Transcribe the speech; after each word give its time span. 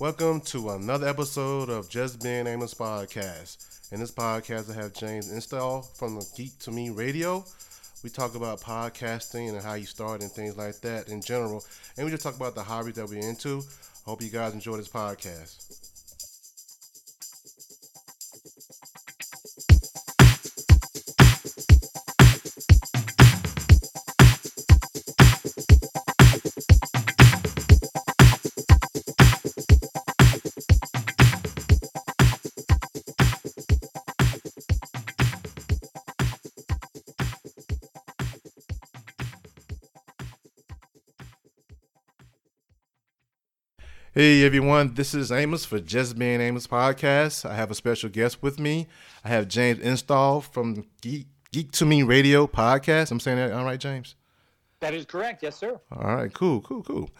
Welcome 0.00 0.42
to 0.42 0.70
another 0.70 1.08
episode 1.08 1.68
of 1.68 1.88
Just 1.88 2.22
Being 2.22 2.46
Amos 2.46 2.72
podcast. 2.72 3.90
In 3.92 3.98
this 3.98 4.12
podcast, 4.12 4.70
I 4.70 4.80
have 4.80 4.92
James 4.92 5.32
Install 5.32 5.82
from 5.82 6.14
the 6.14 6.24
Geek 6.36 6.56
to 6.60 6.70
Me 6.70 6.90
Radio. 6.90 7.44
We 8.04 8.10
talk 8.10 8.36
about 8.36 8.60
podcasting 8.60 9.48
and 9.48 9.60
how 9.60 9.74
you 9.74 9.86
start 9.86 10.20
and 10.20 10.30
things 10.30 10.56
like 10.56 10.80
that 10.82 11.08
in 11.08 11.20
general. 11.20 11.64
And 11.96 12.04
we 12.04 12.12
just 12.12 12.22
talk 12.22 12.36
about 12.36 12.54
the 12.54 12.62
hobby 12.62 12.92
that 12.92 13.08
we're 13.08 13.28
into. 13.28 13.64
Hope 14.04 14.22
you 14.22 14.30
guys 14.30 14.54
enjoy 14.54 14.76
this 14.76 14.86
podcast. 14.86 15.67
Hey 44.18 44.42
everyone, 44.42 44.94
this 44.94 45.14
is 45.14 45.30
Amos 45.30 45.64
for 45.64 45.78
Just 45.78 46.18
Being 46.18 46.40
Amos 46.40 46.66
podcast. 46.66 47.48
I 47.48 47.54
have 47.54 47.70
a 47.70 47.74
special 47.76 48.10
guest 48.10 48.42
with 48.42 48.58
me. 48.58 48.88
I 49.24 49.28
have 49.28 49.46
James 49.46 49.78
Install 49.78 50.40
from 50.40 50.86
Geek, 51.00 51.28
Geek 51.52 51.70
to 51.70 51.86
Me 51.86 52.02
Radio 52.02 52.48
podcast. 52.48 53.12
I'm 53.12 53.20
saying 53.20 53.36
that 53.36 53.52
all 53.52 53.64
right, 53.64 53.78
James? 53.78 54.16
That 54.80 54.92
is 54.92 55.06
correct. 55.06 55.44
Yes, 55.44 55.54
sir. 55.54 55.78
All 55.92 56.16
right, 56.16 56.34
cool, 56.34 56.60
cool, 56.62 56.82
cool. 56.82 57.10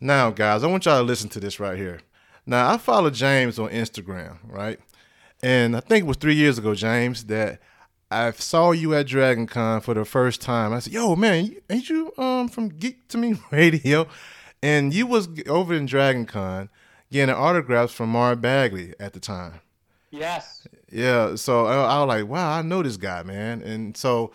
Now, 0.00 0.30
guys, 0.30 0.64
I 0.64 0.68
want 0.68 0.86
y'all 0.86 1.00
to 1.00 1.04
listen 1.04 1.28
to 1.28 1.38
this 1.38 1.60
right 1.60 1.76
here. 1.76 2.00
Now, 2.46 2.70
I 2.70 2.78
follow 2.78 3.10
James 3.10 3.58
on 3.58 3.68
Instagram, 3.68 4.38
right? 4.46 4.80
And 5.42 5.76
I 5.76 5.80
think 5.80 6.04
it 6.04 6.08
was 6.08 6.16
three 6.16 6.34
years 6.34 6.56
ago, 6.56 6.74
James, 6.74 7.24
that 7.24 7.60
I 8.10 8.30
saw 8.30 8.70
you 8.70 8.94
at 8.94 9.04
DragonCon 9.04 9.82
for 9.82 9.92
the 9.92 10.06
first 10.06 10.40
time. 10.40 10.72
I 10.72 10.78
said, 10.78 10.94
"Yo, 10.94 11.14
man, 11.14 11.54
ain't 11.68 11.90
you 11.90 12.10
um 12.16 12.48
from 12.48 12.70
Geek 12.70 13.06
to 13.08 13.18
Me 13.18 13.34
Radio?" 13.50 14.08
And 14.62 14.94
you 14.94 15.06
was 15.06 15.28
over 15.48 15.74
in 15.74 15.86
Dragon 15.86 16.24
Con 16.24 16.68
getting 17.10 17.34
autographs 17.34 17.92
from 17.92 18.10
Mark 18.10 18.40
Bagley 18.40 18.94
at 19.00 19.12
the 19.12 19.20
time. 19.20 19.60
Yes. 20.10 20.66
Yeah. 20.90 21.34
So 21.36 21.66
I, 21.66 21.74
I, 21.74 22.00
was 22.00 22.08
like, 22.08 22.28
wow, 22.28 22.58
I 22.58 22.62
know 22.62 22.82
this 22.82 22.96
guy, 22.96 23.22
man. 23.22 23.62
And 23.62 23.96
so, 23.96 24.32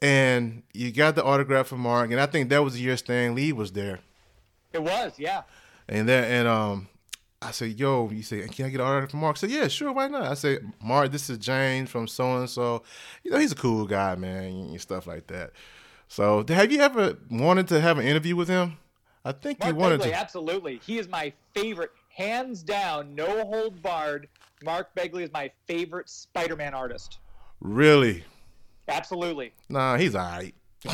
and 0.00 0.62
you 0.72 0.90
got 0.90 1.14
the 1.14 1.24
autograph 1.24 1.66
from 1.66 1.80
Mark, 1.80 2.10
and 2.10 2.20
I 2.20 2.26
think 2.26 2.48
that 2.48 2.62
was 2.64 2.74
the 2.74 2.80
year 2.80 2.96
Stan 2.96 3.34
Lee 3.34 3.52
was 3.52 3.72
there. 3.72 4.00
It 4.72 4.82
was, 4.82 5.18
yeah. 5.18 5.42
And 5.88 6.08
then, 6.08 6.24
and 6.24 6.48
um, 6.48 6.88
I 7.40 7.50
said, 7.50 7.78
yo, 7.78 8.10
you 8.10 8.22
say, 8.22 8.46
can 8.48 8.66
I 8.66 8.68
get 8.70 8.80
an 8.80 8.86
autograph 8.86 9.10
from 9.10 9.20
Mark? 9.20 9.36
I 9.36 9.40
said, 9.40 9.50
yeah, 9.50 9.68
sure, 9.68 9.92
why 9.92 10.08
not? 10.08 10.22
I 10.22 10.34
said, 10.34 10.60
Mark, 10.82 11.12
this 11.12 11.28
is 11.28 11.38
James 11.38 11.90
from 11.90 12.08
so 12.08 12.38
and 12.38 12.48
so. 12.48 12.82
You 13.22 13.30
know, 13.30 13.38
he's 13.38 13.52
a 13.52 13.56
cool 13.56 13.86
guy, 13.86 14.14
man, 14.14 14.44
and 14.44 14.80
stuff 14.80 15.06
like 15.06 15.26
that. 15.28 15.52
So, 16.08 16.44
have 16.48 16.72
you 16.72 16.80
ever 16.80 17.16
wanted 17.30 17.68
to 17.68 17.80
have 17.80 17.98
an 17.98 18.06
interview 18.06 18.36
with 18.36 18.48
him? 18.48 18.78
I 19.24 19.32
think 19.32 19.60
Mark 19.60 19.70
you 19.72 19.76
wanted 19.78 19.98
Bagley, 19.98 20.12
to. 20.12 20.18
Absolutely, 20.18 20.80
he 20.84 20.98
is 20.98 21.08
my 21.08 21.32
favorite, 21.54 21.92
hands 22.08 22.62
down, 22.62 23.14
no 23.14 23.44
hold 23.44 23.80
barred. 23.82 24.28
Mark 24.64 24.94
Bagley 24.94 25.22
is 25.24 25.32
my 25.32 25.50
favorite 25.66 26.08
Spider-Man 26.08 26.74
artist. 26.74 27.18
Really? 27.60 28.24
Absolutely. 28.88 29.52
Nah, 29.68 29.96
he's 29.96 30.14
all 30.14 30.28
right. 30.28 30.54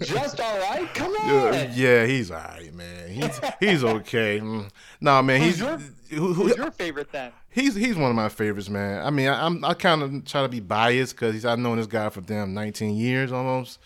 Just 0.00 0.40
all 0.40 0.58
right. 0.58 0.88
Come 0.94 1.12
on. 1.12 1.28
Yeah, 1.54 1.72
yeah, 1.74 2.06
he's 2.06 2.30
all 2.30 2.38
right, 2.38 2.72
man. 2.74 3.08
He's 3.10 3.40
he's 3.60 3.84
okay. 3.84 4.40
Mm. 4.40 4.68
Nah, 5.00 5.22
man, 5.22 5.40
he's 5.40 5.58
Who's 5.58 5.60
your, 5.60 5.78
who- 5.78 6.32
who- 6.32 6.34
who's 6.34 6.56
your 6.56 6.70
favorite 6.70 7.10
then? 7.12 7.32
he's 7.50 7.74
he's 7.74 7.96
one 7.96 8.10
of 8.10 8.16
my 8.16 8.28
favorites, 8.28 8.68
man. 8.68 9.04
I 9.04 9.10
mean, 9.10 9.28
I, 9.28 9.46
I'm 9.46 9.64
I 9.64 9.74
kind 9.74 10.02
of 10.02 10.24
try 10.24 10.42
to 10.42 10.48
be 10.48 10.60
biased 10.60 11.14
because 11.16 11.44
I've 11.44 11.58
known 11.58 11.76
this 11.78 11.86
guy 11.86 12.08
for 12.10 12.20
damn 12.20 12.52
19 12.54 12.94
years 12.94 13.32
almost, 13.32 13.78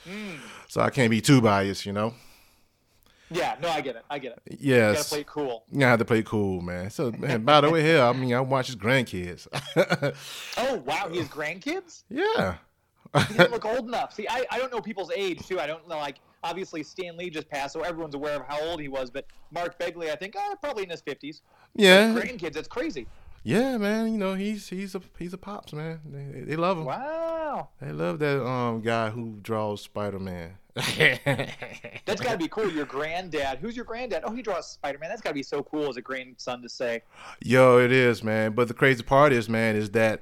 so 0.68 0.80
I 0.80 0.90
can't 0.90 1.10
be 1.10 1.20
too 1.20 1.40
biased, 1.40 1.84
you 1.86 1.92
know. 1.92 2.14
Yeah, 3.30 3.56
no, 3.60 3.68
I 3.68 3.82
get 3.82 3.96
it. 3.96 4.04
I 4.08 4.18
get 4.18 4.32
it. 4.46 4.58
You 4.60 4.74
Yes. 4.76 4.96
gotta 4.96 5.08
play 5.10 5.24
cool. 5.28 5.64
Yeah, 5.70 5.88
I 5.88 5.90
have 5.90 5.98
to 5.98 6.04
play 6.06 6.22
cool, 6.22 6.62
man. 6.62 6.88
So, 6.90 7.10
man, 7.12 7.42
by 7.44 7.60
the 7.60 7.68
way, 7.68 7.82
here, 7.82 8.00
I 8.00 8.12
mean, 8.14 8.32
I 8.32 8.40
watch 8.40 8.68
his 8.68 8.76
grandkids. 8.76 9.46
Oh 10.56 10.76
wow, 10.86 11.08
he 11.10 11.18
has 11.18 11.28
grandkids. 11.28 12.04
yeah. 12.08 12.54
He 13.28 13.34
doesn't 13.34 13.52
look 13.52 13.64
old 13.64 13.86
enough. 13.86 14.12
See, 14.12 14.26
I, 14.28 14.44
I 14.50 14.58
don't 14.58 14.70
know 14.72 14.80
people's 14.82 15.10
age 15.14 15.46
too. 15.46 15.58
I 15.58 15.66
don't 15.66 15.86
know 15.88 15.96
like 15.96 16.16
obviously 16.44 16.82
Stan 16.82 17.16
Lee 17.16 17.30
just 17.30 17.48
passed, 17.48 17.72
so 17.72 17.80
everyone's 17.80 18.14
aware 18.14 18.36
of 18.36 18.46
how 18.46 18.60
old 18.62 18.80
he 18.80 18.88
was. 18.88 19.10
But 19.10 19.24
Mark 19.50 19.78
Bagley, 19.78 20.10
I 20.10 20.16
think, 20.16 20.34
oh, 20.36 20.54
probably 20.62 20.82
in 20.84 20.90
his 20.90 21.00
fifties. 21.00 21.40
Yeah. 21.74 22.12
Grandkids, 22.14 22.52
that's 22.52 22.68
crazy. 22.68 23.06
Yeah, 23.48 23.78
man. 23.78 24.12
You 24.12 24.19
know, 24.19 24.34
he's 24.34 24.69
he's 24.69 24.94
a 24.94 25.00
he's 25.19 25.32
a 25.32 25.38
pops, 25.38 25.72
man. 25.72 26.00
They, 26.04 26.42
they 26.42 26.56
love 26.56 26.76
him. 26.76 26.84
Wow. 26.84 27.70
They 27.81 27.92
love 27.92 28.19
that 28.19 28.47
um 28.47 28.82
guy 28.82 29.09
who 29.09 29.38
draws 29.41 29.81
Spider 29.81 30.19
Man. 30.19 30.59
That's 30.75 32.20
got 32.20 32.32
to 32.32 32.36
be 32.36 32.48
cool. 32.48 32.70
Your 32.70 32.84
granddad. 32.84 33.56
Who's 33.59 33.75
your 33.75 33.86
granddad? 33.86 34.25
Oh, 34.26 34.34
he 34.34 34.42
draws 34.42 34.70
Spider 34.72 34.98
Man. 34.98 35.09
That's 35.09 35.22
got 35.22 35.31
to 35.31 35.34
be 35.34 35.42
so 35.42 35.62
cool 35.62 35.88
as 35.88 35.97
a 35.97 36.03
grandson 36.03 36.60
to 36.60 36.69
say. 36.69 37.00
Yo, 37.41 37.78
it 37.78 37.91
is, 37.91 38.22
man. 38.22 38.53
But 38.53 38.69
the 38.69 38.75
crazy 38.75 39.03
part 39.03 39.32
is, 39.32 39.48
man, 39.48 39.76
is 39.76 39.92
that 39.92 40.20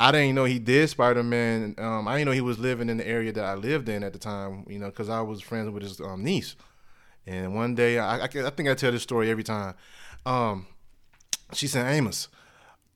I 0.00 0.10
didn't 0.10 0.34
know 0.34 0.44
he 0.44 0.58
did 0.58 0.90
Spider 0.90 1.22
Man. 1.22 1.76
Um, 1.78 2.08
I 2.08 2.16
didn't 2.16 2.26
know 2.26 2.32
he 2.32 2.40
was 2.40 2.58
living 2.58 2.88
in 2.88 2.96
the 2.96 3.06
area 3.06 3.30
that 3.30 3.44
I 3.44 3.54
lived 3.54 3.88
in 3.88 4.02
at 4.02 4.12
the 4.12 4.18
time. 4.18 4.66
You 4.68 4.80
know, 4.80 4.86
because 4.86 5.08
I 5.08 5.20
was 5.20 5.40
friends 5.40 5.70
with 5.70 5.84
his 5.84 6.00
um, 6.00 6.24
niece. 6.24 6.56
And 7.28 7.54
one 7.54 7.76
day, 7.76 8.00
I, 8.00 8.18
I, 8.18 8.24
I 8.24 8.50
think 8.50 8.68
I 8.68 8.74
tell 8.74 8.90
this 8.90 9.04
story 9.04 9.30
every 9.30 9.44
time. 9.44 9.76
Um, 10.26 10.66
she 11.52 11.68
said, 11.68 11.86
"Amos, 11.94 12.26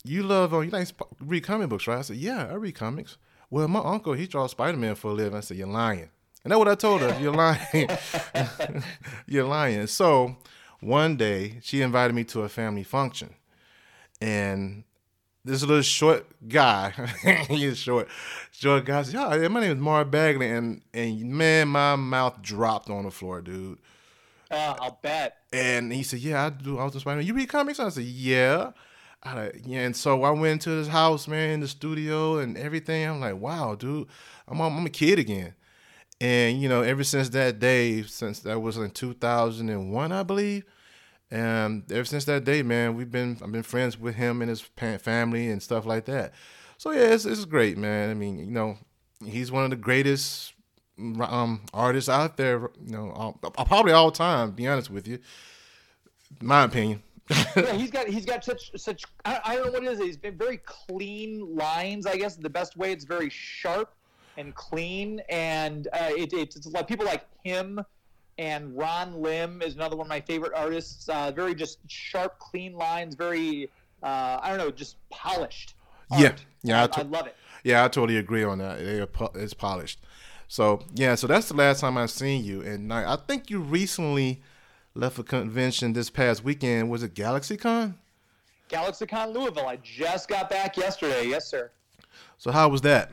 you 0.04 0.22
love 0.22 0.54
uh, 0.54 0.60
you 0.60 0.70
like 0.70 0.86
sp- 0.88 1.12
read 1.20 1.44
comic 1.44 1.68
books, 1.68 1.86
right?" 1.86 1.98
I 1.98 2.02
said, 2.02 2.16
"Yeah, 2.16 2.48
I 2.50 2.54
read 2.54 2.74
comics." 2.74 3.16
Well, 3.50 3.68
my 3.68 3.80
uncle 3.80 4.12
he 4.12 4.26
draws 4.26 4.52
Spider 4.52 4.78
Man 4.78 4.94
for 4.94 5.10
a 5.10 5.14
living. 5.14 5.36
I 5.36 5.40
said, 5.40 5.56
"You're 5.56 5.66
lying." 5.66 6.10
And 6.42 6.50
that's 6.50 6.58
what 6.58 6.68
I 6.68 6.74
told 6.74 7.02
her. 7.02 7.18
You're 7.20 7.34
lying. 7.34 7.88
You're 9.26 9.44
lying. 9.44 9.86
So 9.88 10.36
one 10.80 11.16
day 11.16 11.58
she 11.62 11.82
invited 11.82 12.14
me 12.14 12.24
to 12.24 12.42
a 12.42 12.48
family 12.48 12.82
function, 12.82 13.34
and 14.20 14.84
this 15.44 15.62
little 15.62 15.82
short 15.82 16.26
guy, 16.48 16.92
he's 17.48 17.78
short, 17.78 18.08
short 18.52 18.84
guy 18.84 19.02
said, 19.02 19.14
"Yeah, 19.14 19.48
my 19.48 19.60
name 19.60 19.72
is 19.72 19.78
Mark 19.82 20.10
Bagley," 20.10 20.50
and 20.50 20.82
and 20.94 21.22
man, 21.30 21.68
my 21.68 21.96
mouth 21.96 22.40
dropped 22.40 22.88
on 22.88 23.04
the 23.04 23.10
floor, 23.10 23.42
dude. 23.42 23.78
Uh, 24.50 24.74
I'll 24.80 24.98
bet. 25.02 25.36
And 25.52 25.92
he 25.92 26.02
said, 26.02 26.20
"Yeah, 26.20 26.46
I 26.46 26.50
do. 26.50 26.78
I 26.78 26.84
was 26.84 26.94
a 26.94 27.00
Spider-Man. 27.00 27.26
You 27.26 27.34
read 27.34 27.48
comics?" 27.48 27.78
I 27.78 27.88
said, 27.90 28.04
"Yeah." 28.04 28.72
I 29.22 29.50
yeah, 29.66 29.80
and 29.80 29.94
so 29.94 30.22
I 30.22 30.30
went 30.30 30.62
to 30.62 30.70
his 30.70 30.88
house, 30.88 31.28
man, 31.28 31.60
the 31.60 31.68
studio 31.68 32.38
and 32.38 32.56
everything. 32.56 33.06
I'm 33.06 33.20
like, 33.20 33.36
"Wow, 33.36 33.74
dude, 33.74 34.08
I'm 34.48 34.60
I'm 34.60 34.86
a 34.86 34.90
kid 34.90 35.18
again." 35.18 35.54
And 36.20 36.60
you 36.60 36.68
know, 36.68 36.82
ever 36.82 37.04
since 37.04 37.28
that 37.30 37.58
day, 37.58 38.02
since 38.02 38.40
that 38.40 38.60
was 38.60 38.76
in 38.76 38.90
2001, 38.90 40.12
I 40.12 40.22
believe, 40.22 40.64
and 41.30 41.90
ever 41.92 42.04
since 42.04 42.24
that 42.26 42.44
day, 42.44 42.62
man, 42.62 42.94
we've 42.94 43.10
been 43.10 43.38
I've 43.42 43.52
been 43.52 43.62
friends 43.62 43.98
with 43.98 44.14
him 44.14 44.42
and 44.42 44.48
his 44.48 44.62
family 44.62 45.48
and 45.48 45.62
stuff 45.62 45.86
like 45.86 46.06
that. 46.06 46.32
So 46.78 46.92
yeah, 46.92 47.12
it's, 47.12 47.26
it's 47.26 47.44
great, 47.44 47.76
man. 47.76 48.10
I 48.10 48.14
mean, 48.14 48.38
you 48.38 48.50
know, 48.50 48.78
he's 49.24 49.52
one 49.52 49.64
of 49.64 49.70
the 49.70 49.76
greatest 49.76 50.54
um, 50.98 51.62
artists 51.74 52.08
out 52.08 52.38
there. 52.38 52.70
You 52.84 52.92
know, 52.92 53.10
all, 53.10 53.32
probably 53.66 53.92
all 53.92 54.10
time. 54.10 54.48
To 54.48 54.54
be 54.54 54.66
honest 54.66 54.90
with 54.90 55.06
you, 55.06 55.18
my 56.40 56.64
opinion. 56.64 57.02
Yeah, 57.56 57.72
he's 57.74 57.90
got 57.90 58.06
he's 58.08 58.24
got 58.26 58.44
such 58.44 58.70
such 58.76 59.04
I, 59.24 59.40
I 59.44 59.54
don't 59.56 59.66
know 59.66 59.72
what 59.72 59.84
it 59.84 59.92
is. 59.92 59.98
He's 59.98 60.16
been 60.16 60.36
very 60.36 60.58
clean 60.58 61.54
lines. 61.56 62.06
I 62.06 62.16
guess 62.16 62.36
the 62.36 62.50
best 62.50 62.76
way. 62.76 62.92
It's 62.92 63.04
very 63.04 63.30
sharp 63.30 63.94
and 64.36 64.54
clean, 64.54 65.20
and 65.28 65.88
uh, 65.92 66.10
it, 66.10 66.32
it's, 66.32 66.56
it's 66.56 66.66
like 66.68 66.86
people 66.88 67.06
like 67.06 67.24
him 67.44 67.80
and 68.38 68.76
Ron 68.76 69.20
Lim 69.20 69.60
is 69.60 69.74
another 69.74 69.96
one 69.96 70.06
of 70.06 70.08
my 70.08 70.20
favorite 70.20 70.52
artists. 70.54 71.08
Uh, 71.08 71.30
very 71.30 71.54
just 71.54 71.78
sharp, 71.88 72.38
clean 72.38 72.72
lines. 72.72 73.14
Very 73.14 73.68
uh, 74.02 74.38
I 74.42 74.48
don't 74.48 74.58
know, 74.58 74.70
just 74.70 74.96
polished. 75.10 75.74
Yeah, 76.16 76.28
art. 76.28 76.44
yeah, 76.62 76.80
I 76.80 76.84
I, 76.84 76.86
to- 76.86 77.00
I 77.00 77.02
love 77.02 77.26
it. 77.26 77.36
Yeah, 77.62 77.84
I 77.84 77.88
totally 77.88 78.16
agree 78.16 78.42
on 78.42 78.58
that. 78.58 79.12
Po- 79.12 79.32
it's 79.34 79.52
polished. 79.54 80.00
So 80.48 80.82
yeah, 80.94 81.14
so 81.14 81.26
that's 81.26 81.48
the 81.48 81.54
last 81.54 81.80
time 81.80 81.96
I've 81.98 82.10
seen 82.10 82.42
you, 82.44 82.62
and 82.62 82.92
I, 82.92 83.12
I 83.12 83.16
think 83.16 83.50
you 83.50 83.60
recently 83.60 84.40
left 84.94 85.18
a 85.18 85.22
convention 85.22 85.92
this 85.92 86.10
past 86.10 86.44
weekend. 86.44 86.90
Was 86.90 87.02
it 87.02 87.14
GalaxyCon? 87.14 87.94
GalaxyCon 88.68 89.34
Louisville. 89.34 89.66
I 89.66 89.76
just 89.76 90.28
got 90.28 90.48
back 90.50 90.76
yesterday. 90.76 91.26
Yes, 91.26 91.48
sir. 91.48 91.70
So 92.38 92.50
how 92.50 92.68
was 92.68 92.80
that? 92.82 93.10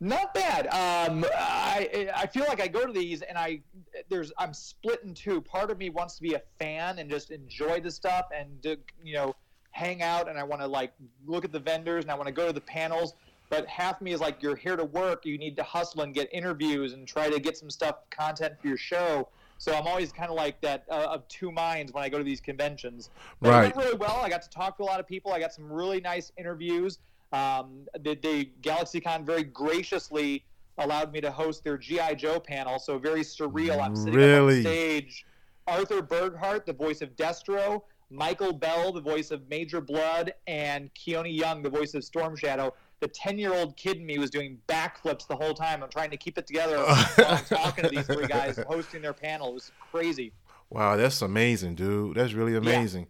Not 0.00 0.34
bad. 0.34 0.66
Um, 0.66 1.24
I 1.34 2.10
I 2.14 2.26
feel 2.26 2.44
like 2.48 2.60
I 2.60 2.68
go 2.68 2.84
to 2.84 2.92
these 2.92 3.22
and 3.22 3.38
I 3.38 3.60
there's 4.08 4.32
I'm 4.38 4.52
split 4.52 5.00
in 5.04 5.14
two. 5.14 5.40
Part 5.40 5.70
of 5.70 5.78
me 5.78 5.88
wants 5.88 6.16
to 6.16 6.22
be 6.22 6.34
a 6.34 6.42
fan 6.58 6.98
and 6.98 7.08
just 7.08 7.30
enjoy 7.30 7.80
the 7.80 7.90
stuff 7.90 8.26
and 8.34 8.62
to, 8.64 8.76
you 9.02 9.14
know 9.14 9.34
hang 9.70 10.02
out 10.02 10.28
and 10.28 10.38
I 10.38 10.44
want 10.44 10.62
to 10.62 10.68
like 10.68 10.92
look 11.26 11.44
at 11.44 11.50
the 11.50 11.58
vendors 11.58 12.04
and 12.04 12.10
I 12.10 12.14
want 12.14 12.28
to 12.28 12.32
go 12.32 12.46
to 12.46 12.52
the 12.52 12.60
panels. 12.60 13.14
But 13.50 13.66
half 13.66 14.00
me 14.00 14.12
is 14.12 14.20
like 14.20 14.42
you're 14.42 14.56
here 14.56 14.76
to 14.76 14.84
work. 14.84 15.26
You 15.26 15.36
need 15.36 15.56
to 15.56 15.64
hustle 15.64 16.02
and 16.02 16.14
get 16.14 16.28
interviews 16.32 16.92
and 16.92 17.06
try 17.06 17.28
to 17.28 17.40
get 17.40 17.56
some 17.56 17.70
stuff 17.70 17.96
content 18.10 18.54
for 18.60 18.68
your 18.68 18.76
show. 18.76 19.28
So 19.64 19.74
I'm 19.74 19.86
always 19.86 20.12
kind 20.12 20.28
of 20.28 20.36
like 20.36 20.60
that 20.60 20.84
uh, 20.90 21.06
of 21.10 21.26
two 21.28 21.50
minds 21.50 21.90
when 21.94 22.04
I 22.04 22.10
go 22.10 22.18
to 22.18 22.24
these 22.24 22.42
conventions. 22.42 23.08
But 23.40 23.48
Right. 23.48 23.70
It 23.70 23.76
went 23.76 23.88
really 23.88 23.96
well. 23.98 24.20
I 24.22 24.28
got 24.28 24.42
to 24.42 24.50
talk 24.50 24.76
to 24.76 24.82
a 24.82 24.84
lot 24.84 25.00
of 25.00 25.06
people. 25.06 25.32
I 25.32 25.40
got 25.40 25.54
some 25.54 25.72
really 25.72 26.02
nice 26.02 26.32
interviews. 26.36 26.98
Um, 27.32 27.86
the, 27.94 28.14
the 28.14 28.50
GalaxyCon 28.60 29.24
very 29.24 29.42
graciously 29.42 30.44
allowed 30.76 31.12
me 31.12 31.22
to 31.22 31.30
host 31.30 31.64
their 31.64 31.78
GI 31.78 32.16
Joe 32.16 32.40
panel. 32.40 32.78
So 32.78 32.98
very 32.98 33.22
surreal. 33.22 33.80
I'm 33.82 33.96
sitting 33.96 34.14
Really? 34.14 34.56
on 34.56 34.60
stage. 34.60 35.24
Arthur 35.66 36.02
Burghardt, 36.02 36.66
the 36.66 36.74
voice 36.74 37.00
of 37.00 37.16
Destro. 37.16 37.80
Michael 38.10 38.52
Bell, 38.52 38.92
the 38.92 39.00
voice 39.00 39.30
of 39.30 39.48
Major 39.48 39.80
Bludd, 39.80 40.30
and 40.46 40.90
Keone 40.94 41.34
Young, 41.34 41.62
the 41.62 41.70
voice 41.70 41.94
of 41.94 42.04
Storm 42.04 42.36
Shadow. 42.36 42.74
The 43.04 43.08
10 43.08 43.38
year 43.38 43.52
old 43.52 43.76
kid 43.76 43.98
in 43.98 44.06
me 44.06 44.18
was 44.18 44.30
doing 44.30 44.56
backflips 44.66 45.26
the 45.26 45.36
whole 45.36 45.52
time. 45.52 45.82
I'm 45.82 45.90
trying 45.90 46.08
to 46.08 46.16
keep 46.16 46.38
it 46.38 46.46
together 46.46 46.78
while 46.78 47.06
I'm 47.18 47.44
talking 47.44 47.84
to 47.84 47.90
these 47.90 48.06
three 48.06 48.26
guys 48.26 48.58
hosting 48.66 49.02
their 49.02 49.12
panel. 49.12 49.50
It 49.50 49.54
was 49.54 49.72
crazy. 49.92 50.32
Wow, 50.70 50.96
that's 50.96 51.20
amazing, 51.20 51.74
dude. 51.74 52.16
That's 52.16 52.32
really 52.32 52.56
amazing. 52.56 53.08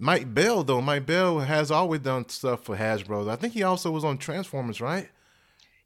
Mike 0.00 0.34
Bell 0.34 0.64
though, 0.64 0.80
Mike 0.80 1.06
Bell 1.06 1.38
has 1.38 1.70
always 1.70 2.00
done 2.00 2.28
stuff 2.28 2.64
for 2.64 2.76
Hasbro. 2.76 3.30
I 3.30 3.36
think 3.36 3.52
he 3.52 3.62
also 3.62 3.92
was 3.92 4.02
on 4.02 4.18
Transformers, 4.18 4.80
right? 4.80 5.08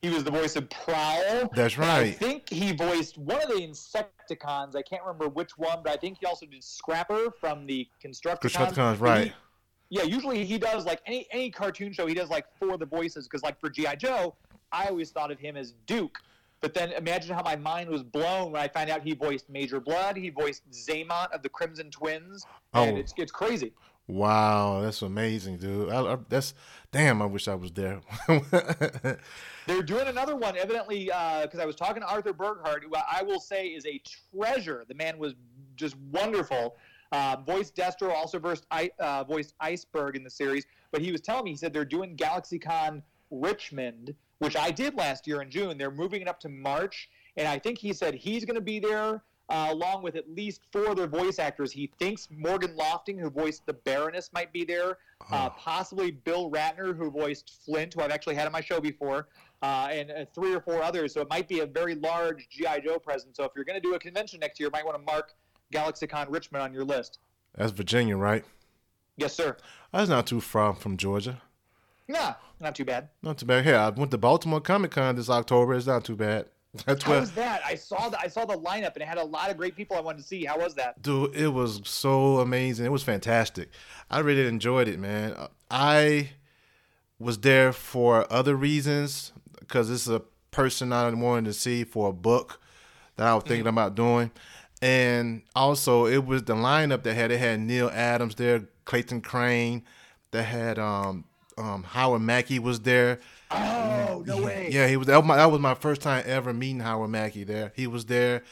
He 0.00 0.08
was 0.08 0.24
the 0.24 0.30
voice 0.30 0.56
of 0.56 0.70
Prowl. 0.70 1.50
That's 1.54 1.76
right. 1.76 2.06
I 2.06 2.10
think 2.12 2.48
he 2.48 2.72
voiced 2.72 3.18
one 3.18 3.42
of 3.42 3.48
the 3.48 3.60
Insecticons. 3.68 4.74
I 4.76 4.80
can't 4.80 5.02
remember 5.02 5.28
which 5.28 5.58
one, 5.58 5.80
but 5.84 5.92
I 5.92 5.96
think 5.98 6.16
he 6.20 6.24
also 6.24 6.46
did 6.46 6.64
Scrapper 6.64 7.30
from 7.38 7.66
the 7.66 7.86
Constructicons. 8.02 8.40
Constructicons, 8.40 8.98
right. 8.98 9.26
he- 9.26 9.32
yeah, 9.92 10.04
usually 10.04 10.42
he 10.46 10.56
does 10.56 10.86
like 10.86 11.02
any 11.04 11.26
any 11.30 11.50
cartoon 11.50 11.92
show. 11.92 12.06
He 12.06 12.14
does 12.14 12.30
like 12.30 12.46
four 12.58 12.72
of 12.72 12.80
the 12.80 12.86
voices 12.86 13.28
because 13.28 13.42
like 13.42 13.60
for 13.60 13.68
GI 13.68 13.96
Joe, 13.98 14.34
I 14.72 14.86
always 14.86 15.10
thought 15.10 15.30
of 15.30 15.38
him 15.38 15.54
as 15.54 15.74
Duke. 15.86 16.18
But 16.62 16.72
then 16.72 16.92
imagine 16.92 17.34
how 17.34 17.42
my 17.42 17.56
mind 17.56 17.90
was 17.90 18.02
blown 18.02 18.52
when 18.52 18.62
I 18.62 18.68
found 18.68 18.88
out 18.88 19.02
he 19.02 19.12
voiced 19.12 19.50
Major 19.50 19.82
Bludd. 19.82 20.16
He 20.16 20.30
voiced 20.30 20.62
Xamot 20.70 21.30
of 21.32 21.42
the 21.42 21.50
Crimson 21.50 21.90
Twins, 21.90 22.46
and 22.72 22.96
Oh. 22.96 23.00
it's 23.00 23.12
it's 23.18 23.32
crazy. 23.32 23.74
Wow, 24.08 24.80
that's 24.80 25.02
amazing, 25.02 25.58
dude. 25.58 25.90
I, 25.90 26.00
I, 26.14 26.16
that's 26.28 26.54
damn. 26.90 27.20
I 27.20 27.26
wish 27.26 27.46
I 27.46 27.54
was 27.54 27.70
there. 27.72 28.00
They're 29.66 29.82
doing 29.82 30.08
another 30.08 30.36
one, 30.36 30.56
evidently, 30.56 31.10
uh, 31.12 31.42
because 31.42 31.60
I 31.60 31.66
was 31.66 31.76
talking 31.76 32.02
to 32.02 32.08
Arthur 32.08 32.32
Burghardt, 32.32 32.82
who 32.84 32.92
I 32.94 33.22
will 33.22 33.40
say 33.40 33.66
is 33.68 33.84
a 33.86 34.00
treasure. 34.34 34.84
The 34.88 34.94
man 34.94 35.18
was 35.18 35.34
just 35.76 35.96
wonderful. 36.10 36.76
Uh, 37.12 37.36
voiced 37.46 37.76
Destro, 37.76 38.12
also 38.12 38.38
versed, 38.38 38.66
uh, 38.70 39.24
voiced 39.24 39.54
Iceberg 39.60 40.16
in 40.16 40.24
the 40.24 40.30
series. 40.30 40.66
But 40.90 41.02
he 41.02 41.12
was 41.12 41.20
telling 41.20 41.44
me, 41.44 41.50
he 41.50 41.56
said 41.56 41.72
they're 41.72 41.84
doing 41.84 42.16
GalaxyCon 42.16 43.02
Richmond, 43.30 44.14
which 44.38 44.56
I 44.56 44.70
did 44.70 44.94
last 44.94 45.26
year 45.26 45.42
in 45.42 45.50
June. 45.50 45.76
They're 45.76 45.90
moving 45.90 46.22
it 46.22 46.28
up 46.28 46.40
to 46.40 46.48
March. 46.48 47.10
And 47.36 47.46
I 47.46 47.58
think 47.58 47.78
he 47.78 47.92
said 47.92 48.14
he's 48.14 48.44
going 48.44 48.56
to 48.56 48.62
be 48.62 48.78
there 48.78 49.22
uh, 49.48 49.68
along 49.70 50.02
with 50.02 50.16
at 50.16 50.30
least 50.30 50.62
four 50.72 50.88
other 50.88 51.06
voice 51.06 51.38
actors. 51.38 51.70
He 51.72 51.90
thinks 51.98 52.28
Morgan 52.30 52.74
Lofting, 52.74 53.18
who 53.18 53.28
voiced 53.28 53.66
the 53.66 53.74
Baroness, 53.74 54.30
might 54.32 54.52
be 54.52 54.64
there. 54.64 54.98
Uh, 55.30 55.50
possibly 55.50 56.10
Bill 56.10 56.50
Ratner, 56.50 56.96
who 56.96 57.10
voiced 57.10 57.62
Flint, 57.64 57.94
who 57.94 58.00
I've 58.00 58.10
actually 58.10 58.34
had 58.34 58.46
on 58.46 58.52
my 58.52 58.60
show 58.60 58.80
before, 58.80 59.28
uh, 59.62 59.88
and 59.90 60.10
uh, 60.10 60.24
three 60.34 60.54
or 60.54 60.60
four 60.60 60.82
others. 60.82 61.12
So 61.12 61.20
it 61.20 61.28
might 61.28 61.48
be 61.48 61.60
a 61.60 61.66
very 61.66 61.94
large 61.94 62.48
GI 62.48 62.80
Joe 62.84 62.98
presence. 62.98 63.36
So 63.36 63.44
if 63.44 63.52
you're 63.54 63.64
going 63.64 63.80
to 63.80 63.86
do 63.86 63.94
a 63.94 63.98
convention 63.98 64.40
next 64.40 64.58
year, 64.58 64.68
you 64.68 64.72
might 64.72 64.86
want 64.86 64.96
to 64.96 65.04
mark 65.04 65.34
GalaxyCon 65.72 66.26
Richmond 66.28 66.62
on 66.62 66.72
your 66.72 66.84
list. 66.84 67.18
that's 67.56 67.72
Virginia, 67.72 68.16
right? 68.16 68.44
Yes, 69.16 69.34
sir. 69.34 69.56
That's 69.92 70.08
not 70.08 70.26
too 70.26 70.40
far 70.40 70.74
from 70.74 70.96
Georgia. 70.96 71.42
Nah, 72.08 72.34
not 72.60 72.74
too 72.74 72.84
bad. 72.84 73.08
Not 73.22 73.38
too 73.38 73.46
bad. 73.46 73.64
Hey, 73.64 73.74
I 73.74 73.88
went 73.90 74.10
to 74.10 74.18
Baltimore 74.18 74.60
Comic 74.60 74.92
Con 74.92 75.16
this 75.16 75.30
October. 75.30 75.74
It's 75.74 75.86
not 75.86 76.04
too 76.04 76.16
bad. 76.16 76.46
That's 76.86 77.02
How 77.02 77.12
what, 77.12 77.20
was 77.20 77.32
that? 77.32 77.60
I 77.66 77.74
saw 77.74 78.08
the 78.08 78.18
I 78.18 78.28
saw 78.28 78.46
the 78.46 78.56
lineup 78.56 78.94
and 78.94 79.02
it 79.02 79.08
had 79.08 79.18
a 79.18 79.24
lot 79.24 79.50
of 79.50 79.58
great 79.58 79.76
people 79.76 79.96
I 79.96 80.00
wanted 80.00 80.18
to 80.18 80.24
see. 80.24 80.44
How 80.46 80.58
was 80.58 80.74
that? 80.76 81.02
dude. 81.02 81.34
It 81.36 81.48
was 81.48 81.82
so 81.84 82.38
amazing. 82.38 82.86
It 82.86 82.92
was 82.92 83.02
fantastic. 83.02 83.68
I 84.10 84.20
really 84.20 84.46
enjoyed 84.46 84.88
it, 84.88 84.98
man. 84.98 85.36
I 85.70 86.30
was 87.18 87.38
there 87.38 87.72
for 87.72 88.30
other 88.32 88.56
reasons 88.56 89.32
because 89.60 89.90
this 89.90 90.02
is 90.02 90.08
a 90.08 90.22
person 90.50 90.92
I 90.92 91.10
wanted 91.10 91.44
to 91.46 91.52
see 91.52 91.84
for 91.84 92.08
a 92.08 92.12
book 92.12 92.60
that 93.16 93.26
I 93.26 93.34
was 93.34 93.44
thinking 93.44 93.60
mm-hmm. 93.60 93.68
about 93.68 93.94
doing, 93.94 94.30
and 94.82 95.42
also 95.54 96.06
it 96.06 96.26
was 96.26 96.42
the 96.42 96.54
lineup 96.54 97.04
that 97.04 97.14
had 97.14 97.30
it 97.30 97.38
had 97.38 97.60
Neal 97.60 97.88
Adams 97.88 98.34
there, 98.34 98.64
Clayton 98.84 99.20
Crain, 99.20 99.84
that 100.32 100.42
had 100.42 100.78
um 100.78 101.24
um 101.56 101.84
Howard 101.84 102.22
Mackie 102.22 102.58
was 102.58 102.80
there. 102.80 103.20
Oh 103.50 104.24
no 104.26 104.42
way! 104.42 104.68
Yeah, 104.72 104.88
he 104.88 104.96
was. 104.96 105.06
That 105.06 105.18
was, 105.18 105.26
my, 105.26 105.36
that 105.36 105.50
was 105.50 105.60
my 105.60 105.74
first 105.74 106.02
time 106.02 106.24
ever 106.26 106.52
meeting 106.52 106.80
Howard 106.80 107.10
Mackie. 107.10 107.44
There, 107.44 107.72
he 107.76 107.86
was 107.86 108.06
there. 108.06 108.42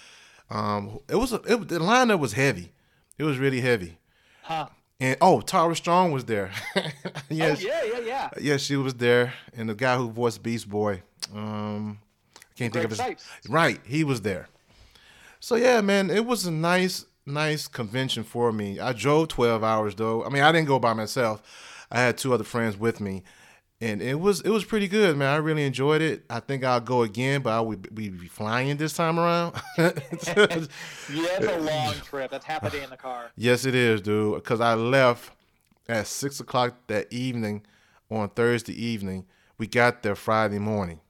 Um, 0.49 1.00
it 1.09 1.17
was 1.17 1.32
a, 1.32 1.37
it, 1.37 1.69
the 1.69 1.79
lineup 1.79 2.21
was 2.21 2.35
heavy. 2.35 2.73
It 3.19 3.25
was 3.25 3.38
really 3.38 3.61
heavy. 3.61 3.99
Huh? 4.43 4.69
And 4.99 5.17
oh, 5.21 5.41
Tara 5.41 5.75
Strong 5.75 6.12
was 6.12 6.26
there. 6.26 6.50
yes, 7.29 7.62
Oh 7.62 7.67
yeah, 7.67 7.85
yeah, 7.85 7.99
yeah. 8.00 8.31
yes, 8.41 8.61
she 8.61 8.76
was 8.76 8.94
there. 8.94 9.33
And 9.56 9.69
the 9.69 9.75
guy 9.75 9.97
who 9.97 10.11
voiced 10.11 10.43
Beast 10.43 10.69
Boy, 10.69 11.03
um, 11.35 11.99
I 12.37 12.41
can't 12.56 12.73
think 12.73 12.85
of 12.85 12.91
his. 12.91 12.99
Cipes. 12.99 13.26
Right, 13.49 13.81
he 13.85 14.05
was 14.05 14.21
there. 14.21 14.49
So 15.41 15.57
yeah, 15.57 15.81
man, 15.81 16.11
it 16.11 16.27
was 16.27 16.47
a 16.47 16.51
nice, 16.51 17.07
nice 17.27 17.67
convention 17.67 18.23
for 18.25 18.53
me. 18.53 18.79
I 18.79 18.93
drove 18.93 19.29
twelve 19.29 19.65
hours 19.65 19.95
though. 19.95 20.25
I 20.25 20.29
mean, 20.29 20.43
I 20.43 20.53
didn't 20.53 20.69
go 20.69 20.79
by 20.79 20.93
myself. 20.93 21.43
I 21.91 21.99
had 22.01 22.19
two 22.19 22.33
other 22.35 22.45
friends 22.45 22.77
with 22.77 23.01
me, 23.01 23.23
and 23.81 24.01
it 24.03 24.21
was 24.21 24.43
it 24.43 24.51
was 24.51 24.65
pretty 24.65 24.87
good, 24.87 25.17
man. 25.17 25.29
I 25.33 25.37
really 25.37 25.65
enjoyed 25.65 26.03
it. 26.03 26.25
I 26.31 26.41
think 26.41 26.63
I'll 26.63 26.81
go 26.81 27.03
again, 27.03 27.41
but 27.43 27.51
I 27.55 27.61
will 27.61 27.77
be 27.79 28.11
be 28.11 28.29
flying 28.29 28.77
this 28.77 28.93
time 28.93 29.19
around. 29.19 29.55
Yeah, 29.79 29.93
it's 31.39 31.47
a 31.47 31.59
long 31.59 31.95
trip. 31.95 32.31
That's 32.31 32.45
half 32.45 32.63
a 32.63 32.71
day 32.71 32.85
in 32.85 32.91
the 32.91 32.97
car. 32.97 33.31
yes, 33.37 33.65
it 33.65 33.75
is, 33.75 34.01
dude. 34.03 34.35
Because 34.37 34.61
I 34.61 34.75
left 34.75 35.33
at 35.89 36.07
six 36.07 36.39
o'clock 36.39 36.75
that 36.87 37.13
evening 37.13 37.63
on 38.11 38.29
Thursday 38.29 38.75
evening. 38.75 39.25
We 39.59 39.67
got 39.67 40.03
there 40.03 40.15
Friday 40.15 40.59
morning. 40.59 41.01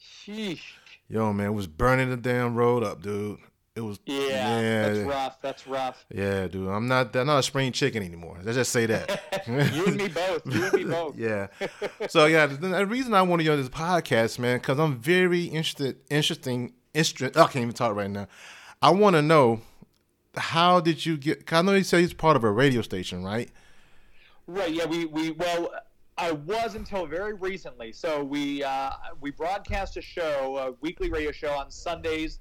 Sheesh. 0.00 0.60
Yo, 1.08 1.32
man, 1.32 1.46
it 1.48 1.54
was 1.54 1.66
burning 1.66 2.10
the 2.10 2.16
damn 2.16 2.54
road 2.54 2.84
up, 2.84 3.02
dude. 3.02 3.38
It 3.78 3.82
was 3.84 4.00
Yeah, 4.06 4.88
that's 4.92 4.98
rough. 5.06 5.40
That's 5.40 5.66
rough. 5.68 6.04
Yeah, 6.12 6.48
dude. 6.48 6.68
I'm 6.68 6.88
not 6.88 7.14
I'm 7.14 7.28
not 7.28 7.38
a 7.38 7.42
spring 7.44 7.70
chicken 7.70 8.02
anymore. 8.02 8.38
Let's 8.42 8.56
just 8.56 8.72
say 8.72 8.86
that. 8.86 9.22
You 9.46 9.84
and 9.86 9.96
me 9.96 10.08
both. 10.08 10.44
You 10.52 10.64
and 10.64 10.72
me 10.72 10.84
both. 10.96 11.16
yeah. 11.16 11.46
So 12.08 12.26
yeah, 12.26 12.46
the, 12.46 12.84
reason 12.86 13.14
I 13.14 13.22
want 13.22 13.40
to 13.40 13.46
do 13.46 13.56
this 13.56 13.68
podcast, 13.68 14.40
man, 14.40 14.58
because 14.58 14.80
I'm 14.80 14.98
very 14.98 15.44
interested, 15.44 15.96
interesting, 16.10 16.72
interested. 16.92 17.36
I 17.36 17.44
can't 17.44 17.62
even 17.62 17.72
talk 17.72 17.94
right 17.94 18.10
now. 18.10 18.26
I 18.82 18.90
want 18.90 19.14
to 19.14 19.22
know 19.22 19.60
how 20.36 20.80
did 20.80 21.06
you 21.06 21.16
get? 21.16 21.46
'cause 21.46 21.60
I 21.60 21.62
know 21.62 21.74
you 21.74 21.84
said 21.84 22.00
he's 22.00 22.12
part 22.12 22.36
of 22.36 22.42
a 22.42 22.50
radio 22.50 22.82
station, 22.82 23.22
right? 23.22 23.48
Right. 24.48 24.72
Yeah. 24.72 24.86
We 24.86 25.04
we 25.04 25.30
well, 25.30 25.70
I 26.16 26.32
was 26.32 26.74
until 26.74 27.06
very 27.06 27.34
recently. 27.34 27.92
So 27.92 28.24
we 28.24 28.64
uh, 28.64 28.90
we 29.20 29.30
broadcast 29.30 29.96
a 29.96 30.02
show, 30.02 30.56
a 30.58 30.72
weekly 30.80 31.10
radio 31.10 31.30
show 31.30 31.50
on 31.52 31.70
Sundays 31.70 32.40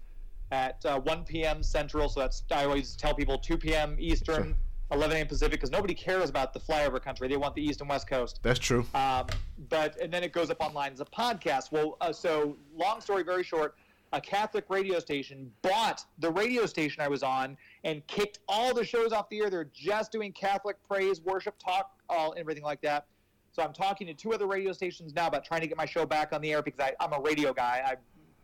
at 0.51 0.85
uh, 0.85 0.99
1 0.99 1.23
p.m. 1.23 1.63
Central. 1.63 2.09
So 2.09 2.21
that's 2.21 2.43
I 2.51 2.65
always 2.65 2.95
tell 2.95 3.13
people 3.13 3.37
2 3.37 3.57
p.m. 3.57 3.95
Eastern, 3.99 4.55
11 4.91 5.17
a.m. 5.17 5.27
Pacific, 5.27 5.51
because 5.51 5.71
nobody 5.71 5.93
cares 5.93 6.29
about 6.29 6.53
the 6.53 6.59
flyover 6.59 7.01
country. 7.01 7.27
They 7.27 7.37
want 7.37 7.55
the 7.55 7.63
East 7.63 7.81
and 7.81 7.89
West 7.89 8.07
Coast. 8.07 8.39
That's 8.43 8.59
true. 8.59 8.85
Um, 8.93 9.27
but 9.69 9.99
and 10.01 10.11
then 10.11 10.23
it 10.23 10.31
goes 10.31 10.49
up 10.49 10.61
online 10.61 10.93
as 10.93 11.01
a 11.01 11.05
podcast. 11.05 11.71
Well, 11.71 11.97
uh, 12.01 12.13
so 12.13 12.57
long 12.75 13.01
story 13.01 13.23
very 13.23 13.43
short, 13.43 13.75
a 14.13 14.21
Catholic 14.21 14.65
radio 14.69 14.99
station 14.99 15.51
bought 15.61 16.05
the 16.19 16.31
radio 16.31 16.65
station 16.65 17.01
I 17.01 17.07
was 17.07 17.23
on 17.23 17.57
and 17.83 18.05
kicked 18.07 18.39
all 18.47 18.73
the 18.73 18.85
shows 18.85 19.11
off 19.11 19.29
the 19.29 19.41
air. 19.41 19.49
They're 19.49 19.69
just 19.73 20.11
doing 20.11 20.31
Catholic 20.31 20.77
praise, 20.87 21.21
worship, 21.21 21.55
talk, 21.59 21.91
all 22.09 22.33
everything 22.37 22.63
like 22.63 22.81
that. 22.81 23.05
So 23.51 23.63
I'm 23.63 23.73
talking 23.73 24.07
to 24.07 24.13
two 24.13 24.33
other 24.33 24.45
radio 24.45 24.71
stations 24.71 25.13
now 25.13 25.27
about 25.27 25.43
trying 25.43 25.61
to 25.61 25.67
get 25.67 25.77
my 25.77 25.85
show 25.85 26.05
back 26.05 26.31
on 26.31 26.41
the 26.41 26.53
air 26.53 26.61
because 26.61 26.79
I, 26.79 26.93
I'm 26.99 27.11
a 27.11 27.19
radio 27.19 27.53
guy. 27.53 27.97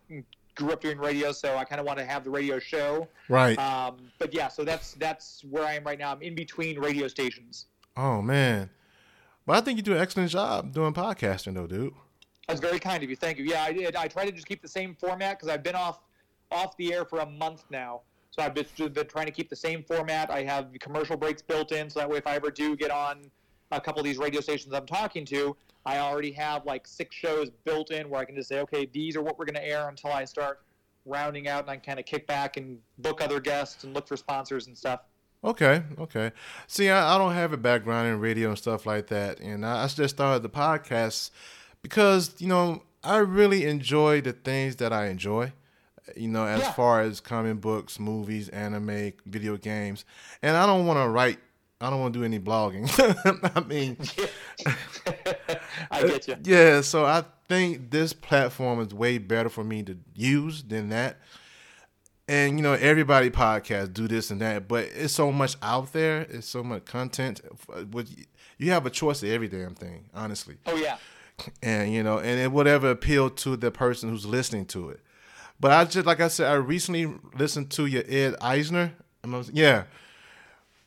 I 0.10 0.24
grew 0.56 0.72
up 0.72 0.82
doing 0.82 0.98
radio, 0.98 1.32
so 1.32 1.58
I 1.58 1.64
kind 1.64 1.80
of 1.80 1.86
want 1.86 2.00
to 2.00 2.06
have 2.06 2.24
the 2.24 2.30
radio 2.30 2.60
show. 2.60 3.08
Right. 3.30 3.58
Um, 3.58 3.98
but 4.20 4.34
yeah, 4.34 4.48
so 4.48 4.64
that's 4.64 4.94
that's 4.94 5.44
where 5.50 5.66
I 5.66 5.74
am 5.74 5.84
right 5.84 6.00
now. 6.00 6.12
I'm 6.12 6.22
in 6.22 6.36
between 6.36 6.80
radio 6.80 7.08
stations. 7.08 7.66
oh 7.98 8.22
man. 8.22 8.70
But 9.46 9.58
I 9.58 9.62
think 9.62 9.76
you 9.76 9.84
do 9.84 9.94
an 9.94 10.00
excellent 10.00 10.32
job 10.32 10.72
doing 10.74 10.94
podcasting, 10.94 11.54
though, 11.56 11.68
dude. 11.68 11.94
That's 12.48 12.62
very 12.62 12.80
kind 12.80 13.04
of 13.04 13.10
you. 13.10 13.16
Thank 13.18 13.38
you. 13.38 13.44
Yeah, 13.44 13.64
I 13.64 13.74
did. 13.74 13.96
I 13.96 14.08
try 14.08 14.26
to 14.26 14.32
just 14.32 14.48
keep 14.48 14.62
the 14.62 14.70
same 14.70 14.96
format 14.96 15.38
because 15.38 15.50
I've 15.50 15.64
been 15.64 15.76
off 15.76 16.00
off 16.52 16.78
the 16.78 16.94
air 16.94 17.04
for 17.04 17.20
a 17.20 17.26
month 17.26 17.66
now. 17.70 18.02
So 18.32 18.42
I've 18.42 18.56
just 18.56 18.76
been 18.94 19.08
trying 19.08 19.26
to 19.26 19.32
keep 19.32 19.50
the 19.50 19.56
same 19.56 19.84
format. 19.84 20.32
I 20.32 20.44
have 20.44 20.70
commercial 20.80 21.18
breaks 21.18 21.42
built 21.42 21.72
in, 21.72 21.90
so 21.90 22.00
that 22.00 22.10
way 22.10 22.18
if 22.18 22.26
I 22.26 22.36
ever 22.36 22.50
do 22.50 22.76
get 22.76 22.90
on 22.90 23.30
a 23.72 23.82
couple 23.82 24.00
of 24.00 24.06
these 24.06 24.18
radio 24.18 24.42
stations 24.42 24.74
I'm 24.74 24.86
talking 24.86 25.26
to, 25.26 25.56
I 25.86 26.00
already 26.00 26.32
have 26.34 26.66
like 26.66 26.88
six 26.88 27.16
shows 27.16 27.50
built 27.66 27.92
in 27.92 28.10
where 28.10 28.22
I 28.22 28.26
can 28.26 28.36
just 28.36 28.50
say, 28.50 28.60
okay, 28.62 28.88
these 28.92 29.16
are 29.16 29.22
what 29.22 29.38
we're 29.38 29.46
going 29.46 29.56
to 29.56 29.68
air 29.68 29.90
until 29.90 30.12
I 30.12 30.26
start 30.26 30.62
rounding 31.06 31.48
out, 31.50 31.62
and 31.62 31.70
I 31.70 31.78
kind 31.78 32.00
of 32.00 32.06
kick 32.06 32.26
back 32.28 32.56
and 32.58 32.80
book 33.00 33.22
other 33.22 33.40
guests 33.42 33.84
and 33.84 33.94
look 33.94 34.08
for 34.08 34.16
sponsors 34.16 34.68
and 34.68 34.78
stuff. 34.78 35.02
Okay, 35.44 35.84
okay. 36.00 36.32
See, 36.68 36.90
I, 36.90 37.16
I 37.16 37.18
don't 37.18 37.34
have 37.34 37.52
a 37.52 37.58
background 37.58 38.08
in 38.08 38.20
radio 38.22 38.50
and 38.50 38.58
stuff 38.58 38.86
like 38.86 39.08
that, 39.08 39.42
and 39.42 39.66
I, 39.66 39.84
I 39.84 39.88
just 39.88 40.16
started 40.16 40.42
the 40.42 40.50
podcast 40.50 41.32
because 41.82 42.36
you 42.40 42.48
know 42.48 42.84
I 43.04 43.18
really 43.18 43.66
enjoy 43.66 44.22
the 44.22 44.32
things 44.32 44.78
that 44.78 44.94
I 44.94 45.08
enjoy, 45.08 45.52
You 46.16 46.30
know, 46.30 46.46
as 46.46 46.62
Yeah. 46.62 46.72
far 46.72 47.02
as 47.02 47.20
comic 47.20 47.60
books, 47.60 48.00
movies, 48.00 48.48
anime, 48.50 49.12
video 49.26 49.58
games, 49.58 50.06
and 50.42 50.56
I 50.56 50.66
don't 50.66 50.86
want 50.86 51.00
to 51.06 51.10
write. 51.10 51.40
I 51.82 51.90
don't 51.90 52.00
want 52.00 52.14
to 52.14 52.20
do 52.20 52.24
any 52.24 52.40
blogging. 52.40 52.88
I 53.56 53.60
mean, 53.60 53.98
I 55.92 56.02
uh, 56.02 56.08
get 56.08 56.28
you. 56.28 56.36
yeah. 56.44 56.82
So 56.82 57.06
I 57.06 57.24
think 57.48 57.92
this 57.92 58.14
platform 58.14 58.80
is 58.80 58.94
way 58.94 59.18
better 59.18 59.50
for 59.50 59.64
me 59.64 59.84
to 59.84 59.98
use 60.16 60.64
than 60.64 60.90
that. 60.90 61.18
And 62.28 62.58
you 62.58 62.64
know, 62.64 62.74
everybody 62.74 63.30
podcasts 63.30 63.94
do 63.94 64.08
this 64.08 64.32
and 64.32 64.40
that, 64.42 64.68
but 64.68 64.86
it's 64.94 65.14
so 65.14 65.32
much 65.32 65.56
out 65.62 65.92
there. 65.92 66.22
It's 66.30 66.48
so 66.48 66.64
much 66.64 66.86
content. 66.86 67.42
You 68.58 68.72
have 68.72 68.86
a 68.86 68.90
choice 68.90 69.22
of 69.24 69.30
every 69.30 69.48
damn 69.50 69.76
thing, 69.76 70.06
honestly. 70.14 70.56
Oh 70.66 70.76
yeah. 70.76 70.98
and 71.62 71.92
you 71.92 72.02
know, 72.04 72.20
and 72.20 72.40
it 72.40 72.52
whatever 72.52 72.92
appeal 72.92 73.30
to 73.30 73.58
the 73.58 73.72
person 73.72 74.10
who's 74.10 74.26
listening 74.26 74.66
to 74.68 74.90
it. 74.90 75.02
But 75.60 75.72
I 75.72 75.84
just 75.86 76.06
like 76.06 76.22
I 76.22 76.30
said, 76.30 76.50
I 76.50 76.56
recently 76.56 77.14
listened 77.38 77.72
to 77.72 77.86
your 77.88 78.04
Ed 78.08 78.36
Asner. 78.40 78.92
and 79.24 79.36
I 79.36 79.38
was- 79.38 79.52
Yeah, 79.54 79.84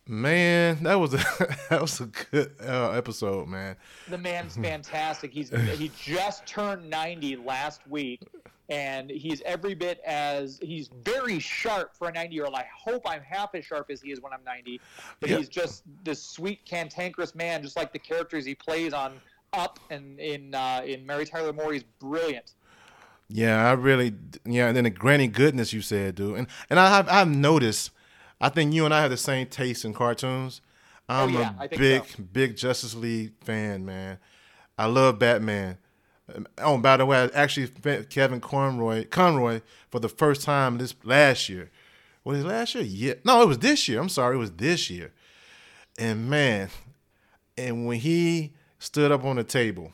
man, 0.07 0.83
that 0.83 0.95
was 1.01 1.15
a 1.15 1.17
that 1.71 1.81
was 1.81 2.01
a 2.01 2.07
good 2.31 2.53
uh, 2.63 2.91
episode, 2.91 3.49
man. 3.49 3.77
The 4.09 4.19
man's 4.19 4.57
fantastic. 4.57 5.33
He's 5.33 5.51
he 5.51 5.91
just 6.01 6.47
turned 6.47 6.89
90 6.89 7.37
last 7.37 7.81
week, 7.89 8.21
and 8.69 9.11
he's 9.11 9.43
every 9.45 9.75
bit 9.75 10.01
as 10.07 10.59
he's 10.63 10.91
very 11.05 11.39
sharp 11.39 11.97
for 11.97 12.09
a 12.09 12.13
90 12.13 12.35
year 12.35 12.45
old. 12.45 12.55
I 12.55 12.67
hope 12.77 13.03
I'm 13.07 13.23
half 13.23 13.55
as 13.55 13.65
sharp 13.65 13.91
as 13.91 14.01
he 14.01 14.11
is 14.13 14.21
when 14.21 14.33
I'm 14.33 14.45
90. 14.45 14.81
But 15.21 15.31
Yeah. 15.31 15.39
he's 15.39 15.49
just 15.49 15.83
this 16.05 16.23
sweet, 16.23 16.65
cantankerous 16.65 17.35
man, 17.35 17.63
just 17.63 17.77
like 17.77 17.93
the 17.93 17.99
characters 17.99 18.45
he 18.45 18.55
plays 18.55 18.93
on 18.93 19.21
Up 19.53 19.79
and 19.91 20.19
in 20.21 20.55
uh, 20.55 20.83
in 20.85 21.05
Mary 21.07 21.25
Tyler 21.25 21.53
Moore. 21.53 21.73
He's 21.73 21.85
brilliant. 22.01 22.53
Yeah, 23.29 23.69
I 23.69 23.73
really 23.73 24.15
yeah. 24.45 24.69
And 24.69 24.77
then 24.77 24.85
the 24.85 24.91
granny 24.91 25.27
goodness 25.27 25.73
you 25.73 25.81
said, 25.83 26.15
dude, 26.15 26.39
and 26.39 26.47
and 26.71 26.79
I 26.79 26.89
have 26.91 27.09
I've 27.09 27.29
noticed. 27.29 27.91
I 28.41 28.49
think 28.49 28.73
you 28.75 28.85
and 28.85 28.93
I 28.95 29.01
have 29.03 29.11
the 29.11 29.17
same 29.17 29.47
taste 29.47 29.85
in 29.85 29.93
cartoons. 29.95 30.61
I'm 31.09 31.35
Oh, 31.37 31.39
yeah, 31.39 31.53
a 31.61 31.69
big 31.69 32.05
so. 32.05 32.23
big 32.23 32.57
Justice 32.57 32.95
League 32.95 33.33
fan, 33.43 33.85
man. 33.87 34.19
I 34.79 34.87
love 34.87 35.19
Batman. 35.19 35.79
Um, 36.35 36.47
Oh, 36.59 36.77
by 36.79 36.97
the 36.97 37.07
way, 37.07 37.19
I 37.19 37.27
actually 37.35 37.71
met 37.85 38.11
Kevin 38.11 38.41
Conroy 38.41 39.07
Conroy 39.09 39.61
for 39.91 40.01
the 40.01 40.09
first 40.09 40.43
time 40.43 40.79
this 40.79 40.95
last 41.05 41.49
year. 41.49 41.71
Was 42.25 42.41
it 42.41 42.47
last 42.47 42.75
year? 42.75 42.85
Yeah. 42.85 43.15
No, 43.25 43.41
it 43.43 43.47
was 43.47 43.59
this 43.59 43.87
year. 43.89 44.01
I'm 44.01 44.09
sorry, 44.09 44.35
it 44.35 44.41
was 44.41 44.51
this 44.53 44.91
year. 44.91 45.13
And 45.99 46.29
man, 46.29 46.69
and 47.57 47.87
when 47.87 48.01
he 48.01 48.53
stood 48.81 49.13
up 49.13 49.25
on 49.25 49.37
the 49.37 49.45
table 49.45 49.93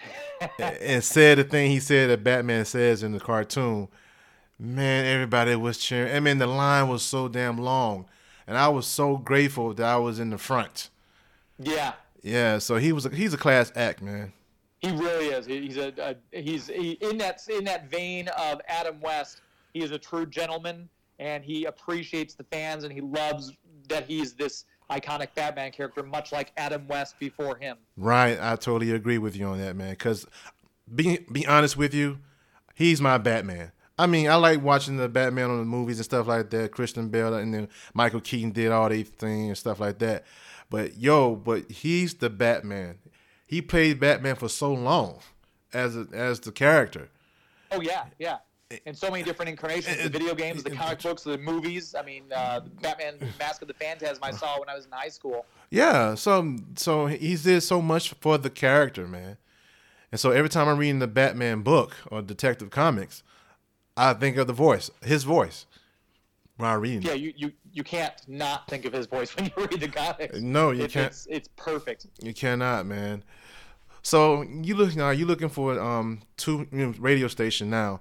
and 0.80 1.02
said 1.02 1.38
the 1.38 1.44
thing 1.44 1.70
he 1.70 1.80
said 1.80 2.08
that 2.10 2.22
Batman 2.24 2.64
says 2.64 3.02
in 3.02 3.12
the 3.12 3.20
cartoon, 3.20 3.88
man, 4.58 5.06
everybody 5.06 5.54
was 5.56 5.78
cheering. 5.78 6.14
I 6.14 6.20
mean, 6.20 6.38
the 6.38 6.46
line 6.46 6.88
was 6.88 7.02
so 7.02 7.28
damn 7.28 7.58
long, 7.58 8.06
and 8.46 8.56
I 8.56 8.68
was 8.68 8.86
so 8.86 9.16
grateful 9.16 9.74
that 9.74 9.86
I 9.86 9.96
was 9.96 10.18
in 10.18 10.30
the 10.30 10.38
front. 10.38 10.90
Yeah. 11.58 11.92
Yeah, 12.22 12.58
so 12.58 12.76
he 12.76 12.92
was 12.92 13.06
a, 13.06 13.10
he's 13.10 13.34
a 13.34 13.38
class 13.38 13.70
act, 13.76 14.02
man. 14.02 14.32
He 14.80 14.90
really 14.90 15.26
is. 15.26 15.46
He's 15.46 15.76
a, 15.76 15.92
a 16.32 16.40
he's 16.40 16.66
he, 16.66 16.92
in 17.00 17.18
that 17.18 17.40
in 17.48 17.64
that 17.64 17.88
vein 17.90 18.28
of 18.36 18.60
Adam 18.68 19.00
West. 19.00 19.40
He 19.72 19.82
is 19.82 19.90
a 19.90 19.98
true 19.98 20.26
gentleman, 20.26 20.88
and 21.18 21.44
he 21.44 21.66
appreciates 21.66 22.34
the 22.34 22.44
fans, 22.44 22.84
and 22.84 22.92
he 22.92 23.00
loves 23.00 23.52
that 23.88 24.06
he's 24.06 24.32
this 24.32 24.64
iconic 24.90 25.28
Batman 25.34 25.70
character, 25.70 26.02
much 26.02 26.32
like 26.32 26.52
Adam 26.56 26.86
West 26.88 27.18
before 27.18 27.56
him. 27.56 27.76
Right, 27.96 28.38
I 28.40 28.56
totally 28.56 28.92
agree 28.92 29.18
with 29.18 29.36
you 29.36 29.46
on 29.46 29.58
that, 29.58 29.76
man. 29.76 29.90
Because 29.90 30.26
be 30.94 31.24
be 31.30 31.46
honest 31.46 31.76
with 31.76 31.94
you, 31.94 32.18
he's 32.74 33.00
my 33.00 33.18
Batman. 33.18 33.72
I 33.98 34.06
mean, 34.06 34.28
I 34.28 34.34
like 34.34 34.62
watching 34.62 34.98
the 34.98 35.08
Batman 35.08 35.50
on 35.50 35.58
the 35.58 35.64
movies 35.64 35.98
and 35.98 36.04
stuff 36.04 36.26
like 36.26 36.50
that. 36.50 36.72
Christian 36.72 37.08
Bale 37.08 37.34
and 37.34 37.54
then 37.54 37.68
Michael 37.94 38.20
Keaton 38.20 38.50
did 38.50 38.70
all 38.70 38.88
these 38.88 39.08
things 39.08 39.48
and 39.48 39.58
stuff 39.58 39.80
like 39.80 39.98
that. 40.00 40.24
But 40.68 40.98
yo, 40.98 41.34
but 41.34 41.70
he's 41.70 42.14
the 42.14 42.28
Batman. 42.28 42.98
He 43.46 43.62
played 43.62 44.00
Batman 44.00 44.34
for 44.36 44.48
so 44.48 44.72
long 44.72 45.20
as 45.72 45.96
a, 45.96 46.06
as 46.12 46.40
the 46.40 46.52
character. 46.52 47.08
Oh 47.70 47.80
yeah, 47.80 48.04
yeah. 48.18 48.38
And 48.84 48.98
so 48.98 49.10
many 49.10 49.22
different 49.22 49.48
incarnations: 49.48 49.96
the 49.96 50.02
eh, 50.02 50.06
eh, 50.06 50.08
video 50.08 50.34
games, 50.34 50.64
the 50.64 50.72
eh, 50.72 50.76
comic 50.76 51.00
books, 51.00 51.22
the 51.22 51.38
movies. 51.38 51.94
I 51.94 52.02
mean, 52.02 52.24
uh, 52.34 52.60
Batman: 52.82 53.14
Mask 53.38 53.62
of 53.62 53.68
the 53.68 53.74
Phantasm 53.74 54.22
I 54.22 54.32
saw 54.32 54.58
when 54.58 54.68
I 54.68 54.74
was 54.74 54.86
in 54.86 54.92
high 54.92 55.08
school. 55.08 55.46
Yeah, 55.70 56.16
so 56.16 56.56
so 56.74 57.06
he 57.06 57.36
did 57.36 57.60
so 57.62 57.80
much 57.80 58.12
for 58.14 58.38
the 58.38 58.50
character, 58.50 59.06
man. 59.06 59.36
And 60.10 60.20
so 60.20 60.32
every 60.32 60.48
time 60.48 60.68
I'm 60.68 60.78
reading 60.78 60.98
the 60.98 61.06
Batman 61.06 61.62
book 61.62 61.96
or 62.10 62.22
Detective 62.22 62.70
Comics, 62.70 63.22
I 63.96 64.12
think 64.14 64.36
of 64.36 64.46
the 64.46 64.52
voice, 64.52 64.90
his 65.02 65.24
voice, 65.24 65.66
while 66.56 66.74
I'm 66.74 66.80
reading. 66.80 67.02
Yeah, 67.02 67.14
you, 67.14 67.32
you 67.36 67.52
you 67.72 67.82
can't 67.84 68.14
not 68.28 68.68
think 68.68 68.84
of 68.84 68.92
his 68.92 69.06
voice 69.06 69.30
when 69.36 69.46
you 69.46 69.52
read 69.56 69.80
the 69.80 69.88
comics. 69.88 70.38
No, 70.40 70.70
you 70.70 70.84
It- 70.84 70.90
can't. 70.90 71.06
It's, 71.08 71.26
it's 71.30 71.48
perfect. 71.56 72.06
You 72.22 72.34
cannot, 72.34 72.86
man. 72.86 73.22
So 74.02 74.42
you 74.42 74.74
looking? 74.76 74.98
now. 74.98 75.10
You 75.10 75.26
looking 75.26 75.48
for 75.48 75.78
um 75.80 76.20
two 76.36 76.66
you 76.72 76.86
know, 76.86 76.94
radio 76.98 77.28
station 77.28 77.70
now. 77.70 78.00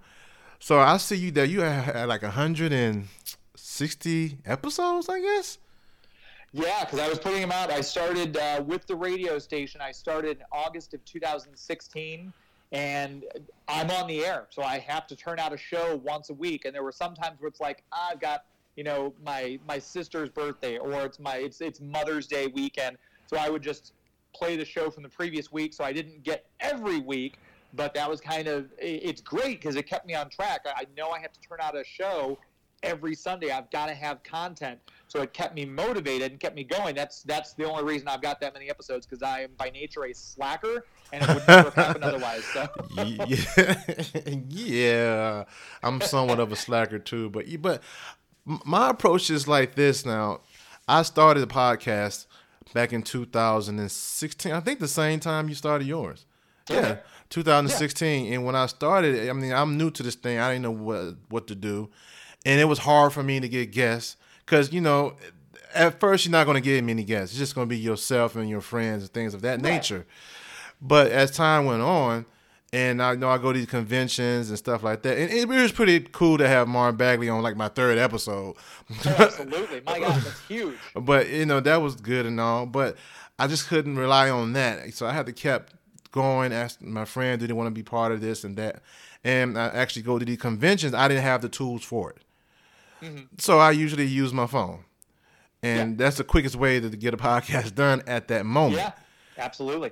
So 0.59 0.79
I 0.79 0.97
see 0.97 1.15
you 1.17 1.31
that 1.31 1.49
you 1.49 1.61
had 1.61 2.07
like 2.07 2.23
hundred 2.23 2.71
and 2.71 3.07
sixty 3.55 4.37
episodes, 4.45 5.09
I 5.09 5.19
guess. 5.21 5.57
Yeah, 6.53 6.85
because 6.85 6.99
I 6.99 7.09
was 7.09 7.19
putting 7.19 7.41
them 7.41 7.51
out. 7.51 7.69
I 7.69 7.81
started 7.81 8.37
uh, 8.37 8.63
with 8.65 8.87
the 8.87 8.95
radio 8.95 9.39
station. 9.39 9.81
I 9.81 9.91
started 9.91 10.37
in 10.37 10.43
August 10.53 10.93
of 10.93 11.03
2016, 11.03 12.31
and 12.75 13.23
I'm 13.69 13.89
on 13.89 14.05
the 14.05 14.25
air, 14.25 14.47
so 14.49 14.61
I 14.61 14.79
have 14.79 15.07
to 15.07 15.15
turn 15.15 15.39
out 15.39 15.53
a 15.53 15.57
show 15.57 15.95
once 16.03 16.29
a 16.29 16.33
week. 16.33 16.65
And 16.65 16.75
there 16.75 16.83
were 16.83 16.91
some 16.91 17.15
times 17.15 17.39
where 17.39 17.47
it's 17.47 17.61
like 17.61 17.83
"Ah, 17.93 18.09
I've 18.11 18.19
got 18.19 18.43
you 18.75 18.83
know 18.83 19.13
my 19.23 19.57
my 19.65 19.79
sister's 19.79 20.29
birthday, 20.29 20.77
or 20.77 21.05
it's 21.05 21.17
my 21.17 21.37
it's 21.37 21.61
it's 21.61 21.79
Mother's 21.79 22.27
Day 22.27 22.47
weekend, 22.47 22.97
so 23.27 23.37
I 23.37 23.49
would 23.49 23.61
just 23.61 23.93
play 24.33 24.57
the 24.57 24.65
show 24.65 24.91
from 24.91 25.03
the 25.03 25.09
previous 25.09 25.53
week. 25.53 25.73
So 25.73 25.85
I 25.85 25.93
didn't 25.93 26.21
get 26.23 26.47
every 26.59 26.99
week, 26.99 27.39
but 27.73 27.93
that 27.93 28.09
was 28.09 28.19
kind 28.19 28.49
of 28.49 28.65
it's 28.77 29.21
great 29.21 29.61
because 29.61 29.77
it 29.77 29.83
kept 29.87 30.05
me 30.05 30.13
on 30.13 30.29
track. 30.29 30.65
I 30.65 30.85
know 30.97 31.11
I 31.11 31.19
have 31.19 31.31
to 31.31 31.39
turn 31.39 31.59
out 31.61 31.77
a 31.77 31.83
show 31.85 32.37
every 32.83 33.15
Sunday. 33.15 33.51
I've 33.51 33.71
got 33.71 33.87
to 33.87 33.95
have 33.95 34.21
content, 34.23 34.79
so 35.15 35.21
it 35.21 35.33
kept 35.33 35.55
me 35.55 35.65
motivated 35.65 36.31
and 36.31 36.39
kept 36.39 36.55
me 36.55 36.63
going. 36.63 36.93
That's 36.93 37.23
that's 37.23 37.53
the 37.53 37.63
only 37.63 37.83
reason 37.83 38.07
I've 38.07 38.21
got 38.21 38.41
that 38.41 38.53
many 38.53 38.69
episodes 38.69 39.05
because 39.05 39.23
I 39.23 39.41
am 39.41 39.51
by 39.57 39.69
nature 39.69 40.05
a 40.05 40.13
slacker, 40.13 40.85
and 41.13 41.23
it 41.23 41.29
would 41.33 41.47
never 41.47 41.69
happen 41.69 42.03
otherwise. 42.03 42.43
So 42.45 42.67
yeah, 42.97 43.75
yeah. 44.49 45.43
I'm 45.81 46.01
somewhat 46.01 46.39
of 46.39 46.51
a 46.51 46.55
slacker 46.55 46.99
too, 46.99 47.29
but 47.29 47.45
but 47.61 47.81
my 48.45 48.89
approach 48.89 49.29
is 49.29 49.47
like 49.47 49.75
this. 49.75 50.05
Now, 50.05 50.41
I 50.87 51.03
started 51.03 51.43
a 51.43 51.47
podcast 51.47 52.25
back 52.73 52.91
in 52.91 53.01
2016. 53.01 54.51
I 54.51 54.59
think 54.59 54.79
the 54.79 54.87
same 54.87 55.19
time 55.21 55.47
you 55.47 55.55
started 55.55 55.87
yours. 55.87 56.25
Yeah, 56.69 56.77
Okay. 56.77 56.99
2016. 57.29 58.33
And 58.33 58.45
when 58.45 58.55
I 58.55 58.65
started, 58.65 59.29
I 59.29 59.33
mean, 59.33 59.53
I'm 59.53 59.77
new 59.77 59.91
to 59.91 60.03
this 60.03 60.15
thing. 60.15 60.39
I 60.39 60.51
didn't 60.51 60.63
know 60.63 60.71
what 60.71 61.15
what 61.29 61.47
to 61.47 61.55
do, 61.55 61.89
and 62.45 62.59
it 62.59 62.65
was 62.65 62.79
hard 62.79 63.13
for 63.13 63.23
me 63.23 63.39
to 63.39 63.47
get 63.47 63.71
guests 63.71 64.17
because 64.45 64.73
you 64.73 64.81
know. 64.81 65.15
At 65.73 65.99
first, 65.99 66.23
you're 66.23 66.31
not 66.31 66.45
going 66.45 66.55
to 66.55 66.61
get 66.61 66.81
many 66.85 67.03
guests. 67.03 67.33
It's 67.33 67.39
just 67.39 67.53
going 67.53 67.67
to 67.67 67.69
be 67.69 67.77
yourself 67.77 68.37
and 68.37 68.49
your 68.49 68.61
friends 68.61 69.03
and 69.03 69.11
things 69.11 69.33
of 69.33 69.41
that 69.41 69.59
nature. 69.59 70.05
But 70.81 71.11
as 71.11 71.31
time 71.31 71.65
went 71.65 71.81
on, 71.81 72.25
and 72.75 73.01
I 73.01 73.15
know 73.15 73.29
I 73.29 73.37
go 73.37 73.53
to 73.53 73.59
these 73.59 73.69
conventions 73.69 74.49
and 74.49 74.57
stuff 74.57 74.83
like 74.83 75.01
that, 75.03 75.17
and 75.17 75.31
it 75.31 75.47
was 75.47 75.71
pretty 75.71 76.01
cool 76.11 76.37
to 76.37 76.47
have 76.47 76.67
Mark 76.67 76.97
Bagley 76.97 77.29
on 77.29 77.41
like 77.41 77.55
my 77.55 77.69
third 77.69 77.97
episode. 77.97 78.55
Oh, 79.05 79.15
absolutely, 79.17 79.81
my 79.85 79.99
God, 79.99 80.21
that's 80.21 80.45
huge. 80.47 80.75
but 80.95 81.29
you 81.29 81.45
know 81.45 81.61
that 81.61 81.77
was 81.77 81.95
good 81.95 82.25
and 82.25 82.37
all, 82.39 82.65
but 82.65 82.97
I 83.39 83.47
just 83.47 83.67
couldn't 83.67 83.95
rely 83.95 84.29
on 84.29 84.53
that, 84.53 84.93
so 84.93 85.05
I 85.07 85.13
had 85.13 85.25
to 85.27 85.31
kept 85.31 85.73
going. 86.11 86.51
Ask 86.51 86.81
my 86.81 87.05
friend, 87.05 87.39
do 87.39 87.47
they 87.47 87.53
want 87.53 87.67
to 87.67 87.71
be 87.71 87.83
part 87.83 88.11
of 88.11 88.19
this 88.19 88.43
and 88.43 88.57
that, 88.57 88.81
and 89.23 89.57
I 89.57 89.67
actually 89.67 90.01
go 90.01 90.19
to 90.19 90.25
these 90.25 90.37
conventions. 90.37 90.93
I 90.93 91.07
didn't 91.07 91.23
have 91.23 91.41
the 91.41 91.49
tools 91.49 91.83
for 91.83 92.09
it, 92.09 92.17
Mm-hmm. 93.01 93.23
so 93.37 93.59
I 93.59 93.71
usually 93.71 94.05
use 94.05 94.33
my 94.33 94.47
phone, 94.47 94.85
and 95.61 95.97
that's 95.97 96.17
the 96.17 96.23
quickest 96.23 96.55
way 96.55 96.79
to 96.79 96.89
get 96.89 97.13
a 97.13 97.17
podcast 97.31 97.75
done 97.75 98.01
at 98.07 98.27
that 98.29 98.45
moment 98.45 98.77
Yeah, 98.81 98.91
absolutely. 99.37 99.91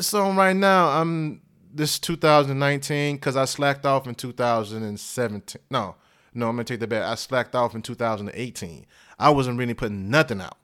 so 0.00 0.30
right 0.32 0.54
now 0.54 0.88
I'm 0.88 1.40
this 1.72 1.98
2019 1.98 3.16
because 3.16 3.36
I 3.36 3.46
slacked 3.46 3.84
off 3.86 4.06
in 4.06 4.14
2017. 4.14 5.60
No, 5.70 5.96
no, 6.34 6.48
I'm 6.48 6.54
gonna 6.56 6.64
take 6.64 6.80
that 6.80 6.88
back. 6.88 7.02
I 7.02 7.14
slacked 7.16 7.54
off 7.54 7.74
in 7.74 7.82
2018. 7.82 8.86
I 9.18 9.30
wasn't 9.30 9.58
really 9.58 9.74
putting 9.74 10.10
nothing 10.10 10.40
out. 10.40 10.56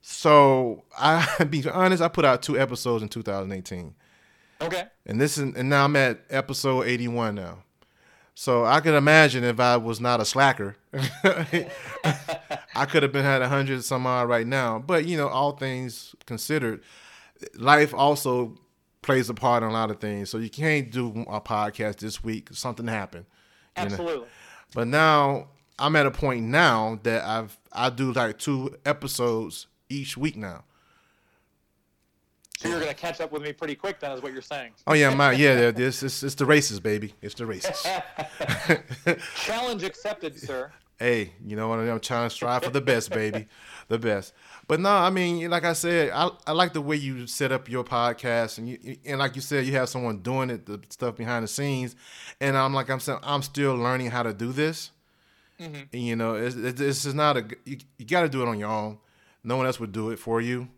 So 0.00 0.84
I 0.98 1.44
be 1.50 1.68
honest, 1.68 2.02
I 2.02 2.08
put 2.08 2.24
out 2.24 2.42
two 2.42 2.58
episodes 2.58 3.02
in 3.02 3.08
2018, 3.08 3.94
Okay. 4.60 4.84
and 5.06 5.20
this 5.20 5.38
is 5.38 5.54
and 5.54 5.68
now 5.68 5.84
I'm 5.84 5.96
at 5.96 6.20
episode 6.30 6.82
81 6.86 7.34
now. 7.36 7.62
So 8.34 8.64
I 8.64 8.80
could 8.80 8.94
imagine 8.94 9.44
if 9.44 9.60
I 9.60 9.76
was 9.76 10.00
not 10.00 10.20
a 10.20 10.24
slacker, 10.24 10.76
I 10.94 12.86
could 12.88 13.02
have 13.02 13.12
been 13.12 13.24
had 13.24 13.42
a 13.42 13.48
hundred 13.48 13.84
some 13.84 14.06
odd 14.06 14.28
right 14.28 14.46
now. 14.46 14.78
But 14.78 15.04
you 15.04 15.16
know, 15.16 15.28
all 15.28 15.52
things 15.52 16.14
considered, 16.26 16.82
life 17.54 17.92
also 17.92 18.56
plays 19.02 19.28
a 19.28 19.34
part 19.34 19.62
in 19.62 19.68
a 19.68 19.72
lot 19.72 19.90
of 19.90 20.00
things. 20.00 20.30
So 20.30 20.38
you 20.38 20.48
can't 20.48 20.90
do 20.90 21.24
a 21.28 21.40
podcast 21.40 21.98
this 21.98 22.24
week. 22.24 22.48
Something 22.52 22.86
happened. 22.86 23.26
you 23.76 23.82
know. 23.82 23.86
Absolutely. 23.86 24.28
But 24.74 24.88
now 24.88 25.48
I'm 25.78 25.96
at 25.96 26.06
a 26.06 26.10
point 26.10 26.44
now 26.46 27.00
that 27.02 27.24
I've 27.24 27.58
I 27.72 27.90
do 27.90 28.12
like 28.12 28.38
two 28.38 28.76
episodes 28.86 29.66
each 29.88 30.16
week 30.16 30.36
now. 30.36 30.64
So 32.62 32.68
you're 32.68 32.78
gonna 32.78 32.94
catch 32.94 33.20
up 33.20 33.32
with 33.32 33.42
me 33.42 33.52
pretty 33.52 33.74
quick, 33.74 33.98
then, 33.98 34.12
is 34.12 34.22
what 34.22 34.32
you're 34.32 34.40
saying. 34.40 34.70
Oh 34.86 34.92
yeah, 34.92 35.12
my 35.12 35.32
yeah, 35.32 35.72
this 35.72 36.04
it's, 36.04 36.22
it's 36.22 36.36
the 36.36 36.46
races, 36.46 36.78
baby. 36.78 37.12
It's 37.20 37.34
the 37.34 37.44
races. 37.44 37.84
Challenge 39.36 39.82
accepted, 39.82 40.38
sir. 40.38 40.70
hey, 40.96 41.32
you 41.44 41.56
know 41.56 41.66
what? 41.66 41.80
I'm 41.80 41.98
trying 41.98 42.28
to 42.28 42.34
strive 42.34 42.62
for 42.62 42.70
the 42.70 42.80
best, 42.80 43.10
baby, 43.10 43.48
the 43.88 43.98
best. 43.98 44.32
But 44.68 44.78
no, 44.78 44.90
I 44.90 45.10
mean, 45.10 45.50
like 45.50 45.64
I 45.64 45.72
said, 45.72 46.12
I, 46.14 46.30
I 46.46 46.52
like 46.52 46.72
the 46.72 46.80
way 46.80 46.94
you 46.94 47.26
set 47.26 47.50
up 47.50 47.68
your 47.68 47.82
podcast, 47.82 48.58
and 48.58 48.68
you 48.68 48.96
and 49.04 49.18
like 49.18 49.34
you 49.34 49.42
said, 49.42 49.66
you 49.66 49.72
have 49.72 49.88
someone 49.88 50.18
doing 50.18 50.48
it, 50.48 50.64
the 50.64 50.80
stuff 50.88 51.16
behind 51.16 51.42
the 51.42 51.48
scenes, 51.48 51.96
and 52.40 52.56
I'm 52.56 52.72
like 52.72 52.90
I'm 52.90 53.00
saying, 53.00 53.18
I'm 53.24 53.42
still 53.42 53.74
learning 53.74 54.10
how 54.10 54.22
to 54.22 54.32
do 54.32 54.52
this. 54.52 54.92
Mm-hmm. 55.60 55.82
And, 55.92 56.02
you 56.02 56.16
know, 56.16 56.34
it's, 56.34 56.54
it's, 56.56 56.80
it's 56.80 57.14
not 57.14 57.36
a 57.36 57.44
you, 57.64 57.78
you 57.98 58.06
got 58.06 58.22
to 58.22 58.28
do 58.28 58.42
it 58.42 58.48
on 58.48 58.58
your 58.58 58.70
own. 58.70 58.98
No 59.42 59.56
one 59.56 59.66
else 59.66 59.80
would 59.80 59.90
do 59.90 60.10
it 60.10 60.20
for 60.20 60.40
you. 60.40 60.68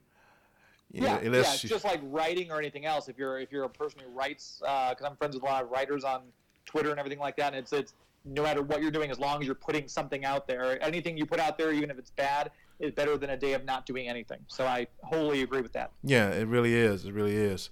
Yeah, 0.95 1.21
yeah. 1.23 1.41
It's 1.41 1.63
just 1.63 1.85
like 1.85 2.01
writing 2.05 2.51
or 2.51 2.59
anything 2.59 2.87
else. 2.87 3.09
If 3.09 3.19
you're 3.19 3.39
if 3.39 3.51
you're 3.51 3.65
a 3.65 3.69
person 3.69 4.01
who 4.05 4.11
writes, 4.17 4.59
because 4.61 5.03
uh, 5.03 5.07
I'm 5.07 5.17
friends 5.17 5.35
with 5.35 5.43
a 5.43 5.47
lot 5.47 5.65
of 5.65 5.71
writers 5.71 6.05
on 6.05 6.23
Twitter 6.67 6.91
and 6.91 6.99
everything 6.99 7.19
like 7.19 7.37
that, 7.37 7.49
and 7.49 7.57
it's 7.57 7.73
it's 7.73 7.95
no 8.25 8.43
matter 8.43 8.63
what 8.63 8.81
you're 8.81 8.91
doing, 8.91 9.11
as 9.11 9.19
long 9.19 9.41
as 9.41 9.47
you're 9.47 9.55
putting 9.55 9.89
something 9.89 10.25
out 10.25 10.47
there, 10.47 10.83
anything 10.83 11.17
you 11.17 11.27
put 11.27 11.41
out 11.41 11.59
there, 11.59 11.73
even 11.73 11.91
if 11.91 11.99
it's 11.99 12.11
bad, 12.11 12.51
is 12.79 12.91
better 12.93 13.19
than 13.19 13.31
a 13.31 13.37
day 13.37 13.53
of 13.53 13.65
not 13.65 13.87
doing 13.87 14.09
anything. 14.09 14.39
So 14.47 14.67
I 14.67 14.87
wholly 15.03 15.43
agree 15.43 15.61
with 15.61 15.73
that. 15.73 15.91
Yeah, 16.03 16.31
it 16.31 16.47
really 16.47 16.75
is. 16.75 17.05
It 17.05 17.13
really 17.13 17.37
is. 17.37 17.71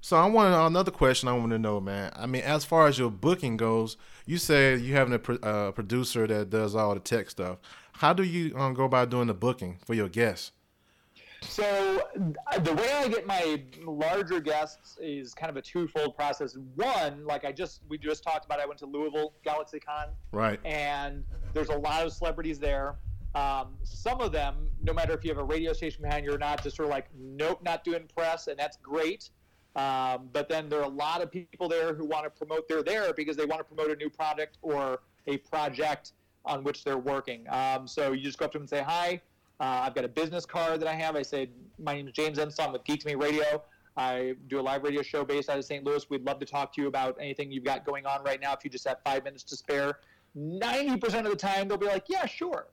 So 0.00 0.16
I 0.16 0.26
want 0.26 0.54
another 0.54 0.90
question. 0.90 1.28
I 1.28 1.34
want 1.34 1.50
to 1.50 1.58
know, 1.58 1.78
man. 1.78 2.12
I 2.16 2.24
mean, 2.24 2.42
as 2.42 2.64
far 2.64 2.86
as 2.86 2.98
your 2.98 3.10
booking 3.10 3.58
goes, 3.58 3.98
you 4.24 4.38
say 4.38 4.76
you 4.76 4.94
having 4.94 5.12
a 5.12 5.32
uh, 5.44 5.72
producer 5.72 6.26
that 6.26 6.48
does 6.48 6.74
all 6.74 6.94
the 6.94 7.00
tech 7.00 7.28
stuff. 7.28 7.58
How 7.94 8.14
do 8.14 8.22
you 8.22 8.56
um, 8.56 8.72
go 8.72 8.84
about 8.84 9.10
doing 9.10 9.26
the 9.26 9.34
booking 9.34 9.78
for 9.84 9.92
your 9.92 10.08
guests? 10.08 10.52
So 11.42 12.02
the 12.62 12.74
way 12.74 12.92
I 12.92 13.08
get 13.08 13.26
my 13.26 13.62
larger 13.84 14.40
guests 14.40 14.98
is 15.00 15.34
kind 15.34 15.50
of 15.50 15.56
a 15.56 15.62
twofold 15.62 16.14
process. 16.16 16.56
One, 16.76 17.24
like 17.24 17.44
I 17.44 17.52
just 17.52 17.80
we 17.88 17.98
just 17.98 18.22
talked 18.22 18.44
about, 18.44 18.60
I 18.60 18.66
went 18.66 18.78
to 18.80 18.86
Louisville 18.86 19.32
GalaxyCon, 19.46 20.08
right? 20.32 20.60
And 20.64 21.24
there's 21.54 21.70
a 21.70 21.78
lot 21.78 22.04
of 22.04 22.12
celebrities 22.12 22.58
there. 22.58 22.98
Um, 23.34 23.76
some 23.84 24.20
of 24.20 24.32
them, 24.32 24.68
no 24.82 24.92
matter 24.92 25.12
if 25.14 25.24
you 25.24 25.30
have 25.30 25.38
a 25.38 25.44
radio 25.44 25.72
station 25.72 26.02
behind 26.02 26.24
you 26.24 26.34
or 26.34 26.38
not, 26.38 26.62
just 26.62 26.76
sort 26.76 26.86
of 26.86 26.90
like, 26.90 27.06
nope, 27.16 27.60
not 27.62 27.84
doing 27.84 28.08
press, 28.14 28.48
and 28.48 28.58
that's 28.58 28.76
great. 28.76 29.30
Um, 29.76 30.28
but 30.32 30.48
then 30.48 30.68
there 30.68 30.80
are 30.80 30.84
a 30.84 30.88
lot 30.88 31.22
of 31.22 31.30
people 31.30 31.68
there 31.68 31.94
who 31.94 32.04
want 32.04 32.24
to 32.24 32.30
promote. 32.30 32.68
They're 32.68 32.82
there 32.82 33.12
because 33.12 33.36
they 33.36 33.44
want 33.44 33.60
to 33.60 33.64
promote 33.64 33.92
a 33.92 33.96
new 33.96 34.10
product 34.10 34.58
or 34.62 35.00
a 35.28 35.36
project 35.38 36.12
on 36.44 36.64
which 36.64 36.82
they're 36.82 36.98
working. 36.98 37.46
Um, 37.48 37.86
so 37.86 38.12
you 38.12 38.24
just 38.24 38.38
go 38.38 38.46
up 38.46 38.52
to 38.52 38.58
them 38.58 38.62
and 38.62 38.70
say, 38.70 38.82
hi. 38.82 39.20
Uh, 39.60 39.82
I've 39.84 39.94
got 39.94 40.04
a 40.06 40.08
business 40.08 40.46
card 40.46 40.80
that 40.80 40.88
I 40.88 40.94
have. 40.94 41.16
I 41.16 41.22
say, 41.22 41.50
my 41.78 41.94
name 41.94 42.08
is 42.08 42.14
James 42.14 42.38
Ensom 42.38 42.72
with 42.72 42.82
Geek 42.84 43.00
to 43.00 43.06
Me 43.06 43.14
Radio. 43.14 43.62
I 43.94 44.34
do 44.48 44.58
a 44.58 44.62
live 44.62 44.82
radio 44.82 45.02
show 45.02 45.22
based 45.22 45.50
out 45.50 45.58
of 45.58 45.64
St. 45.66 45.84
Louis. 45.84 46.08
We'd 46.08 46.24
love 46.24 46.38
to 46.38 46.46
talk 46.46 46.72
to 46.74 46.80
you 46.80 46.88
about 46.88 47.18
anything 47.20 47.52
you've 47.52 47.64
got 47.64 47.84
going 47.84 48.06
on 48.06 48.24
right 48.24 48.40
now 48.40 48.54
if 48.54 48.64
you 48.64 48.70
just 48.70 48.88
have 48.88 48.98
five 49.04 49.22
minutes 49.24 49.44
to 49.44 49.56
spare. 49.56 49.98
90% 50.34 51.02
of 51.18 51.24
the 51.24 51.36
time, 51.36 51.68
they'll 51.68 51.76
be 51.76 51.86
like, 51.86 52.04
yeah, 52.08 52.24
sure. 52.24 52.68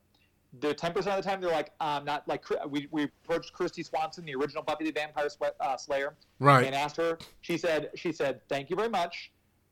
The 0.61 0.73
10% 0.73 0.95
of 0.95 1.03
the 1.03 1.21
time, 1.21 1.41
they're 1.41 1.51
like, 1.51 1.71
I'm 1.81 2.05
not 2.05 2.25
like, 2.25 2.45
we, 2.69 2.87
we 2.91 3.03
approached 3.03 3.51
Kristy 3.53 3.85
Swanson, 3.85 4.23
the 4.23 4.35
original 4.35 4.63
Buffy 4.63 4.85
the 4.85 4.91
Vampire 4.91 5.27
uh, 5.59 5.75
Slayer, 5.75 6.15
right. 6.39 6.65
and 6.65 6.73
asked 6.73 6.95
her. 6.95 7.17
She 7.41 7.57
said, 7.57 7.89
she 7.95 8.13
said, 8.13 8.39
thank 8.47 8.69
you 8.69 8.77
very 8.77 8.89
much. 8.89 9.31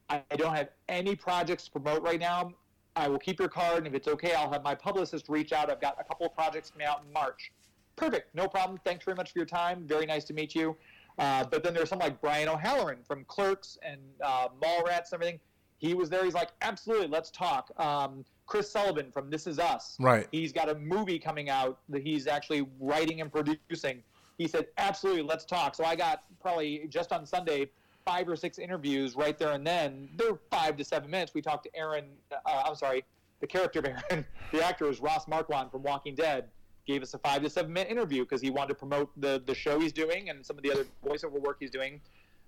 I 0.10 0.22
don't 0.36 0.54
have 0.54 0.70
any 0.90 1.16
projects 1.16 1.66
to 1.66 1.72
promote 1.72 2.04
right 2.04 2.20
now. 2.20 2.52
I 2.96 3.08
will 3.08 3.20
keep 3.20 3.40
your 3.40 3.50
card, 3.50 3.80
and 3.80 3.88
if 3.88 3.94
it's 3.94 4.08
okay, 4.08 4.34
I'll 4.34 4.52
have 4.52 4.64
my 4.64 4.76
publicist 4.76 5.28
reach 5.28 5.52
out. 5.52 5.70
I've 5.70 5.82
got 5.82 5.98
a 6.00 6.04
couple 6.04 6.26
of 6.26 6.34
projects 6.34 6.70
coming 6.72 6.88
out 6.88 7.02
in 7.06 7.12
March. 7.12 7.52
Perfect, 7.96 8.34
no 8.34 8.48
problem. 8.48 8.80
Thanks 8.84 9.04
very 9.06 9.16
much 9.16 9.32
for 9.32 9.40
your 9.40 9.46
time. 9.46 9.86
Very 9.86 10.06
nice 10.06 10.24
to 10.26 10.34
meet 10.34 10.56
you. 10.56 10.76
Uh, 11.18 11.46
but 11.50 11.64
then 11.64 11.74
there's 11.74 11.90
some 11.90 12.00
like 12.00 12.20
Brian 12.22 12.50
O'Halloran 12.50 13.00
from 13.08 13.24
Clerks 13.26 13.78
and 13.82 14.00
uh, 14.24 14.48
Mallrats 14.62 15.12
and 15.12 15.14
everything. 15.14 15.40
He 15.78 15.94
was 15.94 16.10
there. 16.10 16.24
He's 16.24 16.34
like, 16.34 16.52
absolutely, 16.62 17.08
let's 17.08 17.32
talk. 17.32 17.72
Um, 17.80 18.26
Chris 18.48 18.70
Sullivan 18.70 19.12
from 19.12 19.30
This 19.30 19.48
Is 19.48 19.60
Us. 19.60 19.98
Right. 20.00 20.28
He's 20.32 20.52
got 20.54 20.70
a 20.70 20.76
movie 20.76 21.20
coming 21.20 21.50
out 21.50 21.80
that 21.90 22.02
he's 22.02 22.28
actually 22.28 22.68
writing 22.80 23.22
and 23.22 23.32
producing. 23.32 24.04
He 24.38 24.48
said, 24.48 24.68
absolutely, 24.78 25.24
let's 25.24 25.46
talk. 25.46 25.76
So 25.76 25.84
I 25.84 25.96
got 25.96 26.24
probably 26.42 26.88
just 26.90 27.12
on 27.12 27.26
Sunday 27.26 27.70
five 28.06 28.30
or 28.30 28.36
six 28.36 28.60
interviews 28.60 29.16
right 29.16 29.38
there 29.38 29.52
and 29.52 29.66
then. 29.66 30.10
They're 30.16 30.38
five 30.52 30.78
to 30.78 30.86
seven 30.86 31.10
minutes. 31.10 31.34
We 31.34 31.42
talked 31.42 31.64
to 31.64 31.76
Aaron. 31.76 32.06
Uh, 32.32 32.64
I'm 32.66 32.76
sorry, 32.76 33.04
the 33.42 33.48
character 33.48 33.80
of 33.80 33.86
Aaron, 33.86 34.26
the 34.52 34.64
actor 34.64 34.86
was 34.86 35.00
Ross 35.02 35.28
Marquand 35.28 35.72
from 35.72 35.84
Walking 35.84 36.16
Dead. 36.16 36.46
Gave 36.86 37.02
us 37.02 37.16
a 37.16 37.18
five 37.18 37.42
to 37.42 37.50
seven 37.50 37.74
minute 37.74 37.92
interview 37.92 38.24
because 38.24 38.42
he 38.42 38.52
wanted 38.52 38.70
to 38.70 38.76
promote 38.76 39.10
the 39.20 39.42
the 39.48 39.56
show 39.56 39.80
he's 39.80 39.92
doing 39.92 40.30
and 40.30 40.46
some 40.46 40.56
of 40.56 40.64
the 40.64 40.72
other 40.72 40.86
voiceover 41.04 41.42
work 41.42 41.58
he's 41.60 41.72
doing. 41.72 42.00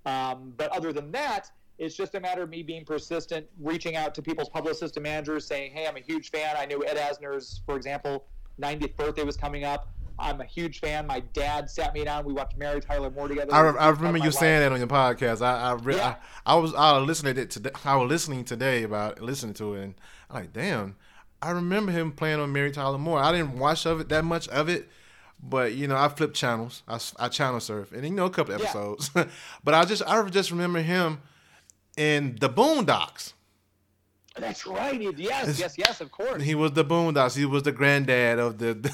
Um, 0.05 0.53
but 0.55 0.71
other 0.71 0.93
than 0.93 1.11
that, 1.11 1.49
it's 1.79 1.95
just 1.95 2.13
a 2.13 2.19
matter 2.19 2.43
of 2.43 2.49
me 2.49 2.61
being 2.61 2.85
persistent, 2.85 3.47
reaching 3.59 3.95
out 3.95 4.13
to 4.15 4.21
people's 4.21 4.49
publicists 4.49 4.95
and 4.95 5.03
managers, 5.03 5.43
saying, 5.43 5.71
"Hey, 5.71 5.87
I'm 5.87 5.97
a 5.97 6.01
huge 6.01 6.29
fan. 6.29 6.55
I 6.55 6.67
knew 6.67 6.85
Ed 6.85 6.97
Asner's, 6.97 7.61
for 7.65 7.75
example, 7.75 8.25
90th 8.61 8.95
birthday 8.95 9.23
was 9.23 9.37
coming 9.37 9.63
up. 9.63 9.89
I'm 10.19 10.41
a 10.41 10.45
huge 10.45 10.79
fan. 10.79 11.07
My 11.07 11.19
dad 11.19 11.69
sat 11.69 11.93
me 11.93 12.03
down. 12.03 12.25
We 12.25 12.33
watched 12.33 12.57
Mary 12.57 12.81
Tyler 12.81 13.11
Moore 13.11 13.27
together. 13.27 13.53
I, 13.53 13.69
I 13.69 13.89
remember 13.89 14.19
you 14.19 14.31
saying 14.31 14.61
that 14.61 14.71
on 14.71 14.79
your 14.79 14.87
podcast. 14.87 15.41
I 15.41 15.71
I, 15.71 15.73
re- 15.73 15.95
yeah. 15.95 16.15
I, 16.45 16.53
I 16.53 16.55
was 16.55 16.73
I 16.73 16.97
was 16.97 17.07
listening 17.07 17.35
to 17.35 17.41
it 17.41 17.51
today. 17.51 17.71
I 17.85 17.95
was 17.95 18.09
listening 18.09 18.43
today 18.43 18.83
about 18.83 19.21
listening 19.21 19.53
to 19.55 19.75
it, 19.75 19.83
and 19.83 19.95
I'm 20.29 20.41
like, 20.41 20.53
damn, 20.53 20.95
I 21.41 21.51
remember 21.51 21.91
him 21.91 22.11
playing 22.11 22.39
on 22.39 22.51
Mary 22.51 22.71
Tyler 22.71 22.97
Moore. 22.97 23.19
I 23.19 23.31
didn't 23.31 23.57
watch 23.59 23.85
of 23.85 23.99
it 23.99 24.09
that 24.09 24.25
much 24.25 24.47
of 24.47 24.69
it, 24.69 24.89
but 25.41 25.73
you 25.73 25.87
know, 25.87 25.95
I 25.95 26.09
flipped 26.09 26.35
channels. 26.35 26.83
I, 26.87 26.99
I 27.19 27.29
channel 27.29 27.59
surf, 27.59 27.91
and 27.91 28.03
you 28.03 28.11
know, 28.11 28.25
a 28.25 28.29
couple 28.29 28.55
episodes. 28.55 29.11
Yeah. 29.15 29.25
but 29.63 29.73
I 29.73 29.85
just 29.85 30.03
I 30.03 30.21
just 30.29 30.51
remember 30.51 30.81
him 30.81 31.21
in 31.95 32.37
the 32.39 32.49
Boondocks. 32.49 33.33
That's 34.39 34.65
right. 34.67 34.99
Yes, 35.17 35.59
yes, 35.59 35.77
yes. 35.77 36.01
Of 36.01 36.11
course. 36.11 36.41
He 36.41 36.55
was 36.55 36.71
the 36.71 36.85
Boondocks. 36.85 37.35
He 37.35 37.45
was 37.45 37.63
the 37.63 37.71
granddad 37.71 38.39
of 38.39 38.57
the. 38.57 38.91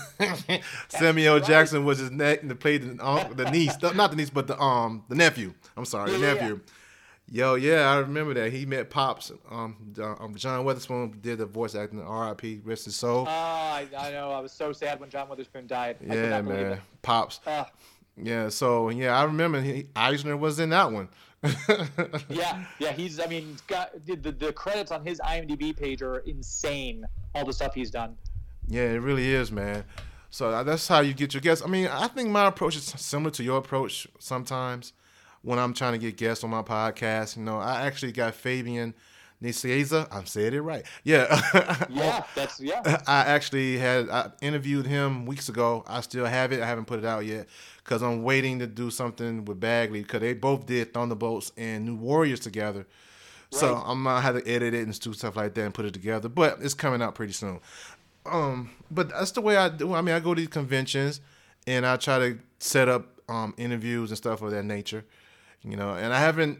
Samuel 0.87 1.35
right. 1.35 1.45
Jackson 1.45 1.85
was 1.85 1.99
his 1.99 2.11
neck 2.11 2.43
and 2.43 2.59
played 2.59 2.97
the, 2.97 3.05
um, 3.05 3.33
the 3.35 3.49
niece, 3.51 3.75
not 3.81 4.11
the 4.11 4.15
niece, 4.15 4.29
but 4.29 4.47
the 4.47 4.59
um 4.59 5.03
the 5.09 5.15
nephew. 5.15 5.53
I'm 5.75 5.85
sorry, 5.85 6.11
yeah, 6.11 6.17
the 6.17 6.25
nephew. 6.25 6.53
Yeah. 6.65 6.73
Yo, 7.31 7.55
yeah, 7.55 7.89
I 7.89 7.97
remember 7.97 8.33
that. 8.35 8.51
He 8.51 8.65
met 8.65 8.89
Pops. 8.89 9.31
Um, 9.49 9.93
um 9.97 10.35
John 10.35 10.63
Witherspoon 10.65 11.17
did 11.21 11.39
the 11.39 11.45
voice 11.45 11.73
acting. 11.73 12.01
R.I.P. 12.01 12.61
Rest 12.63 12.85
his 12.85 12.95
soul. 12.95 13.25
Oh, 13.27 13.31
I, 13.31 13.87
I, 13.97 14.11
know. 14.11 14.31
I 14.31 14.39
was 14.39 14.51
so 14.51 14.73
sad 14.73 14.99
when 14.99 15.09
John 15.09 15.29
Witherspoon 15.29 15.65
died. 15.65 15.97
Yeah, 16.05 16.41
man. 16.41 16.79
Pops. 17.01 17.39
Uh, 17.47 17.63
yeah. 18.17 18.49
So 18.49 18.89
yeah, 18.89 19.17
I 19.17 19.23
remember 19.23 19.61
he, 19.61 19.83
Asner 19.95 20.37
was 20.37 20.59
in 20.59 20.69
that 20.71 20.91
one. 20.91 21.09
Yeah, 22.29 22.65
yeah, 22.79 22.91
he's. 22.91 23.19
I 23.19 23.25
mean, 23.27 23.57
got 23.67 23.91
the, 24.05 24.15
the 24.15 24.53
credits 24.53 24.91
on 24.91 25.05
his 25.05 25.19
IMDb 25.19 25.75
page 25.75 26.01
are 26.01 26.19
insane. 26.19 27.05
All 27.35 27.45
the 27.45 27.53
stuff 27.53 27.73
he's 27.73 27.91
done. 27.91 28.15
Yeah, 28.67 28.83
it 28.83 29.01
really 29.01 29.33
is, 29.33 29.51
man. 29.51 29.83
So 30.29 30.49
uh, 30.49 30.63
that's 30.63 30.87
how 30.87 31.01
you 31.01 31.13
get 31.13 31.33
your 31.33 31.41
guests. 31.41 31.63
I 31.63 31.67
mean, 31.67 31.87
I 31.87 32.07
think 32.07 32.29
my 32.29 32.47
approach 32.47 32.75
is 32.75 32.85
similar 32.85 33.31
to 33.31 33.43
your 33.43 33.57
approach 33.57 34.07
sometimes 34.19 34.93
when 35.41 35.59
I'm 35.59 35.73
trying 35.73 35.93
to 35.93 35.99
get 35.99 36.17
guests 36.17 36.43
on 36.43 36.49
my 36.49 36.61
podcast. 36.61 37.37
You 37.37 37.43
know, 37.43 37.59
I 37.59 37.85
actually 37.85 38.13
got 38.13 38.33
Fabian 38.33 38.95
Nicieza. 39.43 40.07
I'm 40.11 40.25
saying 40.25 40.53
it 40.53 40.59
right. 40.59 40.85
Yeah. 41.03 41.85
yeah, 41.89 42.23
that's 42.33 42.59
yeah. 42.59 43.01
I 43.05 43.19
actually 43.21 43.77
had 43.77 44.09
I 44.09 44.31
interviewed 44.41 44.87
him 44.87 45.25
weeks 45.25 45.49
ago. 45.49 45.83
I 45.85 46.01
still 46.01 46.25
have 46.25 46.51
it. 46.53 46.61
I 46.61 46.65
haven't 46.65 46.85
put 46.85 46.99
it 46.99 47.05
out 47.05 47.25
yet 47.25 47.47
because 47.83 48.01
I'm 48.01 48.23
waiting 48.23 48.59
to 48.59 48.67
do 48.67 48.89
something 48.89 49.43
with 49.45 49.59
Bagley 49.59 50.01
because 50.01 50.21
they 50.21 50.33
both 50.33 50.65
did 50.65 50.93
Thunderbolts 50.93 51.51
and 51.57 51.85
New 51.85 51.95
Warriors 51.95 52.39
together. 52.39 52.79
Right. 53.51 53.59
So 53.59 53.75
I'm 53.75 54.03
gonna 54.03 54.21
have 54.21 54.41
to 54.41 54.49
edit 54.49 54.73
it 54.73 54.87
and 54.87 54.97
do 54.99 55.13
stuff 55.13 55.35
like 55.35 55.53
that 55.55 55.65
and 55.65 55.73
put 55.73 55.85
it 55.85 55.93
together. 55.93 56.29
But 56.29 56.59
it's 56.61 56.73
coming 56.73 57.01
out 57.01 57.13
pretty 57.13 57.33
soon. 57.33 57.59
Um, 58.25 58.71
but 58.89 59.09
that's 59.09 59.31
the 59.31 59.41
way 59.41 59.57
I 59.57 59.67
do. 59.67 59.93
I 59.93 60.01
mean, 60.01 60.15
I 60.15 60.21
go 60.21 60.33
to 60.33 60.39
these 60.39 60.47
conventions 60.47 61.19
and 61.67 61.85
I 61.85 61.97
try 61.97 62.19
to 62.19 62.39
set 62.59 62.87
up 62.87 63.07
um, 63.27 63.53
interviews 63.57 64.09
and 64.09 64.17
stuff 64.17 64.41
of 64.41 64.51
that 64.51 64.63
nature. 64.63 65.03
You 65.63 65.75
know, 65.77 65.95
and 65.95 66.13
I 66.13 66.19
haven't 66.19 66.59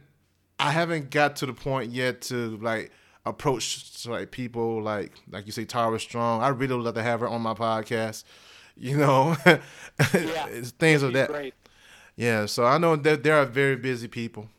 I 0.64 0.72
haven't 0.72 1.10
got 1.10 1.36
to 1.38 1.46
the 1.46 1.54
point 1.54 1.92
yet 1.92 2.22
to 2.24 2.58
like 2.58 2.92
approach 3.26 4.06
like 4.08 4.32
people 4.32 4.82
like 4.82 5.14
like 5.30 5.46
you 5.46 5.52
say 5.52 5.66
Tara 5.66 6.00
Strong. 6.00 6.42
I 6.42 6.50
really 6.50 6.76
would 6.76 6.86
love 6.86 6.96
to 6.96 7.04
have 7.04 7.20
her 7.20 7.28
on 7.28 7.42
my 7.42 7.54
podcast 7.54 8.24
you 8.78 8.98
know, 8.98 9.36
yeah, 9.46 10.48
things 10.80 11.04
of 11.04 11.14
that. 11.14 11.30
Great. 11.30 11.54
Yeah, 12.16 12.48
so 12.48 12.66
I 12.66 12.78
know 12.80 12.96
that 12.96 13.24
there 13.24 13.36
are 13.36 13.46
very 13.46 13.76
busy 13.76 14.08
people, 14.08 14.50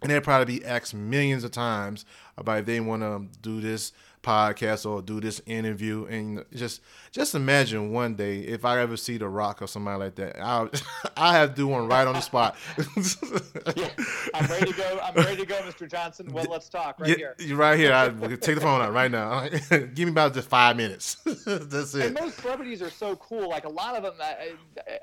and 0.00 0.10
they'll 0.10 0.22
probably 0.22 0.60
be 0.60 0.64
asked 0.64 0.94
millions 0.94 1.44
of 1.44 1.50
times 1.50 2.06
about 2.38 2.60
if 2.60 2.66
they 2.66 2.80
want 2.80 3.02
to 3.02 3.26
do 3.42 3.60
this 3.60 3.92
podcast 4.24 4.88
or 4.88 5.02
do 5.02 5.20
this 5.20 5.40
interview 5.46 6.06
and 6.06 6.44
just 6.54 6.80
just 7.12 7.34
imagine 7.34 7.92
one 7.92 8.14
day 8.14 8.40
if 8.40 8.64
I 8.64 8.80
ever 8.80 8.96
see 8.96 9.18
The 9.18 9.28
Rock 9.28 9.62
or 9.62 9.68
somebody 9.68 9.98
like 9.98 10.14
that, 10.16 10.40
I'll 10.40 10.70
I 11.16 11.34
have 11.34 11.50
to 11.50 11.56
do 11.56 11.68
one 11.68 11.88
right 11.88 12.06
on 12.06 12.14
the 12.14 12.20
spot. 12.20 12.56
yeah, 13.76 13.90
I'm 14.34 14.46
ready 14.46 14.72
to 14.72 14.76
go. 14.76 15.00
I'm 15.02 15.14
ready 15.14 15.36
to 15.36 15.46
go, 15.46 15.56
Mr. 15.56 15.88
Johnson. 15.88 16.32
Well, 16.32 16.46
let's 16.50 16.68
talk 16.68 16.98
right 16.98 17.10
yeah, 17.10 17.32
here. 17.38 17.56
Right 17.56 17.78
here. 17.78 17.92
I 17.92 18.08
take 18.08 18.56
the 18.56 18.60
phone 18.60 18.80
out 18.80 18.92
right 18.92 19.10
now. 19.10 19.48
Give 19.70 19.98
me 19.98 20.08
about 20.08 20.34
just 20.34 20.48
five 20.48 20.76
minutes. 20.76 21.16
That's 21.24 21.94
it. 21.94 22.06
And 22.06 22.14
most 22.14 22.38
celebrities 22.38 22.82
are 22.82 22.90
so 22.90 23.16
cool. 23.16 23.48
Like 23.48 23.64
a 23.64 23.68
lot 23.68 23.96
of 23.96 24.02
them, 24.02 24.14
I, 24.20 24.54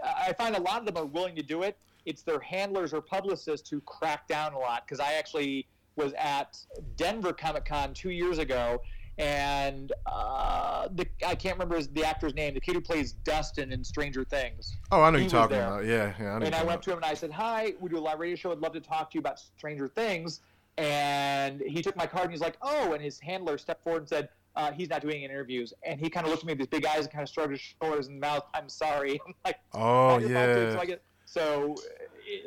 I 0.03 0.34
find 0.34 0.55
a 0.55 0.62
lot 0.62 0.79
of 0.79 0.86
them 0.86 0.97
are 0.97 1.05
willing 1.05 1.36
to 1.36 1.43
do 1.43 1.63
it. 1.63 1.77
It's 2.05 2.23
their 2.23 2.39
handlers 2.39 2.93
or 2.93 3.01
publicists 3.01 3.69
who 3.69 3.79
crack 3.81 4.27
down 4.27 4.53
a 4.53 4.60
lot. 4.60 4.86
Because 4.86 4.99
I 4.99 5.13
actually 5.13 5.67
was 5.95 6.13
at 6.13 6.57
Denver 6.95 7.34
Comic 7.34 7.65
Con 7.65 7.93
two 7.93 8.12
years 8.12 8.38
ago, 8.38 8.81
and 9.21 9.93
uh, 10.07 10.88
the, 10.95 11.05
I 11.25 11.36
can't 11.36 11.55
remember 11.55 11.75
his, 11.75 11.88
the 11.89 12.03
actor's 12.03 12.34
name. 12.34 12.55
The 12.55 12.60
kid 12.60 12.73
who 12.73 12.81
plays 12.81 13.12
Dustin 13.12 13.71
in 13.71 13.84
Stranger 13.84 14.23
Things. 14.23 14.77
Oh, 14.91 15.03
I 15.03 15.12
know 15.12 15.19
you're 15.19 15.29
talking 15.29 15.57
there. 15.57 15.67
about. 15.67 15.86
Yeah, 15.86 16.13
yeah. 16.19 16.34
I 16.34 16.38
and 16.38 16.55
I 16.55 16.63
went 16.63 16.71
up 16.71 16.81
to 16.84 16.91
him 16.91 16.97
and 16.97 17.05
I 17.05 17.13
said, 17.13 17.31
"Hi, 17.31 17.75
we 17.79 17.89
do 17.89 17.97
a 17.97 17.99
live 17.99 18.19
radio 18.19 18.36
show. 18.36 18.51
I'd 18.51 18.57
love 18.57 18.73
to 18.73 18.79
talk 18.79 19.12
to 19.12 19.15
you 19.15 19.19
about 19.19 19.39
Stranger 19.39 19.88
Things." 19.88 20.41
And 20.77 21.62
he 21.62 21.84
took 21.84 21.95
my 21.95 22.07
card 22.07 22.25
and 22.25 22.31
he's 22.31 22.41
like, 22.41 22.57
"Oh!" 22.63 22.93
And 22.93 23.03
his 23.03 23.19
handler 23.19 23.60
stepped 23.60 23.84
forward 23.84 23.99
and 23.99 24.10
said, 24.10 24.29
uh, 24.55 24.71
"He's 24.71 24.89
not 24.89 25.03
doing 25.03 25.21
interviews." 25.21 25.71
And 25.86 25.99
he 25.99 26.10
kind 26.10 26.25
of 26.25 26.31
looked 26.31 26.41
at 26.41 26.47
me 26.47 26.53
with 26.53 26.60
his 26.60 26.67
big 26.67 26.86
eyes 26.88 27.01
and 27.01 27.12
kind 27.12 27.21
of 27.21 27.29
shrugged 27.29 27.51
his 27.51 27.62
shoulders 27.62 28.07
and 28.07 28.19
mouth. 28.19 28.45
I'm 28.55 28.69
sorry. 28.69 29.21
I'm 29.27 29.36
like, 29.45 29.60
"Oh 29.73 30.17
yeah." 30.17 30.79
So, 30.79 30.86
get, 30.86 31.03
so 31.25 31.75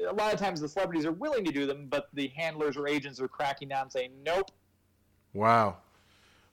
a 0.09 0.13
lot 0.13 0.35
of 0.35 0.41
times 0.41 0.61
the 0.61 0.69
celebrities 0.69 1.07
are 1.07 1.13
willing 1.13 1.45
to 1.45 1.53
do 1.53 1.67
them, 1.67 1.87
but 1.89 2.09
the 2.15 2.29
handlers 2.35 2.77
or 2.77 2.89
agents 2.89 3.21
are 3.21 3.29
cracking 3.29 3.69
down, 3.69 3.91
saying, 3.91 4.11
"Nope." 4.25 4.51
Wow. 5.35 5.77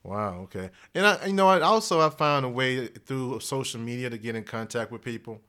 Wow. 0.04 0.42
Okay. 0.44 0.70
And 0.96 1.06
I, 1.06 1.26
you 1.28 1.34
know, 1.34 1.48
I 1.48 1.62
also 1.62 2.00
I 2.00 2.10
found 2.10 2.46
a 2.46 2.50
way 2.50 2.88
through 2.88 3.40
social 3.40 3.80
media 3.80 4.10
to 4.10 4.18
get 4.18 4.36
in 4.36 4.44
contact 4.44 4.92
with 4.92 5.04
people. 5.04 5.42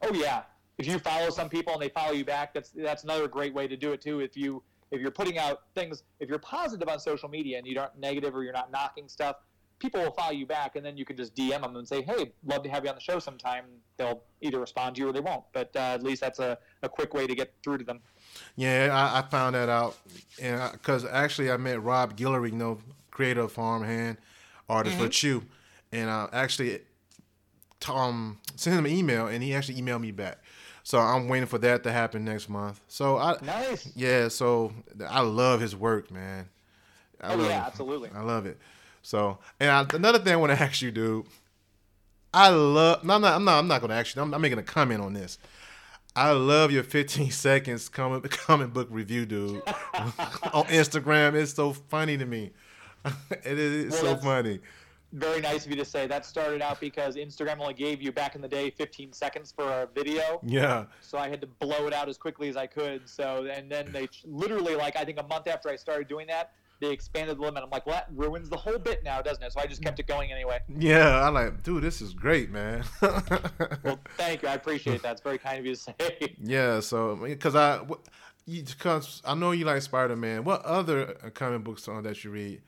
Oh 0.00 0.14
yeah. 0.14 0.42
If 0.78 0.86
you 0.86 0.98
follow 0.98 1.30
some 1.30 1.48
people 1.48 1.72
and 1.72 1.82
they 1.82 1.88
follow 1.88 2.12
you 2.12 2.24
back, 2.24 2.54
that's 2.54 2.70
that's 2.70 3.04
another 3.04 3.28
great 3.28 3.52
way 3.52 3.66
to 3.66 3.76
do 3.76 3.92
it 3.92 4.00
too. 4.00 4.20
If 4.20 4.36
you 4.36 4.62
if 4.90 5.00
you're 5.00 5.10
putting 5.10 5.38
out 5.38 5.62
things, 5.74 6.02
if 6.20 6.28
you're 6.28 6.38
positive 6.38 6.88
on 6.88 7.00
social 7.00 7.28
media 7.28 7.58
and 7.58 7.66
you 7.66 7.78
aren't 7.78 7.98
negative 7.98 8.34
or 8.34 8.44
you're 8.44 8.52
not 8.52 8.70
knocking 8.70 9.08
stuff, 9.08 9.36
people 9.82 10.00
will 10.00 10.12
follow 10.12 10.32
you 10.32 10.46
back, 10.46 10.76
and 10.76 10.86
then 10.86 10.96
you 10.96 11.04
can 11.04 11.16
just 11.16 11.34
DM 11.34 11.60
them 11.60 11.76
and 11.76 11.86
say, 11.86 12.02
"Hey, 12.02 12.32
love 12.46 12.62
to 12.62 12.68
have 12.70 12.84
you 12.84 12.90
on 12.90 12.94
the 12.94 13.00
show 13.00 13.18
sometime." 13.18 13.64
They'll 13.96 14.22
either 14.40 14.60
respond 14.60 14.94
to 14.94 15.00
you 15.00 15.08
or 15.08 15.12
they 15.12 15.20
won't, 15.20 15.44
but 15.52 15.74
uh, 15.74 15.80
at 15.80 16.02
least 16.02 16.20
that's 16.20 16.38
a, 16.38 16.56
a 16.82 16.88
quick 16.88 17.12
way 17.12 17.26
to 17.26 17.34
get 17.34 17.52
through 17.64 17.78
to 17.78 17.84
them. 17.84 18.00
Yeah, 18.56 18.90
I, 18.92 19.18
I 19.18 19.22
found 19.22 19.56
that 19.56 19.68
out, 19.68 19.98
and 20.40 20.72
because 20.72 21.04
actually 21.04 21.50
I 21.50 21.56
met 21.56 21.82
Rob 21.82 22.16
Guillory, 22.16 22.50
you 22.50 22.56
know, 22.56 22.78
creator 23.12 23.42
of 23.42 23.52
Farmhand, 23.52 24.16
artist 24.68 24.96
mm-hmm. 24.96 25.04
for 25.04 25.10
Chew, 25.10 25.44
and 25.92 26.10
I 26.10 26.28
actually 26.32 26.80
Tom 27.78 28.38
sent 28.56 28.76
him 28.76 28.86
an 28.86 28.92
email, 28.92 29.28
and 29.28 29.42
he 29.42 29.54
actually 29.54 29.80
emailed 29.80 30.00
me 30.00 30.10
back. 30.10 30.38
So 30.82 30.98
I'm 30.98 31.28
waiting 31.28 31.46
for 31.46 31.58
that 31.58 31.84
to 31.84 31.92
happen 31.92 32.24
next 32.24 32.48
month. 32.48 32.80
So 32.88 33.16
I 33.16 33.36
nice. 33.42 33.88
Yeah, 33.94 34.28
so 34.28 34.72
I 35.08 35.20
love 35.20 35.60
his 35.60 35.76
work, 35.76 36.10
man. 36.10 36.48
I 37.20 37.34
oh 37.34 37.42
yeah, 37.46 37.64
absolutely. 37.66 38.10
I 38.14 38.22
love 38.22 38.46
it. 38.46 38.58
So 39.02 39.38
and 39.60 39.70
I, 39.70 39.96
another 39.96 40.18
thing 40.18 40.32
I 40.32 40.36
want 40.36 40.52
to 40.52 40.60
ask 40.60 40.82
you, 40.82 40.90
dude. 40.90 41.26
I 42.34 42.48
love. 42.48 43.04
No, 43.04 43.14
I'm 43.14 43.20
not. 43.20 43.34
I'm 43.34 43.44
not. 43.44 43.58
I'm 43.58 43.68
not 43.68 43.80
going 43.80 43.90
to 43.90 43.96
ask 43.96 44.16
you. 44.16 44.22
I'm, 44.22 44.32
I'm 44.32 44.40
making 44.40 44.58
a 44.58 44.62
comment 44.62 45.02
on 45.02 45.12
this. 45.12 45.38
I 46.16 46.32
love 46.32 46.70
your 46.70 46.82
15 46.82 47.30
seconds 47.30 47.88
comic 47.88 48.30
comic 48.30 48.72
book 48.72 48.88
review, 48.90 49.26
dude. 49.26 49.62
on 50.52 50.64
Instagram, 50.66 51.34
it's 51.34 51.54
so 51.54 51.72
funny 51.72 52.16
to 52.16 52.26
me. 52.26 52.52
it 53.30 53.58
is 53.58 53.92
well, 53.92 54.00
so 54.00 54.16
funny. 54.16 54.60
Very 55.12 55.42
nice 55.42 55.66
of 55.66 55.70
you 55.70 55.76
to 55.76 55.84
say. 55.84 56.06
That 56.06 56.24
started 56.24 56.62
out 56.62 56.80
because 56.80 57.16
Instagram 57.16 57.60
only 57.60 57.74
gave 57.74 58.00
you 58.00 58.12
back 58.12 58.34
in 58.34 58.40
the 58.40 58.48
day 58.48 58.70
15 58.70 59.12
seconds 59.12 59.52
for 59.54 59.64
a 59.64 59.88
video. 59.94 60.40
Yeah. 60.42 60.86
So 61.02 61.18
I 61.18 61.28
had 61.28 61.40
to 61.42 61.46
blow 61.46 61.86
it 61.86 61.92
out 61.92 62.08
as 62.08 62.16
quickly 62.16 62.48
as 62.48 62.56
I 62.56 62.66
could. 62.66 63.06
So 63.06 63.46
and 63.52 63.70
then 63.70 63.92
they 63.92 64.08
literally 64.24 64.74
like 64.74 64.96
I 64.96 65.04
think 65.04 65.20
a 65.20 65.22
month 65.24 65.48
after 65.48 65.68
I 65.68 65.76
started 65.76 66.08
doing 66.08 66.26
that, 66.28 66.52
they 66.82 66.90
expanded 66.90 67.38
the 67.38 67.42
limit. 67.42 67.62
I'm 67.62 67.70
like, 67.70 67.86
well, 67.86 67.94
that 67.94 68.08
ruins 68.14 68.48
the 68.48 68.56
whole 68.56 68.78
bit 68.78 69.04
now, 69.04 69.22
doesn't 69.22 69.42
it? 69.42 69.52
So 69.52 69.60
I 69.60 69.66
just 69.66 69.82
kept 69.82 70.00
it 70.00 70.06
going 70.06 70.32
anyway. 70.32 70.58
Yeah, 70.68 71.20
I 71.20 71.28
like, 71.28 71.62
dude, 71.62 71.82
this 71.82 72.02
is 72.02 72.12
great, 72.12 72.50
man. 72.50 72.84
well, 73.02 74.00
thank 74.16 74.42
you. 74.42 74.48
I 74.48 74.54
appreciate 74.54 75.02
that. 75.02 75.12
It's 75.12 75.20
very 75.20 75.38
kind 75.38 75.58
of 75.58 75.64
you 75.64 75.74
to 75.74 75.80
say. 75.80 75.94
Yeah, 76.42 76.80
so 76.80 77.16
because 77.16 77.54
I, 77.54 77.82
because 78.46 79.22
I 79.24 79.34
know 79.34 79.52
you 79.52 79.64
like 79.64 79.80
Spider 79.82 80.16
Man. 80.16 80.44
What 80.44 80.64
other 80.64 81.16
uh, 81.24 81.30
comic 81.30 81.62
books 81.62 81.86
are 81.86 82.02
that 82.02 82.24
you 82.24 82.30
read? 82.30 82.62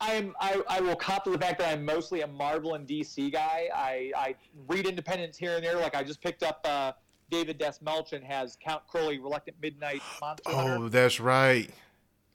I'm 0.00 0.34
I, 0.40 0.62
I 0.68 0.80
will 0.80 0.96
cop 0.96 1.24
to 1.24 1.30
the 1.30 1.38
fact 1.38 1.58
that 1.58 1.72
I'm 1.72 1.84
mostly 1.84 2.20
a 2.20 2.26
Marvel 2.26 2.74
and 2.74 2.86
DC 2.86 3.32
guy. 3.32 3.68
I, 3.74 4.12
I 4.16 4.34
read 4.68 4.86
independents 4.86 5.38
here 5.38 5.56
and 5.56 5.64
there. 5.64 5.76
Like 5.76 5.94
I 5.94 6.02
just 6.02 6.20
picked 6.20 6.42
up 6.42 6.60
uh, 6.64 6.92
David 7.30 7.58
Dastmalchian 7.58 8.22
has 8.22 8.58
Count 8.62 8.86
Crowley, 8.86 9.18
Reluctant 9.18 9.56
Midnight 9.60 10.02
Monster 10.20 10.42
Oh, 10.46 10.56
Hunter. 10.56 10.88
that's 10.90 11.18
right. 11.18 11.70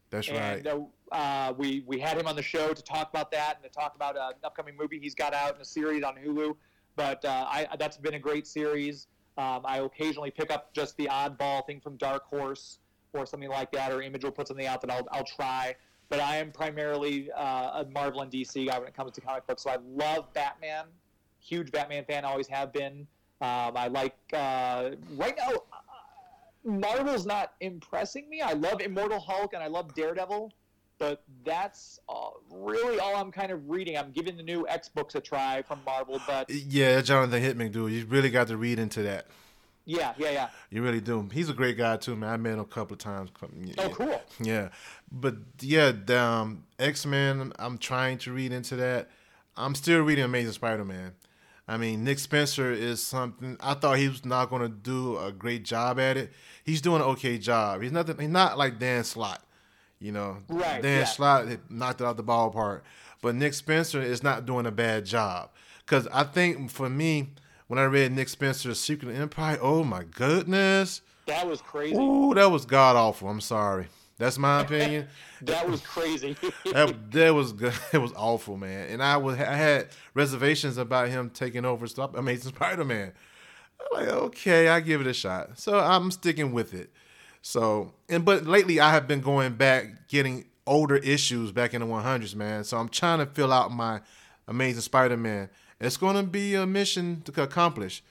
That's 0.09 0.27
and, 0.27 0.65
right. 0.65 0.87
Uh, 1.11 1.53
we 1.57 1.83
we 1.85 1.99
had 1.99 2.17
him 2.17 2.25
on 2.25 2.35
the 2.35 2.41
show 2.41 2.73
to 2.73 2.81
talk 2.81 3.09
about 3.09 3.31
that 3.31 3.57
and 3.61 3.63
to 3.63 3.69
talk 3.69 3.95
about 3.95 4.17
uh, 4.17 4.29
an 4.29 4.35
upcoming 4.43 4.75
movie 4.77 4.99
he's 4.99 5.15
got 5.15 5.33
out 5.33 5.55
in 5.55 5.61
a 5.61 5.65
series 5.65 6.03
on 6.03 6.15
Hulu. 6.15 6.55
But 6.95 7.23
uh, 7.23 7.45
I, 7.47 7.67
that's 7.79 7.97
been 7.97 8.15
a 8.15 8.19
great 8.19 8.47
series. 8.47 9.07
Um, 9.37 9.61
I 9.65 9.77
occasionally 9.79 10.31
pick 10.31 10.51
up 10.51 10.73
just 10.73 10.97
the 10.97 11.07
oddball 11.07 11.65
thing 11.65 11.79
from 11.79 11.95
Dark 11.97 12.25
Horse 12.25 12.79
or 13.13 13.25
something 13.25 13.49
like 13.49 13.71
that, 13.71 13.91
or 13.91 14.01
Image 14.01 14.23
will 14.23 14.31
put 14.31 14.47
something 14.47 14.65
out 14.67 14.81
that 14.81 14.91
I'll, 14.91 15.07
I'll 15.11 15.23
try. 15.25 15.75
But 16.11 16.19
I 16.19 16.35
am 16.35 16.51
primarily 16.51 17.31
uh, 17.31 17.81
a 17.81 17.87
Marvel 17.91 18.21
and 18.21 18.29
DC 18.29 18.67
guy 18.67 18.77
when 18.77 18.87
it 18.87 18.93
comes 18.93 19.13
to 19.13 19.21
comic 19.21 19.47
books. 19.47 19.63
So 19.63 19.69
I 19.69 19.77
love 19.95 20.31
Batman. 20.33 20.85
Huge 21.39 21.71
Batman 21.71 22.03
fan, 22.03 22.25
always 22.25 22.47
have 22.47 22.71
been. 22.73 23.07
Um, 23.39 23.71
I 23.75 23.87
like 23.87 24.15
uh, 24.33 24.91
right 25.15 25.35
now 25.35 25.51
Marvel's 26.63 27.25
not 27.25 27.53
impressing 27.61 28.29
me. 28.29 28.41
I 28.41 28.53
love 28.53 28.81
Immortal 28.81 29.19
Hulk 29.19 29.53
and 29.53 29.63
I 29.63 29.67
love 29.67 29.95
Daredevil, 29.95 30.51
but 30.99 31.23
that's 31.43 31.99
uh, 32.07 32.31
really 32.51 32.99
all 32.99 33.15
I'm 33.15 33.31
kind 33.31 33.51
of 33.51 33.69
reading. 33.69 33.97
I'm 33.97 34.11
giving 34.11 34.37
the 34.37 34.43
new 34.43 34.67
X 34.67 34.89
books 34.89 35.15
a 35.15 35.21
try 35.21 35.61
from 35.63 35.79
Marvel, 35.85 36.21
but 36.27 36.49
yeah, 36.49 37.01
Jonathan 37.01 37.41
Hickman, 37.41 37.71
dude, 37.71 37.93
you 37.93 38.05
really 38.05 38.29
got 38.29 38.47
to 38.49 38.57
read 38.57 38.79
into 38.79 39.01
that. 39.03 39.27
Yeah, 39.85 40.13
yeah, 40.17 40.31
yeah. 40.31 40.49
You 40.69 40.83
really 40.83 41.01
do. 41.01 41.27
He's 41.31 41.49
a 41.49 41.53
great 41.53 41.77
guy 41.77 41.97
too, 41.97 42.15
man. 42.15 42.29
I 42.29 42.37
met 42.37 42.53
him 42.53 42.59
a 42.59 42.65
couple 42.65 42.93
of 42.93 42.99
times. 42.99 43.29
Oh, 43.77 43.89
cool. 43.89 44.21
Yeah, 44.39 44.69
but 45.11 45.35
yeah, 45.59 45.91
um, 46.09 46.63
X 46.79 47.05
Men. 47.05 47.51
I'm 47.57 47.77
trying 47.77 48.17
to 48.19 48.31
read 48.31 48.51
into 48.51 48.75
that. 48.77 49.09
I'm 49.57 49.75
still 49.75 50.01
reading 50.01 50.23
Amazing 50.23 50.53
Spider-Man. 50.53 51.13
I 51.67 51.77
mean, 51.77 52.03
Nick 52.03 52.19
Spencer 52.19 52.71
is 52.71 53.01
something. 53.01 53.57
I 53.59 53.73
thought 53.73 53.97
he 53.97 54.07
was 54.07 54.25
not 54.25 54.49
going 54.49 54.61
to 54.61 54.69
do 54.69 55.17
a 55.17 55.31
great 55.31 55.63
job 55.63 55.99
at 55.99 56.17
it. 56.17 56.31
He's 56.63 56.81
doing 56.81 57.01
an 57.01 57.07
okay 57.09 57.37
job. 57.37 57.81
He's 57.81 57.91
nothing. 57.91 58.17
He's 58.19 58.29
not 58.29 58.57
like 58.57 58.79
Dan 58.79 59.03
Slott. 59.03 59.41
You 59.99 60.11
know, 60.11 60.37
right, 60.49 60.81
Dan 60.81 60.99
yeah. 60.99 61.05
Slott 61.05 61.47
knocked 61.69 62.01
it 62.01 62.05
out 62.05 62.17
the 62.17 62.23
ballpark, 62.23 62.81
but 63.21 63.35
Nick 63.35 63.53
Spencer 63.53 64.01
is 64.01 64.23
not 64.23 64.45
doing 64.45 64.65
a 64.65 64.71
bad 64.71 65.05
job. 65.05 65.51
Because 65.85 66.07
I 66.07 66.23
think 66.23 66.71
for 66.71 66.89
me, 66.89 67.29
when 67.71 67.79
I 67.79 67.85
read 67.85 68.11
Nick 68.11 68.27
Spencer's 68.27 68.81
Secret 68.81 69.15
Empire, 69.15 69.57
oh 69.61 69.85
my 69.85 70.03
goodness, 70.03 71.01
that 71.25 71.47
was 71.47 71.61
crazy. 71.61 71.95
Ooh, 71.95 72.33
that 72.33 72.51
was 72.51 72.65
god 72.65 72.97
awful. 72.97 73.29
I'm 73.29 73.39
sorry. 73.39 73.87
That's 74.17 74.37
my 74.37 74.59
opinion. 74.59 75.07
that 75.43 75.69
was 75.69 75.79
crazy. 75.79 76.35
that, 76.73 77.11
that 77.11 77.33
was 77.33 77.53
good. 77.53 77.73
It 77.93 77.99
was 77.99 78.11
awful, 78.17 78.57
man. 78.57 78.89
And 78.89 79.01
I 79.01 79.15
was 79.15 79.39
I 79.39 79.55
had 79.55 79.87
reservations 80.13 80.77
about 80.77 81.07
him 81.07 81.29
taking 81.29 81.63
over 81.63 81.87
stuff 81.87 82.13
Amazing 82.13 82.51
Spider-Man. 82.51 83.13
I'm 83.79 84.01
like, 84.01 84.13
okay, 84.15 84.67
I 84.67 84.81
give 84.81 84.99
it 84.99 85.07
a 85.07 85.13
shot. 85.13 85.57
So 85.57 85.79
I'm 85.79 86.11
sticking 86.11 86.51
with 86.51 86.73
it. 86.73 86.91
So 87.41 87.93
and 88.09 88.25
but 88.25 88.45
lately 88.45 88.81
I 88.81 88.91
have 88.91 89.07
been 89.07 89.21
going 89.21 89.53
back 89.53 90.09
getting 90.09 90.43
older 90.67 90.97
issues 90.97 91.53
back 91.53 91.73
in 91.73 91.79
the 91.79 91.87
100s, 91.87 92.35
man. 92.35 92.65
So 92.65 92.75
I'm 92.75 92.89
trying 92.89 93.19
to 93.19 93.27
fill 93.27 93.53
out 93.53 93.71
my 93.71 94.01
Amazing 94.49 94.81
Spider-Man. 94.81 95.49
It's 95.81 95.97
going 95.97 96.15
to 96.15 96.23
be 96.23 96.55
a 96.55 96.65
mission 96.65 97.21
to 97.25 97.43
accomplish 97.43 98.01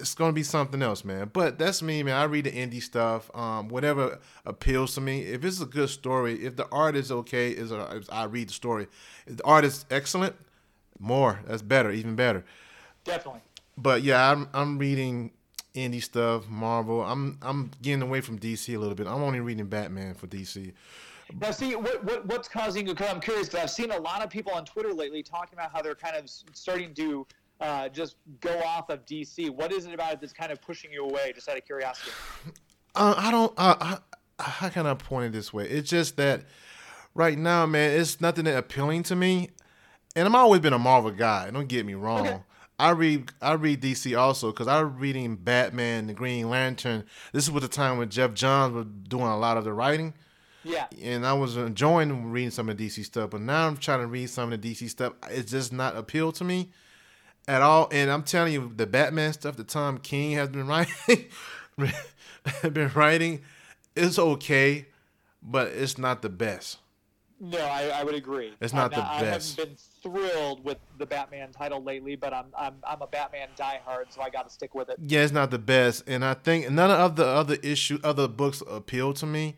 it's 0.00 0.14
gonna 0.14 0.32
be 0.32 0.42
something 0.42 0.82
else, 0.82 1.04
man. 1.04 1.30
But 1.32 1.58
that's 1.58 1.82
me, 1.82 2.02
man. 2.02 2.14
I 2.14 2.24
read 2.24 2.44
the 2.44 2.52
indie 2.52 2.82
stuff, 2.82 3.30
um, 3.34 3.68
whatever 3.68 4.18
appeals 4.44 4.94
to 4.94 5.00
me. 5.00 5.22
If 5.22 5.44
it's 5.44 5.60
a 5.60 5.66
good 5.66 5.90
story, 5.90 6.44
if 6.44 6.56
the 6.56 6.66
art 6.70 6.96
is 6.96 7.10
okay, 7.10 7.50
is 7.50 7.72
I 7.72 8.24
read 8.24 8.48
the 8.48 8.52
story. 8.52 8.88
If 9.26 9.38
the 9.38 9.44
art 9.44 9.64
is 9.64 9.84
excellent, 9.90 10.36
more. 10.98 11.40
That's 11.46 11.62
better, 11.62 11.90
even 11.90 12.16
better. 12.16 12.44
Definitely. 13.04 13.40
But 13.76 14.02
yeah, 14.02 14.30
I'm 14.30 14.48
I'm 14.52 14.78
reading 14.78 15.32
indie 15.74 16.02
stuff, 16.02 16.48
Marvel. 16.48 17.02
I'm 17.02 17.38
I'm 17.42 17.70
getting 17.80 18.02
away 18.02 18.20
from 18.20 18.38
DC 18.38 18.74
a 18.74 18.78
little 18.78 18.94
bit. 18.94 19.06
I'm 19.06 19.22
only 19.22 19.40
reading 19.40 19.66
Batman 19.66 20.14
for 20.14 20.26
DC. 20.26 20.72
Now, 21.40 21.50
see 21.50 21.74
what, 21.74 22.04
what 22.04 22.26
what's 22.26 22.48
causing 22.48 22.86
you? 22.86 22.94
Because 22.94 23.10
I'm 23.10 23.20
curious. 23.20 23.48
Because 23.48 23.62
I've 23.64 23.70
seen 23.70 23.90
a 23.90 23.98
lot 23.98 24.22
of 24.22 24.30
people 24.30 24.52
on 24.52 24.64
Twitter 24.64 24.92
lately 24.92 25.22
talking 25.22 25.58
about 25.58 25.72
how 25.72 25.82
they're 25.82 25.94
kind 25.94 26.16
of 26.16 26.30
starting 26.52 26.94
to 26.94 27.26
uh, 27.60 27.88
just 27.88 28.16
go 28.40 28.58
off 28.60 28.90
of 28.90 29.04
DC. 29.06 29.50
What 29.50 29.72
is 29.72 29.86
it 29.86 29.94
about 29.94 30.14
it 30.14 30.20
that's 30.20 30.32
kind 30.32 30.52
of 30.52 30.60
pushing 30.60 30.92
you 30.92 31.04
away? 31.04 31.32
Just 31.34 31.48
out 31.48 31.56
of 31.56 31.64
curiosity. 31.64 32.10
Uh, 32.94 33.14
I 33.16 33.30
don't. 33.30 33.52
Uh, 33.56 33.76
I, 33.80 33.98
how 34.42 34.68
can 34.68 34.86
I 34.86 34.94
point 34.94 35.26
it 35.26 35.32
this 35.32 35.52
way? 35.52 35.68
It's 35.68 35.88
just 35.88 36.16
that 36.16 36.44
right 37.14 37.38
now, 37.38 37.66
man, 37.66 37.98
it's 37.98 38.20
nothing 38.20 38.44
that 38.44 38.56
appealing 38.56 39.04
to 39.04 39.16
me. 39.16 39.50
And 40.14 40.26
I'm 40.26 40.34
always 40.34 40.60
been 40.60 40.72
a 40.72 40.78
Marvel 40.78 41.10
guy. 41.10 41.50
Don't 41.50 41.68
get 41.68 41.86
me 41.86 41.94
wrong. 41.94 42.26
Okay. 42.26 42.40
I 42.78 42.90
read 42.90 43.30
I 43.40 43.52
read 43.52 43.80
DC 43.80 44.18
also 44.18 44.50
because 44.50 44.66
I 44.66 44.82
was 44.82 44.92
reading 44.94 45.36
Batman, 45.36 46.08
the 46.08 46.14
Green 46.14 46.50
Lantern. 46.50 47.04
This 47.32 47.48
was 47.48 47.62
the 47.62 47.68
time 47.68 47.98
when 47.98 48.08
Geoff 48.08 48.34
Johns 48.34 48.74
was 48.74 48.86
doing 49.08 49.26
a 49.26 49.38
lot 49.38 49.56
of 49.56 49.64
the 49.64 49.72
writing, 49.72 50.14
Yeah. 50.64 50.86
and 51.02 51.26
I 51.26 51.32
was 51.32 51.56
enjoying 51.56 52.30
reading 52.30 52.50
some 52.50 52.68
of 52.68 52.76
the 52.76 52.86
DC 52.88 53.04
stuff. 53.04 53.30
But 53.30 53.40
now 53.40 53.66
I'm 53.66 53.76
trying 53.76 54.00
to 54.00 54.06
read 54.06 54.30
some 54.30 54.52
of 54.52 54.60
the 54.60 54.74
DC 54.74 54.88
stuff. 54.90 55.14
It's 55.30 55.50
just 55.50 55.72
not 55.72 55.96
appeal 55.96 56.32
to 56.32 56.44
me 56.44 56.70
at 57.48 57.62
all. 57.62 57.88
And 57.90 58.10
I'm 58.10 58.22
telling 58.22 58.52
you, 58.52 58.72
the 58.74 58.86
Batman 58.86 59.32
stuff 59.32 59.56
that 59.56 59.68
Tom 59.68 59.98
King 59.98 60.32
has 60.32 60.48
been 60.48 60.66
writing, 60.68 61.26
been 62.72 62.90
writing, 62.94 63.42
it's 63.96 64.18
okay, 64.18 64.86
but 65.42 65.68
it's 65.68 65.98
not 65.98 66.22
the 66.22 66.28
best. 66.28 66.78
No, 67.44 67.58
I, 67.58 67.88
I 67.88 68.04
would 68.04 68.14
agree. 68.14 68.52
It's 68.60 68.72
not 68.72 68.92
the 68.92 69.04
I 69.04 69.20
best. 69.20 69.56
haven't 69.56 69.74
been 69.74 70.12
thrilled 70.12 70.64
with 70.64 70.78
the 70.98 71.06
Batman 71.06 71.50
title 71.50 71.82
lately, 71.82 72.14
but 72.14 72.32
I'm 72.32 72.46
I'm 72.56 72.74
I'm 72.84 73.02
a 73.02 73.06
Batman 73.08 73.48
diehard, 73.58 74.04
so 74.10 74.22
I 74.22 74.30
got 74.30 74.46
to 74.46 74.54
stick 74.54 74.76
with 74.76 74.88
it. 74.90 74.96
Yeah, 75.04 75.24
it's 75.24 75.32
not 75.32 75.50
the 75.50 75.58
best, 75.58 76.04
and 76.06 76.24
I 76.24 76.34
think 76.34 76.70
none 76.70 76.92
of 76.92 77.16
the 77.16 77.26
other 77.26 77.56
issue, 77.60 77.98
other 78.04 78.28
books 78.28 78.62
appeal 78.70 79.12
to 79.14 79.26
me. 79.26 79.56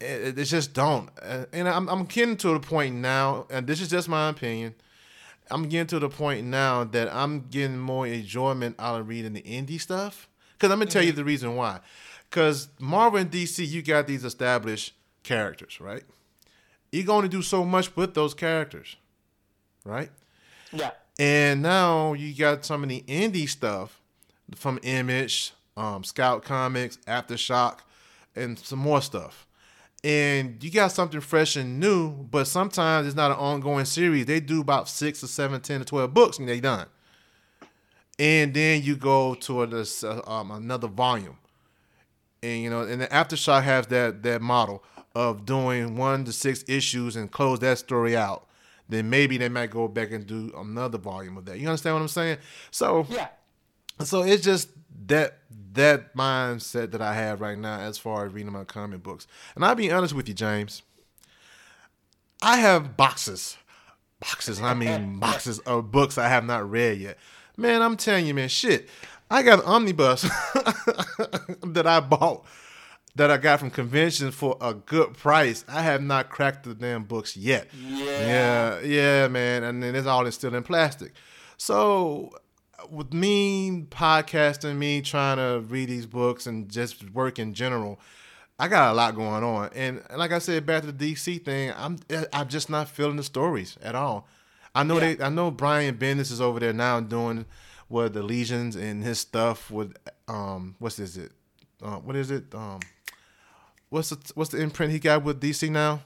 It, 0.00 0.38
it 0.38 0.44
just 0.44 0.74
don't, 0.74 1.08
Uh, 1.22 1.46
and 1.52 1.68
I'm 1.68 1.88
I'm 1.88 2.04
getting 2.04 2.36
to 2.38 2.48
the 2.48 2.60
point 2.60 2.96
now, 2.96 3.46
and 3.50 3.66
this 3.66 3.80
is 3.80 3.88
just 3.88 4.08
my 4.08 4.28
opinion. 4.28 4.74
I'm 5.50 5.68
getting 5.68 5.86
to 5.88 5.98
the 5.98 6.08
point 6.08 6.46
now 6.46 6.84
that 6.84 7.12
I'm 7.14 7.48
getting 7.48 7.78
more 7.78 8.06
enjoyment 8.06 8.76
out 8.78 9.00
of 9.00 9.08
reading 9.08 9.34
the 9.34 9.42
indie 9.42 9.80
stuff. 9.80 10.28
Because 10.54 10.72
I'm 10.72 10.78
gonna 10.78 10.90
tell 10.90 11.02
you 11.04 11.12
the 11.12 11.24
reason 11.24 11.54
why. 11.56 11.80
Because 12.30 12.68
Marvel 12.80 13.20
and 13.20 13.30
DC, 13.30 13.66
you 13.66 13.82
got 13.82 14.06
these 14.06 14.24
established 14.24 14.94
characters, 15.22 15.80
right? 15.80 16.02
You're 16.90 17.04
going 17.04 17.22
to 17.22 17.28
do 17.28 17.42
so 17.42 17.64
much 17.64 17.94
with 17.96 18.14
those 18.14 18.34
characters, 18.34 18.96
right? 19.84 20.10
Yeah. 20.72 20.90
And 21.18 21.62
now 21.62 22.12
you 22.12 22.34
got 22.34 22.64
some 22.64 22.82
of 22.82 22.88
the 22.88 23.02
indie 23.06 23.48
stuff 23.48 24.00
from 24.54 24.78
Image, 24.82 25.52
um, 25.76 26.04
Scout 26.04 26.44
Comics, 26.44 26.98
Aftershock, 27.06 27.78
and 28.36 28.58
some 28.58 28.78
more 28.78 29.00
stuff. 29.02 29.43
And 30.04 30.62
you 30.62 30.70
got 30.70 30.92
something 30.92 31.20
fresh 31.22 31.56
and 31.56 31.80
new, 31.80 32.10
but 32.10 32.46
sometimes 32.46 33.06
it's 33.06 33.16
not 33.16 33.30
an 33.30 33.38
ongoing 33.38 33.86
series. 33.86 34.26
They 34.26 34.38
do 34.38 34.60
about 34.60 34.86
six 34.86 35.24
or 35.24 35.28
seven, 35.28 35.62
ten 35.62 35.80
or 35.80 35.84
twelve 35.84 36.12
books, 36.12 36.38
and 36.38 36.46
they 36.46 36.60
done. 36.60 36.86
And 38.18 38.52
then 38.52 38.82
you 38.82 38.96
go 38.96 39.34
to 39.34 39.62
a, 39.62 40.30
um, 40.30 40.50
another 40.50 40.88
volume, 40.88 41.38
and 42.42 42.62
you 42.62 42.68
know, 42.68 42.82
and 42.82 43.00
the 43.00 43.06
Aftershock 43.06 43.62
has 43.62 43.86
that 43.86 44.22
that 44.24 44.42
model 44.42 44.84
of 45.14 45.46
doing 45.46 45.96
one 45.96 46.24
to 46.26 46.32
six 46.32 46.62
issues 46.68 47.16
and 47.16 47.32
close 47.32 47.60
that 47.60 47.78
story 47.78 48.14
out. 48.14 48.46
Then 48.88 49.08
maybe 49.08 49.38
they 49.38 49.48
might 49.48 49.70
go 49.70 49.88
back 49.88 50.12
and 50.12 50.26
do 50.26 50.52
another 50.54 50.98
volume 50.98 51.38
of 51.38 51.46
that. 51.46 51.58
You 51.58 51.68
understand 51.68 51.96
what 51.96 52.02
I'm 52.02 52.08
saying? 52.08 52.38
So 52.70 53.06
Yeah. 53.08 53.28
so 54.02 54.22
it's 54.22 54.44
just 54.44 54.68
that 55.06 55.38
that 55.72 56.14
mindset 56.14 56.92
that 56.92 57.02
I 57.02 57.14
have 57.14 57.40
right 57.40 57.58
now 57.58 57.80
as 57.80 57.98
far 57.98 58.26
as 58.26 58.32
reading 58.32 58.52
my 58.52 58.64
comic 58.64 59.02
books. 59.02 59.26
And 59.54 59.64
I'll 59.64 59.74
be 59.74 59.90
honest 59.90 60.14
with 60.14 60.28
you, 60.28 60.34
James. 60.34 60.82
I 62.42 62.58
have 62.58 62.96
boxes, 62.96 63.56
boxes. 64.20 64.60
I 64.60 64.74
mean 64.74 65.18
boxes 65.20 65.58
of 65.60 65.90
books 65.90 66.18
I 66.18 66.28
have 66.28 66.44
not 66.44 66.70
read 66.70 66.98
yet. 66.98 67.18
Man, 67.56 67.82
I'm 67.82 67.96
telling 67.96 68.26
you, 68.26 68.34
man, 68.34 68.48
shit. 68.48 68.88
I 69.30 69.42
got 69.42 69.60
an 69.60 69.64
omnibus 69.64 70.22
that 71.62 71.84
I 71.86 72.00
bought 72.00 72.44
that 73.16 73.30
I 73.30 73.36
got 73.36 73.60
from 73.60 73.70
convention 73.70 74.30
for 74.30 74.56
a 74.60 74.74
good 74.74 75.14
price. 75.14 75.64
I 75.68 75.82
have 75.82 76.02
not 76.02 76.30
cracked 76.30 76.64
the 76.64 76.74
damn 76.74 77.04
books 77.04 77.36
yet. 77.36 77.68
Yeah. 77.72 78.04
Yeah, 78.04 78.80
yeah, 78.80 79.28
man. 79.28 79.62
And 79.62 79.82
then 79.82 79.94
it's 79.94 80.06
all 80.06 80.28
still 80.32 80.54
in 80.54 80.62
plastic. 80.62 81.12
So 81.56 82.32
with 82.90 83.12
me 83.12 83.86
podcasting, 83.90 84.76
me 84.76 85.00
trying 85.02 85.36
to 85.38 85.64
read 85.66 85.88
these 85.88 86.06
books 86.06 86.46
and 86.46 86.68
just 86.70 87.10
work 87.12 87.38
in 87.38 87.54
general, 87.54 87.98
I 88.58 88.68
got 88.68 88.92
a 88.92 88.94
lot 88.94 89.14
going 89.14 89.42
on. 89.44 89.70
And 89.74 90.02
like 90.16 90.32
I 90.32 90.38
said, 90.38 90.64
back 90.66 90.82
to 90.84 90.92
the 90.92 91.14
DC 91.14 91.44
thing, 91.44 91.72
I'm 91.76 91.98
I'm 92.32 92.48
just 92.48 92.70
not 92.70 92.88
feeling 92.88 93.16
the 93.16 93.22
stories 93.22 93.76
at 93.82 93.94
all. 93.94 94.28
I 94.74 94.82
know 94.82 94.98
Yeah. 95.00 95.14
they 95.14 95.24
I 95.24 95.28
know 95.28 95.50
Brian 95.50 95.96
Bendis 95.96 96.30
is 96.32 96.40
over 96.40 96.60
there 96.60 96.72
now 96.72 97.00
doing 97.00 97.46
what 97.88 98.12
the 98.12 98.22
legions 98.22 98.76
and 98.76 99.02
his 99.04 99.20
stuff 99.20 99.70
with 99.70 99.96
um 100.28 100.74
what's 100.78 100.98
is 100.98 101.16
it? 101.16 101.32
Uh, 101.82 101.96
what 101.96 102.16
is 102.16 102.30
it? 102.30 102.54
Um 102.54 102.80
what's 103.90 104.10
the 104.10 104.18
what's 104.34 104.50
the 104.50 104.60
imprint 104.60 104.92
he 104.92 104.98
got 104.98 105.22
with 105.22 105.40
DC 105.40 105.70
now? 105.70 106.00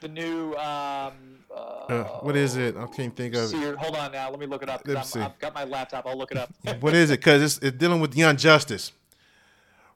The 0.00 0.08
new 0.08 0.54
um. 0.54 1.12
Uh, 1.50 1.56
Uh, 1.90 2.04
what 2.22 2.36
is 2.36 2.56
it? 2.56 2.76
I 2.76 2.86
can't 2.86 3.14
think 3.16 3.34
of 3.34 3.52
it. 3.52 3.76
hold 3.76 3.96
on 3.96 4.12
now. 4.12 4.30
Let 4.30 4.38
me 4.38 4.46
look 4.46 4.62
it 4.62 4.68
up. 4.68 4.82
Let 4.86 4.98
me 4.98 5.02
see. 5.02 5.18
I've 5.20 5.36
got 5.40 5.52
my 5.52 5.64
laptop. 5.64 6.06
I'll 6.06 6.16
look 6.16 6.30
it 6.30 6.38
up. 6.38 6.48
What 6.80 6.94
is 6.94 7.10
it? 7.10 7.18
Because 7.18 7.42
it's, 7.42 7.58
it's 7.58 7.76
dealing 7.76 8.00
with 8.00 8.14
Young 8.14 8.36
Justice. 8.36 8.92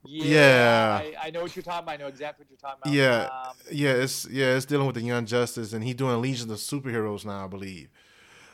Yeah. 0.04 1.00
I, 1.00 1.14
I 1.28 1.30
know 1.30 1.42
what 1.42 1.54
you're 1.56 1.62
talking 1.62 1.84
about. 1.84 1.92
I 1.92 1.96
know 1.96 2.08
exactly 2.08 2.44
what 2.44 2.50
you're 2.50 2.58
talking 2.58 2.80
about. 2.82 2.92
Yeah, 2.92 3.48
Um, 3.48 3.56
yeah, 3.70 3.92
it's 3.92 4.26
yeah, 4.28 4.56
it's 4.56 4.66
dealing 4.66 4.86
with 4.86 4.96
the 4.96 5.02
Young 5.02 5.24
Justice, 5.26 5.72
and 5.72 5.82
he's 5.84 5.94
doing 5.94 6.20
Legion 6.20 6.50
of 6.50 6.58
Superheroes 6.58 7.24
now, 7.24 7.44
I 7.44 7.48
believe. 7.48 7.88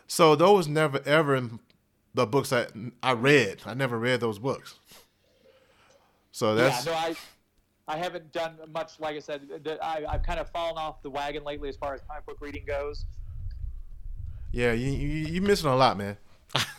So 0.07 0.37
those 0.37 0.69
never 0.69 1.01
ever 1.07 1.35
in 1.35 1.59
the 2.15 2.27
books 2.27 2.53
I 2.53 2.67
I 3.03 3.13
read. 3.13 3.63
I 3.67 3.75
never 3.75 3.99
read 3.99 4.21
those 4.21 4.39
books. 4.39 4.75
So 6.33 6.55
that's 6.55 6.87
yeah, 6.87 6.93
no, 6.93 6.99
I, 6.99 7.15
I 7.91 7.97
haven't 7.97 8.33
done 8.33 8.57
much. 8.73 9.01
Like 9.01 9.17
I 9.17 9.19
said, 9.19 9.49
I, 9.83 10.05
I've 10.09 10.23
kind 10.23 10.39
of 10.39 10.49
fallen 10.51 10.79
off 10.79 11.03
the 11.03 11.11
wagon 11.11 11.43
lately 11.43 11.69
as 11.69 11.77
far 11.77 11.93
as 11.93 12.01
comic 12.09 12.25
book 12.25 12.39
reading 12.41 12.65
goes. 12.65 13.05
yeah, 14.53 14.73
you 14.73 14.93
you 14.93 15.27
you 15.27 15.43
missing 15.43 15.69
a 15.69 15.75
lot, 15.75 15.99
man. 15.99 16.17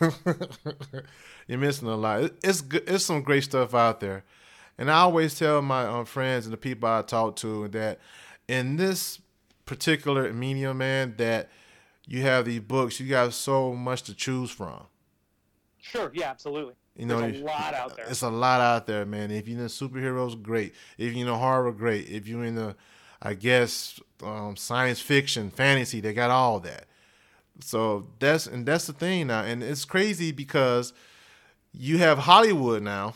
You're 1.46 1.58
missing 1.58 1.88
a 1.88 1.96
lot. 1.96 2.30
It's 2.42 2.62
good. 2.62 2.84
It's 2.86 3.04
some 3.04 3.20
great 3.22 3.44
stuff 3.44 3.74
out 3.74 4.00
there, 4.00 4.24
and 4.78 4.90
I 4.90 5.00
always 5.00 5.38
tell 5.38 5.60
my 5.60 5.84
um, 5.84 6.06
friends 6.06 6.46
and 6.46 6.52
the 6.52 6.56
people 6.56 6.88
I 6.88 7.02
talk 7.02 7.36
to 7.36 7.68
that 7.68 7.98
in 8.48 8.76
this 8.76 9.20
particular 9.66 10.32
medium, 10.32 10.78
man, 10.78 11.14
that 11.18 11.50
you 12.06 12.22
have 12.22 12.46
these 12.46 12.60
books. 12.60 12.98
You 12.98 13.08
got 13.08 13.34
so 13.34 13.74
much 13.74 14.02
to 14.04 14.14
choose 14.14 14.50
from. 14.50 14.86
Sure, 15.78 16.10
yeah, 16.14 16.30
absolutely. 16.30 16.74
You 16.96 17.06
know, 17.06 17.20
There's 17.20 17.40
a 17.40 17.44
lot 17.44 17.74
out 17.74 17.96
there. 17.96 18.06
It's 18.08 18.22
a 18.22 18.30
lot 18.30 18.60
out 18.60 18.86
there, 18.86 19.06
man. 19.06 19.30
If 19.30 19.48
you're 19.48 19.58
into 19.58 19.72
superheroes, 19.72 20.40
great. 20.40 20.74
If 20.98 21.12
you're 21.12 21.22
into 21.22 21.34
horror, 21.34 21.72
great. 21.72 22.08
If 22.08 22.28
you're 22.28 22.44
into, 22.44 22.76
I 23.20 23.34
guess, 23.34 23.98
um, 24.22 24.56
science 24.56 25.00
fiction, 25.00 25.50
fantasy, 25.50 26.00
they 26.00 26.12
got 26.12 26.30
all 26.30 26.60
that. 26.60 26.86
So 27.60 28.08
that's 28.18 28.46
and 28.46 28.66
that's 28.66 28.86
the 28.86 28.92
thing 28.92 29.28
now, 29.28 29.42
and 29.42 29.62
it's 29.62 29.84
crazy 29.84 30.32
because 30.32 30.92
you 31.72 31.98
have 31.98 32.18
Hollywood 32.18 32.82
now. 32.82 33.14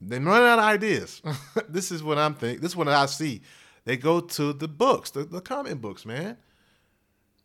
They 0.00 0.18
run 0.18 0.42
out 0.42 0.58
of 0.58 0.64
ideas. 0.64 1.22
this 1.68 1.90
is 1.90 2.02
what 2.02 2.18
I'm 2.18 2.34
thinking. 2.34 2.60
This 2.60 2.72
is 2.72 2.76
what 2.76 2.88
I 2.88 3.06
see. 3.06 3.42
They 3.84 3.96
go 3.96 4.20
to 4.20 4.52
the 4.52 4.68
books, 4.68 5.10
the, 5.10 5.24
the 5.24 5.40
comic 5.40 5.80
books, 5.80 6.04
man. 6.04 6.36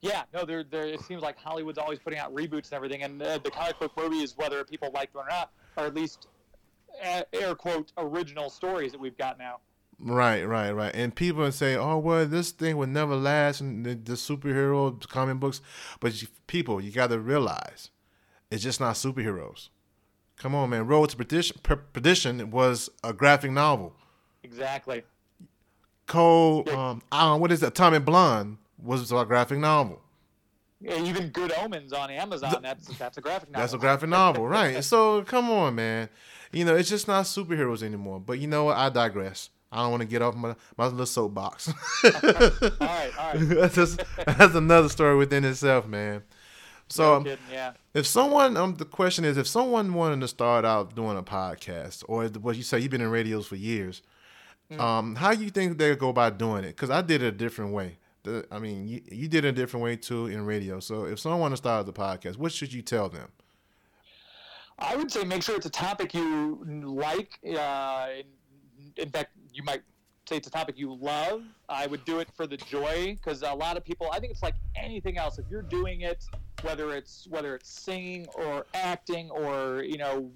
Yeah, 0.01 0.23
no, 0.33 0.45
there, 0.45 0.63
there. 0.63 0.85
It 0.85 1.01
seems 1.01 1.21
like 1.21 1.38
Hollywood's 1.38 1.77
always 1.77 1.99
putting 1.99 2.19
out 2.19 2.33
reboots 2.33 2.65
and 2.65 2.73
everything, 2.73 3.03
and 3.03 3.21
uh, 3.21 3.38
the 3.39 3.51
comic 3.51 3.79
book 3.79 3.91
movies, 3.97 4.33
whether 4.38 4.63
people 4.63 4.91
like 4.93 5.12
them 5.12 5.23
or 5.23 5.29
not, 5.29 5.51
are 5.77 5.88
at 5.88 5.93
least 5.93 6.27
uh, 7.03 7.23
air 7.33 7.53
quote 7.55 7.91
original 7.97 8.49
stories 8.49 8.91
that 8.93 9.01
we've 9.01 9.17
got 9.17 9.38
now. 9.38 9.57
Right, 10.01 10.43
right, 10.45 10.71
right. 10.71 10.95
And 10.95 11.13
people 11.13 11.51
say, 11.51 11.75
"Oh, 11.75 11.97
well, 11.97 12.25
this 12.25 12.51
thing 12.51 12.77
would 12.77 12.88
never 12.89 13.15
last." 13.15 13.59
And 13.59 13.85
the, 13.85 13.95
the 13.95 14.13
superhero 14.13 15.05
comic 15.09 15.38
books, 15.41 15.59
but 15.99 16.21
you, 16.21 16.29
people, 16.47 16.79
you 16.79 16.91
got 16.91 17.09
to 17.09 17.19
realize, 17.19 17.89
it's 18.49 18.63
just 18.63 18.79
not 18.79 18.95
superheroes. 18.95 19.67
Come 20.38 20.55
on, 20.55 20.69
man. 20.69 20.88
Road 20.88 21.09
to 21.09 21.17
Perdition, 21.17 21.57
Perdition 21.91 22.49
was 22.51 22.89
a 23.03 23.12
graphic 23.12 23.51
novel. 23.51 23.93
Exactly. 24.43 25.03
Cole, 26.07 26.63
Yeah. 26.65 26.91
um, 26.91 27.01
I 27.12 27.25
don't 27.25 27.41
what 27.41 27.51
is 27.51 27.59
that? 27.59 27.75
Tommy 27.75 27.99
Blonde 27.99 28.57
was 28.83 29.11
a 29.11 29.25
graphic 29.25 29.59
novel. 29.59 30.01
Yeah, 30.81 31.01
even 31.01 31.29
Good 31.29 31.51
Omens 31.51 31.91
on 31.91 32.09
Amazon. 32.09 32.61
That's 32.61 32.87
that's 32.97 33.17
a 33.17 33.21
graphic 33.21 33.51
novel. 33.51 33.61
That's 33.61 33.73
a 33.73 33.77
graphic 33.77 34.09
novel, 34.09 34.47
right? 34.57 34.83
So 34.83 35.23
come 35.23 35.49
on, 35.49 35.75
man. 35.75 36.09
You 36.51 36.65
know, 36.65 36.75
it's 36.75 36.89
just 36.89 37.07
not 37.07 37.25
superheroes 37.25 37.83
anymore. 37.83 38.19
But 38.19 38.39
you 38.39 38.47
know 38.47 38.65
what? 38.65 38.77
I 38.77 38.89
digress. 38.89 39.49
I 39.71 39.83
don't 39.83 39.91
want 39.91 40.01
to 40.01 40.07
get 40.07 40.23
off 40.23 40.35
my, 40.35 40.55
my 40.77 40.87
little 40.87 41.05
soapbox. 41.05 41.67
all 42.03 42.11
right, 42.11 42.71
all 42.81 43.33
right. 43.33 43.33
that's, 43.39 43.75
just, 43.75 44.01
that's 44.25 44.55
another 44.55 44.89
story 44.89 45.15
within 45.15 45.45
itself, 45.45 45.85
man. 45.85 46.23
So 46.87 47.03
No 47.03 47.15
um, 47.17 47.23
kidding, 47.25 47.37
yeah. 47.51 47.73
if 47.93 48.07
someone, 48.07 48.57
um, 48.57 48.73
the 48.77 48.85
question 48.85 49.25
is, 49.25 49.37
if 49.37 49.45
someone 49.47 49.93
wanted 49.93 50.21
to 50.21 50.27
start 50.27 50.65
out 50.65 50.95
doing 50.95 51.17
a 51.19 51.21
podcast, 51.21 52.03
or 52.07 52.25
what 52.29 52.55
you 52.55 52.63
say, 52.63 52.79
you've 52.79 52.89
been 52.89 53.01
in 53.01 53.11
radios 53.11 53.45
for 53.45 53.57
years, 53.57 54.01
Mm. 54.71 54.79
um, 54.79 55.15
how 55.15 55.31
you 55.31 55.49
think 55.49 55.79
they 55.79 55.95
go 55.95 56.09
about 56.09 56.37
doing 56.37 56.63
it? 56.63 56.75
Because 56.75 56.91
I 56.91 57.01
did 57.01 57.23
it 57.23 57.27
a 57.27 57.31
different 57.31 57.73
way. 57.73 57.97
The- 58.23 58.45
I 58.51 58.60
mean, 58.60 58.88
you, 58.88 59.01
you 59.12 59.27
did 59.27 59.45
it 59.45 59.49
a 59.49 59.51
different 59.51 59.84
way 59.84 59.95
too 59.95 60.27
in 60.27 60.45
radio. 60.45 60.79
So 60.79 61.05
if 61.05 61.19
someone 61.19 61.39
want 61.41 61.53
to 61.53 61.58
start 61.58 61.86
the 61.86 61.93
podcast, 61.93 62.38
what 62.38 62.51
should 62.51 62.73
you 62.73 62.82
tell 62.82 63.10
them? 63.10 63.29
I 64.77 64.95
would 64.95 65.12
say 65.12 65.23
make 65.23 65.43
sure 65.43 65.55
it's 65.55 65.65
a 65.65 65.69
topic 65.69 66.13
you 66.13 66.63
like. 66.65 67.39
Uh, 67.45 68.08
in, 68.19 68.93
in 68.95 69.10
fact, 69.10 69.32
you 69.53 69.63
might 69.63 69.82
say 70.29 70.38
it's 70.38 70.47
a 70.47 70.51
topic 70.51 70.77
you 70.77 70.93
love, 70.93 71.43
I 71.67 71.88
would 71.88 72.05
do 72.05 72.19
it 72.19 72.29
for 72.36 72.45
the 72.47 72.55
joy 72.55 73.15
because 73.15 73.41
a 73.41 73.51
lot 73.51 73.75
of 73.75 73.84
people. 73.84 74.10
I 74.12 74.19
think 74.19 74.32
it's 74.32 74.43
like 74.43 74.55
anything 74.75 75.17
else. 75.17 75.39
If 75.39 75.45
you're 75.49 75.63
doing 75.63 76.01
it, 76.01 76.23
whether 76.62 76.95
it's 76.95 77.27
whether 77.29 77.55
it's 77.55 77.69
singing 77.69 78.27
or 78.36 78.65
acting 78.73 79.29
or 79.32 79.84
you 79.84 79.97
know 79.97 80.32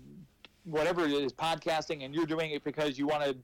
whatever 0.65 1.05
it 1.05 1.11
is, 1.11 1.31
podcasting, 1.31 2.03
and 2.03 2.13
you're 2.13 2.25
doing 2.25 2.51
it 2.51 2.63
because 2.63 2.97
you 2.97 3.05
want 3.07 3.23
to 3.23 3.37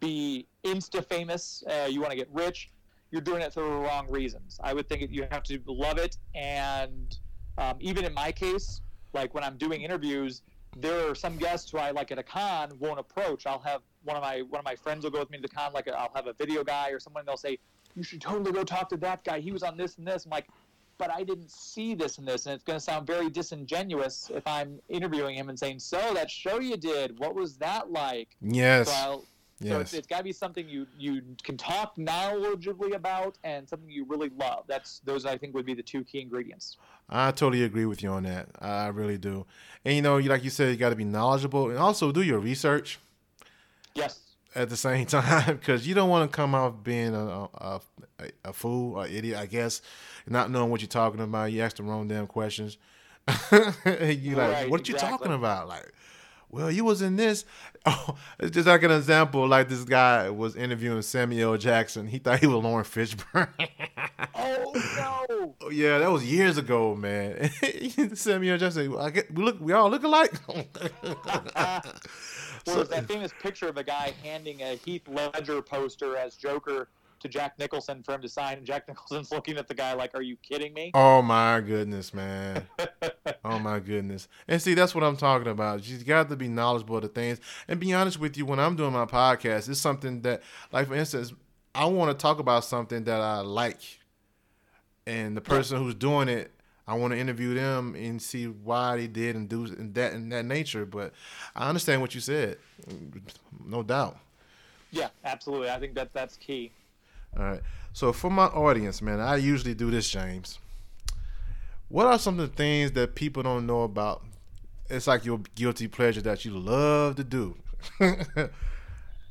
be 0.00 0.46
insta 0.64 1.04
famous, 1.04 1.62
uh, 1.68 1.86
you 1.88 2.00
want 2.00 2.10
to 2.10 2.16
get 2.16 2.28
rich, 2.32 2.70
you're 3.10 3.20
doing 3.20 3.42
it 3.42 3.52
for 3.52 3.62
the 3.62 3.68
wrong 3.68 4.08
reasons. 4.08 4.58
I 4.62 4.72
would 4.72 4.88
think 4.88 5.10
you 5.10 5.26
have 5.30 5.42
to 5.44 5.60
love 5.66 5.98
it, 5.98 6.16
and 6.34 7.16
um, 7.58 7.76
even 7.80 8.04
in 8.04 8.14
my 8.14 8.32
case, 8.32 8.80
like 9.12 9.34
when 9.34 9.44
I'm 9.44 9.56
doing 9.56 9.82
interviews, 9.82 10.42
there 10.76 11.10
are 11.10 11.14
some 11.14 11.36
guests 11.36 11.70
who 11.70 11.78
I 11.78 11.90
like 11.90 12.12
at 12.12 12.18
a 12.18 12.22
con 12.22 12.72
won't 12.78 13.00
approach. 13.00 13.46
I'll 13.46 13.58
have 13.60 13.82
one 14.04 14.16
of 14.16 14.22
my 14.22 14.42
one 14.42 14.60
of 14.60 14.64
my 14.64 14.76
friends 14.76 15.04
will 15.04 15.10
go 15.10 15.20
with 15.20 15.30
me 15.30 15.38
to 15.38 15.42
the 15.42 15.48
con, 15.48 15.72
like 15.72 15.88
i 15.88 16.02
will 16.02 16.14
have 16.14 16.26
a 16.26 16.32
video 16.32 16.62
guy 16.62 16.90
or 16.90 17.00
someone. 17.00 17.24
They'll 17.26 17.36
say, 17.36 17.58
"You 17.96 18.02
should 18.02 18.20
totally 18.20 18.52
go 18.52 18.64
talk 18.64 18.88
to 18.90 18.96
that 18.98 19.24
guy. 19.24 19.40
He 19.40 19.52
was 19.52 19.62
on 19.62 19.76
this 19.76 19.98
and 19.98 20.06
this." 20.06 20.24
I'm 20.24 20.30
like, 20.30 20.46
but 20.98 21.10
I 21.10 21.24
didn't 21.24 21.50
see 21.50 21.94
this 21.94 22.18
and 22.18 22.28
this, 22.28 22.46
and 22.46 22.54
it's 22.54 22.62
going 22.62 22.78
to 22.78 22.84
sound 22.84 23.06
very 23.06 23.30
disingenuous 23.30 24.30
if 24.32 24.46
I'm 24.46 24.78
interviewing 24.88 25.34
him 25.34 25.48
and 25.48 25.58
saying, 25.58 25.80
"So 25.80 26.14
that 26.14 26.30
show 26.30 26.60
you 26.60 26.76
did, 26.76 27.18
what 27.18 27.34
was 27.34 27.56
that 27.56 27.90
like?" 27.90 28.28
Yes. 28.40 28.88
So, 28.88 29.24
yes. 29.60 29.72
so 29.72 29.80
it's, 29.80 29.92
it's 29.92 30.06
got 30.06 30.18
to 30.18 30.24
be 30.24 30.32
something 30.32 30.68
you 30.68 30.86
you 30.98 31.22
can 31.42 31.56
talk 31.56 31.96
knowledgeably 31.96 32.94
about 32.94 33.38
and 33.44 33.68
something 33.68 33.90
you 33.90 34.04
really 34.04 34.30
love. 34.38 34.64
That's 34.66 35.00
those 35.00 35.26
I 35.26 35.36
think 35.36 35.54
would 35.54 35.66
be 35.66 35.74
the 35.74 35.82
two 35.82 36.04
key 36.04 36.20
ingredients. 36.20 36.76
I 37.08 37.32
totally 37.32 37.64
agree 37.64 37.86
with 37.86 38.02
you 38.02 38.10
on 38.10 38.22
that. 38.22 38.48
I 38.60 38.88
really 38.88 39.18
do. 39.18 39.46
And 39.84 39.94
you 39.96 40.02
know, 40.02 40.18
like 40.18 40.44
you 40.44 40.50
said, 40.50 40.70
you 40.70 40.76
got 40.76 40.90
to 40.90 40.96
be 40.96 41.04
knowledgeable 41.04 41.70
and 41.70 41.78
also 41.78 42.12
do 42.12 42.22
your 42.22 42.38
research. 42.38 42.98
Yes. 43.94 44.20
At 44.54 44.68
the 44.68 44.76
same 44.76 45.06
time, 45.06 45.56
because 45.56 45.86
you 45.86 45.94
don't 45.94 46.08
want 46.08 46.30
to 46.30 46.34
come 46.34 46.54
off 46.54 46.74
being 46.82 47.14
a, 47.14 47.48
a, 47.54 47.80
a 48.44 48.52
fool 48.52 48.96
or 48.96 49.06
idiot, 49.06 49.38
I 49.38 49.46
guess, 49.46 49.82
not 50.26 50.50
knowing 50.50 50.70
what 50.70 50.80
you're 50.80 50.88
talking 50.88 51.20
about. 51.20 51.52
You 51.52 51.62
ask 51.62 51.76
the 51.76 51.82
wrong 51.82 52.08
damn 52.08 52.26
questions. 52.26 52.78
you 53.28 54.34
like, 54.34 54.50
right, 54.50 54.70
what 54.70 54.80
exactly. 54.80 54.92
you 54.92 54.94
talking 54.94 55.32
about? 55.32 55.68
Like, 55.68 55.92
well, 56.50 56.70
you 56.70 56.84
was 56.84 57.02
in 57.02 57.16
this. 57.16 57.44
Oh, 57.86 58.14
it's 58.38 58.50
just 58.50 58.68
like 58.68 58.82
an 58.82 58.90
example. 58.90 59.48
Like 59.48 59.70
this 59.70 59.84
guy 59.84 60.28
was 60.28 60.54
interviewing 60.54 61.00
Samuel 61.00 61.56
Jackson. 61.56 62.06
He 62.06 62.18
thought 62.18 62.38
he 62.40 62.46
was 62.46 62.62
Laurence 62.62 62.90
Fishburne. 62.90 63.48
oh 64.34 65.24
no! 65.30 65.54
Yeah, 65.72 65.98
that 66.00 66.10
was 66.10 66.22
years 66.22 66.58
ago, 66.58 66.94
man. 66.94 67.48
Samuel 68.14 68.58
Jackson. 68.58 68.94
I 68.98 69.08
get, 69.08 69.34
we 69.34 69.42
look, 69.42 69.58
we 69.62 69.72
all 69.72 69.88
look 69.88 70.04
alike. 70.04 70.34
well, 70.46 71.82
so, 72.66 72.84
that 72.84 73.06
famous 73.08 73.32
picture 73.40 73.68
of 73.68 73.78
a 73.78 73.82
guy 73.82 74.12
handing 74.22 74.60
a 74.60 74.74
Heath 74.74 75.08
Ledger 75.08 75.62
poster 75.62 76.18
as 76.18 76.36
Joker 76.36 76.88
to 77.20 77.28
Jack 77.28 77.58
Nicholson 77.58 78.02
for 78.02 78.14
him 78.14 78.22
to 78.22 78.28
sign, 78.28 78.58
and 78.58 78.66
Jack 78.66 78.88
Nicholson's 78.88 79.30
looking 79.30 79.56
at 79.56 79.68
the 79.68 79.74
guy 79.74 79.92
like, 79.94 80.14
"Are 80.14 80.22
you 80.22 80.36
kidding 80.36 80.74
me?" 80.74 80.90
Oh 80.94 81.22
my 81.22 81.60
goodness, 81.60 82.12
man! 82.12 82.66
oh 83.44 83.58
my 83.58 83.78
goodness! 83.78 84.28
And 84.48 84.60
see, 84.60 84.74
that's 84.74 84.94
what 84.94 85.04
I'm 85.04 85.16
talking 85.16 85.48
about. 85.48 85.86
You 85.86 85.98
got 85.98 86.28
to 86.28 86.36
be 86.36 86.48
knowledgeable 86.48 86.96
of 86.96 87.02
the 87.02 87.08
things, 87.08 87.40
and 87.68 87.78
be 87.78 87.92
honest 87.92 88.18
with 88.18 88.36
you. 88.36 88.44
When 88.44 88.58
I'm 88.58 88.76
doing 88.76 88.92
my 88.92 89.06
podcast, 89.06 89.68
it's 89.68 89.80
something 89.80 90.22
that, 90.22 90.42
like 90.72 90.88
for 90.88 90.94
instance, 90.94 91.32
I 91.74 91.86
want 91.86 92.16
to 92.16 92.20
talk 92.20 92.40
about 92.40 92.64
something 92.64 93.04
that 93.04 93.20
I 93.20 93.40
like, 93.40 94.00
and 95.06 95.36
the 95.36 95.42
person 95.42 95.78
who's 95.78 95.94
doing 95.94 96.28
it. 96.28 96.52
I 96.88 96.94
want 96.94 97.12
to 97.12 97.20
interview 97.20 97.54
them 97.54 97.94
and 97.94 98.20
see 98.20 98.46
why 98.46 98.96
they 98.96 99.06
did 99.06 99.36
and 99.36 99.48
do 99.48 99.64
and 99.64 99.94
that 99.94 100.12
and 100.12 100.32
that 100.32 100.44
nature. 100.44 100.84
But 100.84 101.12
I 101.54 101.68
understand 101.68 102.00
what 102.00 102.16
you 102.16 102.20
said, 102.20 102.56
no 103.64 103.84
doubt. 103.84 104.18
Yeah, 104.90 105.08
absolutely. 105.24 105.70
I 105.70 105.78
think 105.78 105.94
that 105.94 106.12
that's 106.12 106.36
key. 106.36 106.72
All 107.36 107.44
right. 107.44 107.60
So 107.92 108.12
for 108.12 108.30
my 108.30 108.46
audience, 108.46 109.02
man, 109.02 109.20
I 109.20 109.36
usually 109.36 109.74
do 109.74 109.90
this, 109.90 110.08
James. 110.08 110.58
What 111.88 112.06
are 112.06 112.18
some 112.18 112.38
of 112.38 112.48
the 112.48 112.56
things 112.56 112.92
that 112.92 113.14
people 113.14 113.42
don't 113.42 113.66
know 113.66 113.82
about? 113.82 114.22
It's 114.88 115.06
like 115.06 115.24
your 115.24 115.40
guilty 115.54 115.88
pleasure 115.88 116.20
that 116.22 116.44
you 116.44 116.52
love 116.52 117.16
to 117.16 117.24
do. 117.24 117.56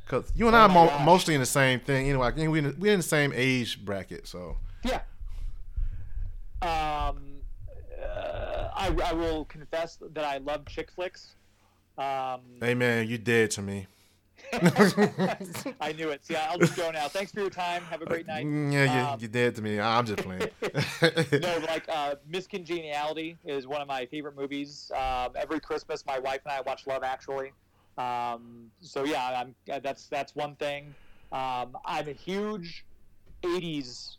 Because 0.10 0.32
you 0.36 0.48
and 0.48 0.56
oh 0.56 0.60
I 0.60 0.62
are 0.64 0.70
mo- 0.70 1.00
mostly 1.06 1.36
in 1.36 1.40
the 1.40 1.46
same 1.46 1.80
thing. 1.80 2.10
Anyway, 2.10 2.26
I 2.26 2.32
think 2.32 2.50
we're 2.50 2.58
in, 2.58 2.64
the, 2.64 2.76
we're 2.80 2.94
in 2.94 3.00
the 3.00 3.04
same 3.04 3.32
age 3.36 3.86
bracket. 3.86 4.28
So 4.28 4.58
yeah. 4.84 5.02
Um, 6.64 7.42
uh, 8.02 8.70
I, 8.76 8.96
I 9.06 9.14
will 9.14 9.46
confess 9.46 10.00
that 10.14 10.26
I 10.26 10.40
love 10.40 10.66
chick 10.66 10.90
flicks. 10.90 11.36
Um, 11.96 12.42
hey 12.60 12.74
man, 12.74 13.08
you 13.08 13.20
dead 13.20 13.52
to 13.52 13.62
me. 13.62 13.86
I 15.82 15.94
knew 15.94 16.10
it. 16.10 16.26
See, 16.26 16.36
I'll 16.36 16.58
just 16.58 16.76
go 16.76 16.90
now. 16.92 17.08
Thanks 17.08 17.32
for 17.32 17.40
your 17.42 17.50
time. 17.50 17.84
Have 17.84 18.02
a 18.02 18.06
great 18.06 18.28
night. 18.28 18.46
Yeah, 18.70 18.84
you, 18.84 19.08
um, 19.08 19.20
you 19.20 19.28
did 19.28 19.56
to 19.56 19.62
me. 19.62 19.80
I'm 19.80 20.06
just 20.06 20.20
playing. 20.20 20.50
no, 21.42 21.58
like 21.68 21.86
uh, 21.88 22.16
Miss 22.28 22.48
Congeniality 22.48 23.38
is 23.46 23.68
one 23.68 23.82
of 23.82 23.88
my 23.88 24.06
favorite 24.06 24.36
movies. 24.36 24.92
Um, 24.96 25.32
every 25.36 25.60
Christmas, 25.60 26.06
my 26.06 26.20
wife 26.20 26.42
and 26.46 26.54
I 26.54 26.62
watch 26.62 26.88
Love 26.88 27.04
Actually. 27.04 27.52
Um, 27.98 28.72
so 28.82 29.04
yeah, 29.04 29.42
I'm, 29.42 29.82
that's 29.82 30.08
that's 30.08 30.36
one 30.36 30.56
thing. 30.56 30.94
Um, 31.32 31.78
I'm 31.86 32.08
a 32.08 32.14
huge 32.14 32.86
'80s, 33.44 34.18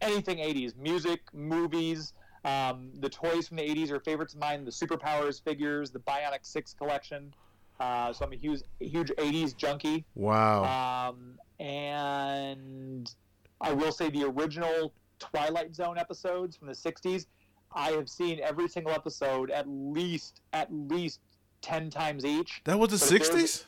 anything 0.00 0.38
'80s 0.38 0.76
music, 0.76 1.20
movies. 1.32 2.12
Um, 2.44 2.90
the 3.00 3.08
toys 3.08 3.48
from 3.48 3.58
the 3.58 3.68
'80s 3.68 3.90
are 3.90 4.00
favorites 4.00 4.34
of 4.34 4.40
mine. 4.40 4.64
The 4.64 4.70
Superpowers 4.70 5.42
figures, 5.42 5.90
the 5.90 6.00
Bionic 6.00 6.40
Six 6.42 6.72
collection. 6.74 7.32
Uh, 7.78 8.12
so 8.12 8.24
I'm 8.24 8.32
a 8.32 8.36
huge, 8.36 8.62
huge 8.80 9.10
'80s 9.18 9.56
junkie. 9.56 10.04
Wow. 10.14 11.10
Um, 11.10 11.38
and 11.64 13.12
I 13.60 13.72
will 13.72 13.92
say 13.92 14.10
the 14.10 14.24
original 14.24 14.92
Twilight 15.18 15.74
Zone 15.74 15.98
episodes 15.98 16.56
from 16.56 16.68
the 16.68 16.74
'60s. 16.74 17.26
I 17.72 17.90
have 17.90 18.08
seen 18.08 18.40
every 18.42 18.68
single 18.68 18.92
episode 18.92 19.50
at 19.50 19.68
least 19.68 20.40
at 20.52 20.72
least 20.72 21.20
ten 21.60 21.90
times 21.90 22.24
each. 22.24 22.62
That 22.64 22.78
was 22.78 22.90
the 22.90 23.18
'60s. 23.18 23.64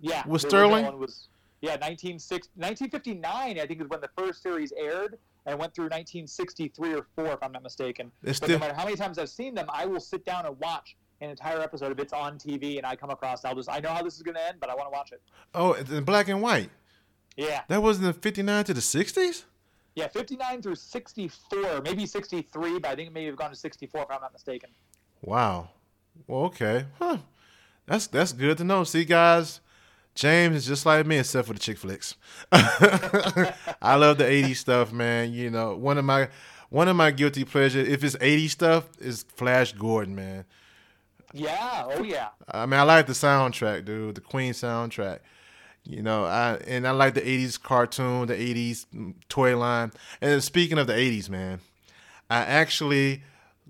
Yeah. 0.00 0.26
Was 0.26 0.44
Serling? 0.44 0.98
Was, 0.98 1.28
yeah, 1.60 1.72
1959, 1.72 3.22
I 3.58 3.66
think, 3.66 3.82
is 3.82 3.88
when 3.88 4.00
the 4.00 4.08
first 4.16 4.42
series 4.42 4.72
aired, 4.72 5.18
and 5.44 5.58
went 5.58 5.74
through 5.74 5.86
1963 5.86 6.94
or 6.94 7.06
four, 7.14 7.26
if 7.26 7.42
I'm 7.42 7.52
not 7.52 7.62
mistaken. 7.62 8.10
It's 8.22 8.40
but 8.40 8.46
still... 8.46 8.58
no 8.58 8.66
matter 8.66 8.74
how 8.74 8.84
many 8.84 8.96
times 8.96 9.18
I've 9.18 9.28
seen 9.28 9.54
them, 9.54 9.66
I 9.68 9.84
will 9.84 10.00
sit 10.00 10.24
down 10.24 10.46
and 10.46 10.58
watch 10.58 10.96
an 11.20 11.30
entire 11.30 11.60
episode 11.60 11.92
if 11.92 11.98
it's 11.98 12.12
on 12.12 12.38
TV 12.38 12.76
and 12.78 12.86
I 12.86 12.96
come 12.96 13.10
across. 13.10 13.44
I'll 13.44 13.54
just 13.54 13.70
I 13.70 13.80
know 13.80 13.90
how 13.90 14.02
this 14.02 14.16
is 14.16 14.22
going 14.22 14.36
to 14.36 14.46
end, 14.46 14.58
but 14.60 14.70
I 14.70 14.74
want 14.74 14.86
to 14.86 14.92
watch 14.92 15.12
it. 15.12 15.22
Oh, 15.54 15.72
in 15.74 16.04
black 16.04 16.28
and 16.28 16.40
white. 16.42 16.70
Yeah. 17.36 17.62
That 17.68 17.82
was 17.82 17.98
in 17.98 18.04
the 18.04 18.12
59 18.12 18.64
to 18.64 18.74
the 18.74 18.80
60s. 18.80 19.44
Yeah, 19.94 20.08
59 20.08 20.62
through 20.62 20.76
64, 20.76 21.82
maybe 21.82 22.06
63, 22.06 22.78
but 22.78 22.90
I 22.90 22.94
think 22.94 23.08
it 23.08 23.12
may 23.12 23.24
have 23.26 23.36
gone 23.36 23.50
to 23.50 23.56
64 23.56 24.02
if 24.02 24.10
I'm 24.10 24.20
not 24.20 24.32
mistaken. 24.32 24.70
Wow. 25.22 25.70
Well, 26.26 26.44
okay. 26.44 26.86
Huh. 26.98 27.18
That's 27.86 28.06
that's 28.06 28.32
good 28.32 28.56
to 28.58 28.64
know. 28.64 28.84
See, 28.84 29.04
guys, 29.04 29.60
James 30.14 30.56
is 30.56 30.66
just 30.66 30.86
like 30.86 31.06
me, 31.06 31.18
except 31.18 31.48
for 31.48 31.54
the 31.54 31.58
chick 31.58 31.76
flicks. 31.76 32.14
I 32.52 33.96
love 33.96 34.18
the 34.18 34.24
'80s 34.24 34.56
stuff, 34.56 34.92
man. 34.92 35.32
You 35.32 35.50
know, 35.50 35.74
one 35.76 35.98
of 35.98 36.04
my 36.04 36.28
one 36.68 36.86
of 36.86 36.94
my 36.94 37.10
guilty 37.10 37.44
pleasures, 37.44 37.88
if 37.88 38.04
it's 38.04 38.16
'80s 38.16 38.50
stuff, 38.50 38.88
is 39.00 39.24
Flash 39.34 39.72
Gordon, 39.72 40.14
man. 40.14 40.44
Yeah. 41.32 41.84
Oh 41.86 42.02
yeah. 42.02 42.28
I 42.50 42.66
mean, 42.66 42.80
I 42.80 42.82
like 42.82 43.06
the 43.06 43.12
soundtrack, 43.12 43.84
dude. 43.84 44.16
The 44.16 44.20
Queen 44.20 44.52
soundtrack. 44.52 45.20
You 45.84 46.02
know, 46.02 46.24
I 46.24 46.54
and 46.66 46.86
I 46.86 46.90
like 46.90 47.14
the 47.14 47.22
'80s 47.22 47.60
cartoon, 47.60 48.26
the 48.26 48.34
'80s 48.34 48.86
toy 49.28 49.56
line. 49.56 49.92
And 50.20 50.42
speaking 50.42 50.78
of 50.78 50.86
the 50.86 50.92
'80s, 50.92 51.30
man, 51.30 51.60
I 52.28 52.40
actually 52.40 53.22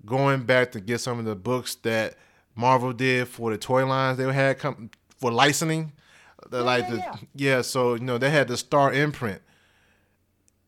going 0.05 0.43
back 0.43 0.71
to 0.73 0.81
get 0.81 0.99
some 0.99 1.19
of 1.19 1.25
the 1.25 1.35
books 1.35 1.75
that 1.75 2.15
Marvel 2.55 2.93
did 2.93 3.27
for 3.27 3.51
the 3.51 3.57
toy 3.57 3.85
lines 3.85 4.17
they 4.17 4.31
had 4.31 4.59
come 4.59 4.89
for 5.17 5.31
licensing. 5.31 5.93
The, 6.49 6.57
yeah, 6.57 6.63
like 6.63 6.89
the 6.89 6.97
yeah. 6.97 7.15
yeah, 7.35 7.61
so 7.61 7.93
you 7.93 8.01
know 8.01 8.17
they 8.17 8.31
had 8.31 8.47
the 8.47 8.57
Star 8.57 8.91
imprint 8.91 9.41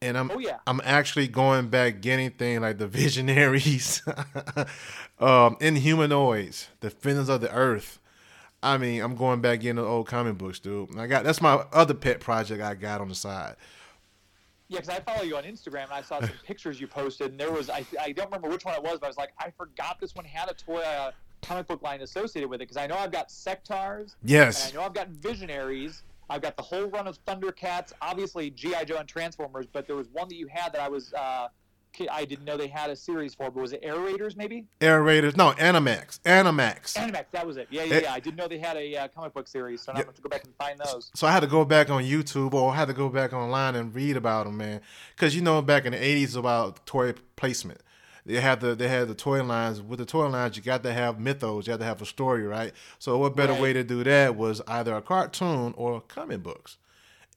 and 0.04 0.18
I'm 0.18 0.32
oh, 0.32 0.40
yeah. 0.40 0.58
I'm 0.68 0.82
actually 0.84 1.28
going 1.28 1.70
back 1.70 2.02
getting 2.02 2.32
things 2.32 2.62
like 2.62 2.78
the 2.78 2.88
Visionaries, 3.04 4.02
um, 5.20 5.56
Inhumanoids, 5.58 6.68
Defenders 6.80 7.30
of 7.30 7.42
the 7.42 7.54
Earth. 7.54 8.00
I 8.62 8.78
mean, 8.78 9.02
I'm 9.02 9.16
going 9.16 9.42
back 9.42 9.62
getting 9.62 9.76
the 9.76 9.84
old 9.84 10.08
comic 10.08 10.38
books, 10.38 10.60
dude. 10.60 10.98
I 10.98 11.08
got 11.08 11.24
that's 11.24 11.42
my 11.42 11.66
other 11.72 11.94
pet 11.94 12.20
project 12.20 12.62
I 12.62 12.76
got 12.76 13.02
on 13.02 13.10
the 13.10 13.16
side. 13.16 13.56
Yeah, 14.70 14.80
because 14.80 14.90
I 14.90 15.00
follow 15.02 15.24
you 15.24 15.36
on 15.38 15.44
Instagram 15.44 15.84
and 15.84 15.94
I 15.94 16.02
saw 16.02 16.20
some 16.20 16.30
pictures 16.46 16.80
you 16.80 16.88
posted, 16.88 17.32
and 17.32 17.40
there 17.40 17.52
was 17.52 17.70
I 17.70 17.86
I 18.00 18.12
don't 18.12 18.28
remember 18.28 18.50
which 18.50 18.66
one 18.66 18.76
it 18.76 18.84
was, 18.84 19.00
but 19.00 19.08
I 19.08 19.10
was 19.10 19.18
like, 19.18 19.34
I 19.38 19.52
forgot 19.58 20.00
this 20.00 20.16
one 20.16 20.26
had 20.26 20.50
a 20.50 20.54
toy 20.54 20.82
uh, 20.82 21.12
comic 21.42 21.68
book 21.68 21.82
line 21.82 22.02
associated 22.02 22.50
with 22.50 22.62
it 22.62 22.70
because 22.70 22.78
I 22.78 22.88
know 22.88 22.98
I've 22.98 23.12
got 23.12 23.30
Sectaurs. 23.30 24.16
Yes. 24.24 24.72
I 24.72 24.76
know 24.76 24.84
I've 24.84 24.94
got 24.94 25.10
Visionaries 25.10 26.04
I've 26.34 26.42
got 26.42 26.58
the 26.58 26.64
whole 26.64 26.86
run 26.88 27.08
of 27.08 27.24
Thundercats, 27.26 27.94
obviously 28.02 28.50
GI 28.50 28.86
Joe 28.88 28.98
and 28.98 29.08
Transformers, 29.08 29.68
but 29.72 29.86
there 29.86 29.96
was 29.96 30.08
one 30.10 30.28
that 30.30 30.36
you 30.36 30.48
had 30.48 30.74
that 30.74 30.82
I 30.82 30.90
was 30.90 31.14
uh, 31.14 31.48
I 32.10 32.26
didn't 32.26 32.46
know 32.46 32.58
they 32.58 32.66
had 32.70 32.90
a 32.90 32.96
series 32.96 33.36
for, 33.36 33.52
but 33.52 33.62
was 33.62 33.72
it 33.72 33.82
Air 33.84 34.00
Raiders 34.00 34.36
maybe? 34.36 34.66
Air 34.82 35.04
Raiders, 35.04 35.38
no, 35.38 35.52
Animax, 35.52 36.20
Animax. 36.22 36.94
Animax, 36.96 37.26
that 37.34 37.46
was 37.46 37.58
it. 37.58 37.68
Yeah, 37.70 37.84
yeah, 37.84 37.94
It- 37.98 38.04
yeah. 38.06 38.14
I 38.14 38.20
didn't 38.20 38.38
know 38.38 38.48
they 38.48 38.58
had 38.58 38.78
a 38.78 38.96
uh, 38.98 39.08
comic 39.10 39.36
book 39.36 39.48
series, 39.48 39.84
so 39.84 39.92
I'm 39.92 40.02
going 40.02 40.12
to 40.16 40.22
go 40.24 40.28
back 40.30 40.44
and 40.44 40.56
find 40.56 40.80
those. 40.80 41.12
So 41.14 41.28
I 41.28 41.32
had 41.32 41.42
to 41.42 41.48
go 41.48 41.64
back 41.66 41.92
on 41.92 42.04
YouTube 42.04 42.56
or 42.56 42.72
I 42.72 42.76
had 42.78 42.88
to 42.88 42.96
go 42.96 43.10
back 43.10 43.32
online 43.32 43.76
and 43.76 43.94
read 43.94 44.18
about 44.18 44.46
them, 44.48 44.58
man. 44.58 44.82
Because 45.16 45.36
you 45.36 45.44
know, 45.44 45.62
back 45.62 45.86
in 45.86 45.92
the 45.92 46.00
'80s, 46.00 46.36
about 46.36 46.84
toy 46.88 47.14
placement. 47.36 47.80
They 48.26 48.40
had 48.40 48.62
the 48.62 48.74
they 48.76 48.88
had 48.88 49.08
the 49.10 49.16
toy 49.16 49.44
lines. 49.44 49.82
With 49.82 50.00
the 50.00 50.06
toy 50.06 50.28
lines, 50.30 50.56
you 50.56 50.64
got 50.64 50.84
to 50.84 50.94
have 50.94 51.20
mythos. 51.20 51.68
You 51.68 51.72
had 51.72 51.80
to 51.82 51.86
have 51.86 52.02
a 52.02 52.06
story, 52.06 52.44
right? 52.48 52.72
So 53.00 53.18
what 53.18 53.36
better 53.36 53.54
Right. 53.54 53.62
way 53.62 53.74
to 53.74 53.84
do 53.84 54.04
that 54.04 54.36
was 54.36 54.62
either 54.68 54.96
a 54.96 55.02
cartoon 55.02 55.74
or 55.76 56.02
comic 56.02 56.42
books. 56.44 56.78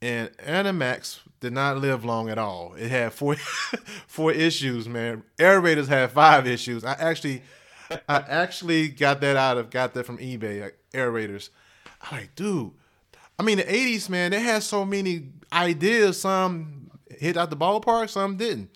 And 0.02 0.28
Animax 0.38 1.20
did 1.40 1.52
not 1.54 1.78
live 1.78 2.04
long 2.04 2.28
at 2.28 2.38
all. 2.38 2.74
It 2.74 2.90
had 2.90 3.12
four 3.12 3.34
four 4.06 4.30
issues, 4.32 4.88
man. 4.88 5.22
Air 5.38 5.60
Raiders 5.60 5.88
had 5.88 6.12
five 6.12 6.46
issues. 6.46 6.84
I 6.84 6.92
actually 6.92 7.42
I 8.08 8.16
actually 8.28 8.88
got 8.88 9.20
that 9.22 9.36
out 9.36 9.56
of 9.58 9.70
got 9.70 9.94
that 9.94 10.04
from 10.06 10.18
eBay. 10.18 10.60
Like, 10.62 10.78
Air 10.94 11.10
Raiders. 11.10 11.50
I'm 12.02 12.18
like, 12.18 12.34
dude. 12.36 12.72
I 13.38 13.42
mean, 13.42 13.56
the 13.58 13.64
'80s, 13.64 14.08
man, 14.08 14.30
they 14.30 14.40
had 14.40 14.62
so 14.62 14.84
many 14.84 15.28
ideas. 15.52 16.20
Some 16.20 16.90
hit 17.10 17.36
out 17.36 17.50
the 17.50 17.56
ballpark, 17.56 18.08
some 18.10 18.36
didn't. 18.36 18.70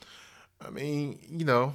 I 0.65 0.71
mean, 0.71 1.19
you 1.31 1.45
know, 1.45 1.75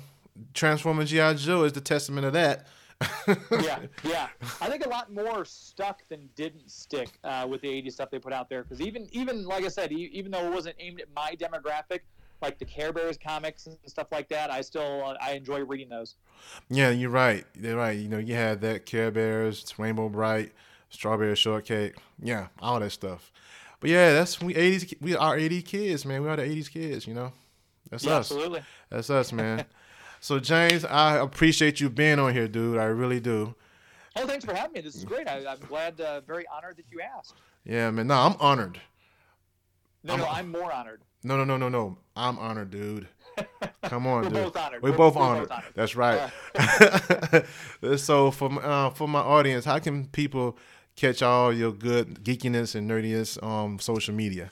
Transformers 0.54 1.10
GI 1.10 1.36
Joe 1.36 1.64
is 1.64 1.74
the 1.74 1.82
testament 1.82 2.26
of 2.26 2.34
that. 2.34 2.68
yeah, 3.62 3.80
yeah. 4.04 4.28
I 4.62 4.70
think 4.70 4.86
a 4.86 4.90
lot 4.90 5.12
more 5.12 5.44
stuck 5.44 6.08
than 6.08 6.30
didn't 6.36 6.72
stick 6.72 7.10
uh, 7.26 7.46
with 7.50 7.62
the 7.62 7.68
'80s 7.68 7.92
stuff 7.94 8.10
they 8.10 8.20
put 8.20 8.32
out 8.32 8.50
there. 8.50 8.64
Because 8.64 8.80
even, 8.80 9.08
even 9.12 9.46
like 9.46 9.66
I 9.66 9.68
said, 9.68 9.92
e- 9.92 10.10
even 10.14 10.32
though 10.32 10.46
it 10.46 10.54
wasn't 10.54 10.78
aimed 10.80 11.02
at 11.02 11.08
my 11.14 11.36
demographic, 11.38 12.00
like 12.42 12.58
the 12.58 12.64
Care 12.66 12.94
Bears 12.94 13.18
comics 13.18 13.66
and 13.68 13.78
stuff 13.86 14.08
like 14.14 14.30
that, 14.30 14.50
I 14.50 14.62
still 14.62 15.04
uh, 15.06 15.16
I 15.22 15.34
enjoy 15.34 15.66
reading 15.66 15.90
those. 15.90 16.16
Yeah, 16.70 16.90
you're 16.90 17.10
right. 17.10 17.46
You're 17.60 17.76
right. 17.76 17.98
You 17.98 18.08
know, 18.08 18.18
you 18.18 18.34
had 18.36 18.62
that 18.62 18.86
Care 18.86 19.12
Bears, 19.12 19.66
Rainbow 19.78 20.08
Brite, 20.08 20.54
Strawberry 20.90 21.36
Shortcake. 21.36 21.96
Yeah, 22.22 22.48
all 22.62 22.80
that 22.80 22.92
stuff. 22.92 23.30
But 23.82 23.90
yeah, 23.90 24.14
that's 24.14 24.40
we 24.42 24.54
'80s. 24.54 24.94
We 25.02 25.18
are 25.18 25.36
'80s 25.36 25.66
kids, 25.66 26.06
man. 26.06 26.24
We 26.24 26.30
are 26.30 26.38
the 26.38 26.44
'80s 26.44 26.72
kids. 26.72 27.06
You 27.06 27.14
know, 27.14 27.34
that's 27.90 28.06
Yeah, 28.06 28.14
us. 28.20 28.32
absolutely. 28.32 28.64
That's 28.90 29.10
us, 29.10 29.34
man. 29.34 29.66
so 30.26 30.40
James, 30.40 30.84
I 30.84 31.18
appreciate 31.18 31.80
you 31.80 31.88
being 31.88 32.18
on 32.18 32.34
here, 32.34 32.48
dude. 32.48 32.80
I 32.80 32.86
really 32.86 33.20
do. 33.20 33.54
Oh, 34.16 34.26
thanks 34.26 34.44
for 34.44 34.56
having 34.56 34.74
me. 34.74 34.82
This 34.82 34.96
is 34.96 35.06
great. 35.06 35.28
I, 35.28 35.46
I'm 35.46 35.60
glad, 35.60 36.02
uh, 36.02 36.22
very 36.22 36.46
honored 36.48 36.78
that 36.78 36.86
you 36.92 37.00
asked. 37.00 37.36
Yeah, 37.64 37.92
man. 37.92 38.08
No, 38.08 38.16
I'm 38.16 38.36
honored. 38.40 38.82
No, 40.04 40.16
no, 40.16 40.26
I'm 40.26 40.52
more 40.52 40.74
honored. 40.74 41.02
No, 41.24 41.38
no, 41.38 41.44
no, 41.44 41.58
no, 41.58 41.70
no. 41.70 41.98
I'm 42.16 42.40
honored, 42.40 42.72
dude. 42.72 43.08
Come 43.84 44.08
on, 44.08 44.24
We're 44.24 44.30
dude. 44.30 44.34
both 44.34 44.58
honored. 44.58 44.82
We're, 44.82 44.90
We're- 44.90 44.98
both, 44.98 45.16
we're 45.16 45.22
both 45.22 45.30
honored. 45.30 45.52
honored. 45.52 45.66
That's 45.76 45.96
right. 45.96 46.32
so 48.00 48.32
for 48.32 48.50
my- 48.50 48.62
uh, 48.64 48.90
for 48.92 49.08
my 49.08 49.20
audience, 49.20 49.66
how 49.66 49.78
can 49.78 50.08
people 50.08 50.58
catch 50.96 51.22
all 51.22 51.54
your 51.54 51.72
good 51.72 52.24
geekiness 52.24 52.74
and 52.74 52.90
nerdiness 52.90 53.38
on 53.44 53.78
social 53.78 54.16
media? 54.16 54.50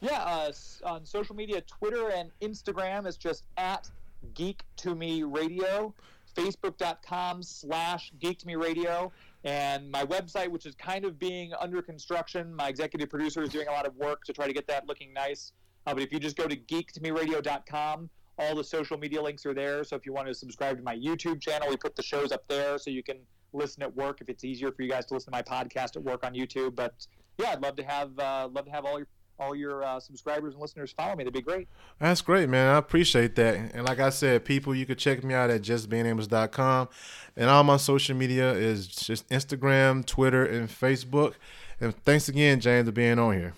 Yeah, 0.00 0.20
uh, 0.22 0.52
on 0.84 1.04
social 1.04 1.34
media, 1.34 1.60
Twitter 1.62 2.10
and 2.10 2.30
Instagram 2.40 3.06
is 3.06 3.16
just 3.16 3.44
at 3.56 3.88
Geek 4.34 4.62
to 4.78 4.94
Me 4.94 5.22
Radio, 5.22 5.94
Facebook.com 6.36 7.42
slash 7.42 8.12
Geek 8.18 8.38
to 8.38 8.46
Me 8.46 8.56
Radio, 8.56 9.12
and 9.44 9.90
my 9.90 10.04
website, 10.04 10.48
which 10.48 10.66
is 10.66 10.74
kind 10.74 11.04
of 11.04 11.18
being 11.18 11.52
under 11.60 11.82
construction. 11.82 12.54
My 12.54 12.68
executive 12.68 13.10
producer 13.10 13.42
is 13.42 13.50
doing 13.50 13.68
a 13.68 13.72
lot 13.72 13.86
of 13.86 13.94
work 13.96 14.24
to 14.24 14.32
try 14.32 14.46
to 14.46 14.52
get 14.52 14.66
that 14.68 14.86
looking 14.86 15.12
nice. 15.12 15.52
Uh, 15.86 15.94
but 15.94 16.02
if 16.02 16.12
you 16.12 16.20
just 16.20 16.36
go 16.36 16.46
to 16.46 16.56
geektomeradio.com, 16.56 18.08
all 18.38 18.54
the 18.54 18.64
social 18.64 18.96
media 18.96 19.20
links 19.20 19.44
are 19.44 19.54
there. 19.54 19.84
So 19.84 19.96
if 19.96 20.06
you 20.06 20.12
want 20.12 20.28
to 20.28 20.34
subscribe 20.34 20.76
to 20.78 20.82
my 20.82 20.96
YouTube 20.96 21.40
channel, 21.40 21.68
we 21.68 21.76
put 21.76 21.96
the 21.96 22.02
shows 22.02 22.32
up 22.32 22.46
there 22.48 22.78
so 22.78 22.90
you 22.90 23.02
can 23.02 23.18
listen 23.52 23.82
at 23.82 23.94
work 23.94 24.20
if 24.20 24.28
it's 24.28 24.44
easier 24.44 24.72
for 24.72 24.82
you 24.82 24.90
guys 24.90 25.06
to 25.06 25.14
listen 25.14 25.32
to 25.32 25.36
my 25.36 25.42
podcast 25.42 25.96
at 25.96 26.02
work 26.02 26.24
on 26.24 26.34
YouTube. 26.34 26.74
But 26.74 27.06
yeah, 27.38 27.50
I'd 27.50 27.62
love 27.62 27.76
to 27.76 27.82
have 27.82 28.18
uh, 28.18 28.48
love 28.50 28.66
to 28.66 28.70
have 28.70 28.84
all 28.84 28.98
your 28.98 29.08
all 29.42 29.54
your 29.54 29.84
uh, 29.84 30.00
subscribers 30.00 30.54
and 30.54 30.62
listeners 30.62 30.92
follow 30.92 31.16
me. 31.16 31.24
That'd 31.24 31.34
be 31.34 31.42
great. 31.42 31.68
That's 31.98 32.22
great, 32.22 32.48
man. 32.48 32.74
I 32.74 32.78
appreciate 32.78 33.34
that. 33.36 33.56
And 33.74 33.86
like 33.86 34.00
I 34.00 34.10
said, 34.10 34.44
people, 34.44 34.74
you 34.74 34.86
can 34.86 34.96
check 34.96 35.22
me 35.24 35.34
out 35.34 35.50
at 35.50 35.62
justbeingamos.com. 35.62 36.88
And 37.36 37.50
all 37.50 37.64
my 37.64 37.76
social 37.76 38.16
media 38.16 38.52
is 38.52 38.86
just 38.86 39.28
Instagram, 39.28 40.04
Twitter, 40.06 40.44
and 40.44 40.68
Facebook. 40.68 41.34
And 41.80 41.94
thanks 42.04 42.28
again, 42.28 42.60
James, 42.60 42.86
for 42.86 42.92
being 42.92 43.18
on 43.18 43.34
here. 43.34 43.54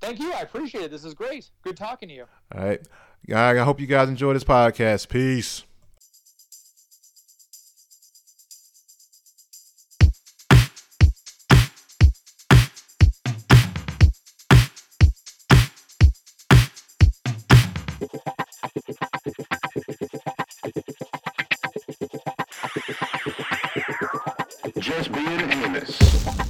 Thank 0.00 0.18
you. 0.18 0.32
I 0.32 0.40
appreciate 0.40 0.84
it. 0.84 0.90
This 0.90 1.04
is 1.04 1.14
great. 1.14 1.50
Good 1.62 1.76
talking 1.76 2.08
to 2.08 2.14
you. 2.14 2.24
All 2.54 2.64
right. 2.64 2.80
I 3.32 3.56
hope 3.58 3.80
you 3.80 3.86
guys 3.86 4.08
enjoy 4.08 4.32
this 4.32 4.44
podcast. 4.44 5.08
Peace. 5.08 5.64
Being 25.08 25.40
Amos. 25.64 26.49